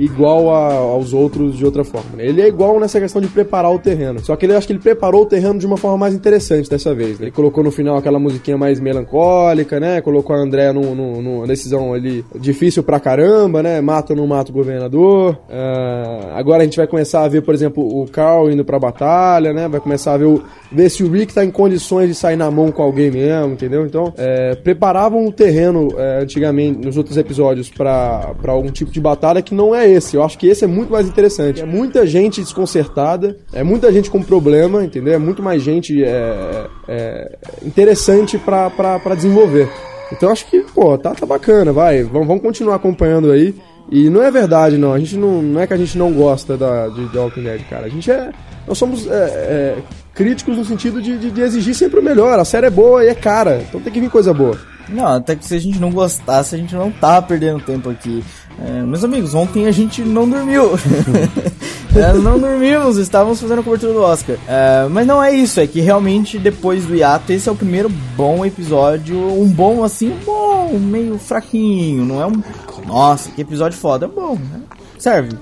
e 0.01 0.05
igual 0.05 0.51
a- 0.55 0.73
aos 0.75 1.13
outros 1.13 1.57
de 1.57 1.65
outra 1.65 1.85
forma. 1.85 2.17
né? 2.17 2.27
Ele 2.27 2.41
é 2.43 2.49
igual 2.49 2.79
nessa 2.81 3.01
questão 3.01 3.21
de 3.23 3.29
preparar 3.29 3.71
o 3.73 3.79
terreno. 3.79 4.21
Só 4.21 4.37
que 4.37 4.47
ele 4.47 4.55
acho 4.55 4.67
que 4.67 4.73
ele 4.73 4.81
preparou 4.81 5.23
o 5.23 5.27
terreno 5.27 5.59
de 5.63 5.67
uma 5.67 5.77
forma 5.77 5.97
mais 5.99 6.15
interessante 6.15 6.69
dessa 6.69 6.95
vez. 6.95 7.19
né? 7.19 7.25
Ele 7.27 7.31
colocou 7.31 7.63
no 7.65 7.71
final 7.71 7.97
aquela 7.97 8.19
musiquinha 8.19 8.57
mais 8.59 8.79
melancólica, 8.81 9.79
né? 9.81 10.01
Colocou 10.01 10.35
a 10.37 10.39
André 10.39 10.73
num- 10.73 10.95
num- 10.95 11.23
numa 11.23 11.47
decisão 11.47 11.93
ali 11.95 12.25
difícil 12.39 12.83
pra 12.83 13.01
caramba, 13.01 13.63
né? 13.63 13.81
Mata 13.81 14.13
ou 14.13 14.17
não 14.19 14.27
mata 14.27 14.51
o 14.51 14.55
governador. 14.55 15.39
Ah, 15.51 16.33
agora 16.35 16.63
a 16.63 16.65
gente 16.65 16.77
vai 16.77 16.87
começar 16.87 17.23
a 17.25 17.29
ver, 17.29 17.43
por 17.43 17.55
exemplo, 17.55 17.83
o 17.83 18.07
Carl 18.11 18.51
indo 18.51 18.65
pra 18.65 18.79
batalha, 18.79 19.53
né? 19.53 19.69
Vai 19.69 19.81
começar 19.81 20.15
a 20.15 20.17
ver, 20.17 20.25
o, 20.27 20.43
ver 20.71 20.89
se 20.89 21.03
o 21.03 21.11
Rick 21.11 21.33
tá 21.35 21.45
em 21.45 21.51
condições 21.51 22.09
de 22.09 22.15
sair 22.15 22.37
na 22.37 22.51
mão 22.51 22.71
com 22.71 22.83
alguém 22.83 23.11
mesmo, 23.11 23.53
entendeu? 23.53 23.85
Então, 23.87 24.13
é, 24.17 24.55
preparavam 24.55 25.27
o 25.27 25.33
terreno 25.33 25.89
é, 25.97 26.23
antigamente, 26.23 26.85
nos 26.85 26.97
outros 26.97 27.17
episódios, 27.17 27.69
pra 27.71 28.33
pra 28.41 28.53
algum 28.53 28.71
tipo 28.71 28.91
de 28.91 29.01
batalha 29.01 29.43
que 29.43 29.55
não 29.55 29.75
é 29.75 29.89
esse. 29.91 30.17
Eu 30.17 30.23
acho 30.23 30.39
que 30.39 30.47
esse 30.47 30.65
é 30.65 30.67
muito 30.67 30.91
mais 30.93 31.07
interessante. 31.07 31.61
É 31.61 31.67
muita 31.67 32.07
gente 32.07 32.41
desconcertada, 32.41 33.37
é 33.53 33.63
muita 33.63 33.93
gente 33.93 34.11
com 34.11 34.23
problema, 34.23 34.83
entendeu? 34.85 35.13
É 35.15 35.19
muito 35.19 35.43
mais 35.43 35.52
gente 35.59 36.03
é, 36.03 36.67
é, 36.89 37.39
interessante 37.63 38.39
pra, 38.39 38.71
pra, 38.71 38.99
pra 38.99 39.15
desenvolver. 39.15 39.69
Então 40.13 40.31
acho 40.31 40.47
que, 40.47 40.61
pô, 40.75 40.97
tá, 40.99 41.15
tá 41.15 41.25
bacana, 41.25 41.73
vai. 41.73 42.03
Vamos, 42.03 42.29
vamos 42.29 42.43
continuar 42.43 42.77
acompanhando 42.77 43.31
aí. 43.31 43.55
E 43.91 44.09
não 44.09 44.23
é 44.23 44.31
verdade, 44.31 44.77
não. 44.79 44.93
A 44.93 44.99
gente 44.99 45.17
não, 45.17 45.43
não 45.43 45.61
é 45.61 45.67
que 45.67 45.75
a 45.75 45.77
gente 45.77 45.99
não 45.99 46.13
gosta 46.13 46.57
da, 46.57 46.89
de 46.89 47.09
The 47.09 47.19
Walking 47.19 47.43
Dead, 47.43 47.63
cara. 47.69 47.87
A 47.87 47.89
gente 47.89 48.11
é. 48.11 48.31
Nós 48.67 48.79
somos 48.79 49.07
é, 49.07 49.11
é, 49.11 49.79
críticos 50.15 50.57
no 50.57 50.65
sentido 50.65 51.03
de, 51.03 51.19
de, 51.19 51.31
de 51.31 51.41
exigir 51.41 51.75
sempre 51.75 51.99
o 51.99 52.03
melhor. 52.03 52.39
A 52.39 52.45
série 52.45 52.67
é 52.67 52.71
boa 52.71 53.05
e 53.05 53.09
é 53.09 53.15
cara. 53.15 53.63
Então 53.69 53.81
tem 53.81 53.93
que 53.93 54.01
vir 54.01 54.11
coisa 54.11 54.33
boa. 54.33 54.57
Não, 54.89 55.07
até 55.07 55.35
que 55.35 55.45
se 55.45 55.55
a 55.55 55.59
gente 55.59 55.79
não 55.79 55.91
gostasse, 55.91 56.55
a 56.55 56.59
gente 56.59 56.75
não 56.75 56.91
tá 56.91 57.21
perdendo 57.21 57.61
tempo 57.61 57.91
aqui. 57.91 58.23
É, 58.59 58.83
meus 58.83 59.03
amigos, 59.03 59.35
ontem 59.35 59.67
a 59.67 59.73
gente 59.73 60.03
não 60.03 60.29
dormiu. 60.29 60.73
É, 61.95 62.11
não 62.15 62.39
dormimos, 62.39 62.97
estávamos 62.97 63.39
fazendo 63.39 63.61
a 63.61 63.63
cobertura 63.63 63.93
do 63.93 64.01
Oscar. 64.01 64.37
É, 64.49 64.89
mas 64.89 65.07
não 65.07 65.23
é 65.23 65.31
isso, 65.31 65.61
é 65.61 65.67
que 65.67 65.79
realmente 65.79 66.39
depois 66.39 66.87
do 66.87 66.95
hiato, 66.97 67.31
esse 67.33 67.51
é 67.51 67.53
o 67.53 67.55
primeiro 67.55 67.91
bom 68.17 68.47
episódio. 68.47 69.19
Um 69.19 69.47
bom 69.47 69.85
assim, 69.85 70.11
um 70.11 70.25
bom, 70.25 70.79
meio 70.79 71.19
fraquinho. 71.19 72.07
Não 72.07 72.23
é 72.23 72.27
um. 72.27 72.43
Nossa, 72.87 73.31
que 73.31 73.43
episódio 73.43 73.79
foda. 73.79 74.07
É 74.07 74.09
bom, 74.09 74.37
né? 74.37 74.63
Serve. 74.99 75.37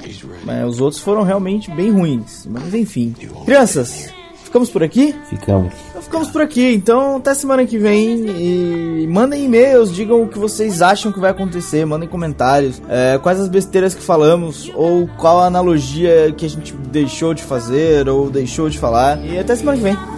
Mas 0.45 0.69
os 0.69 0.81
outros 0.81 1.01
foram 1.01 1.23
realmente 1.23 1.71
bem 1.71 1.93
ruins. 1.93 2.47
Mas 2.47 2.75
enfim. 2.75 3.15
Crianças, 3.45 4.09
ficamos 4.43 4.71
por 4.71 4.83
aqui? 4.83 5.15
Ficamos. 5.29 5.73
Ficamos 6.01 6.31
por 6.31 6.43
aqui, 6.43 6.75
então 6.75 7.19
até 7.19 7.33
semana 7.35 7.65
que 7.65 7.79
vem 7.79 8.27
e 8.27 9.00
mandem 9.11 9.45
e-mails, 9.45 9.93
digam 9.93 10.23
o 10.23 10.29
que 10.29 10.39
vocês 10.39 10.81
acham 10.81 11.13
que 11.13 11.21
vai 11.21 11.31
acontecer, 11.31 11.85
mandem 11.85 12.09
comentários, 12.09 12.81
é, 12.89 13.19
quais 13.19 13.41
as 13.41 13.49
besteiras 13.49 13.95
que 13.95 14.03
falamos, 14.03 14.71
ou 14.75 15.09
qual 15.19 15.41
a 15.41 15.47
analogia 15.47 16.33
que 16.37 16.47
a 16.47 16.49
gente 16.49 16.73
deixou 16.73 17.35
de 17.35 17.43
fazer 17.43 18.09
ou 18.09 18.31
deixou 18.31 18.71
de 18.71 18.79
falar. 18.79 19.23
E 19.25 19.39
até 19.39 19.55
semana 19.57 19.77
que 19.77 19.85
vem. 19.85 20.10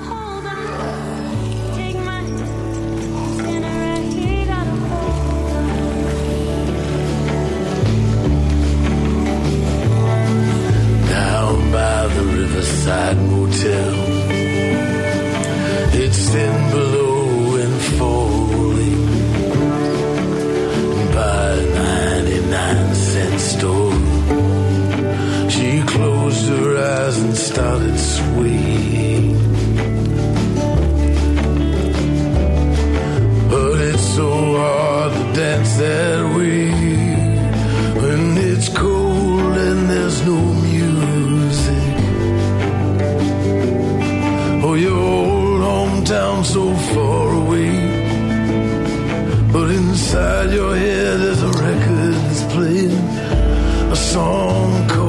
A 53.92 53.94
song 53.94 55.01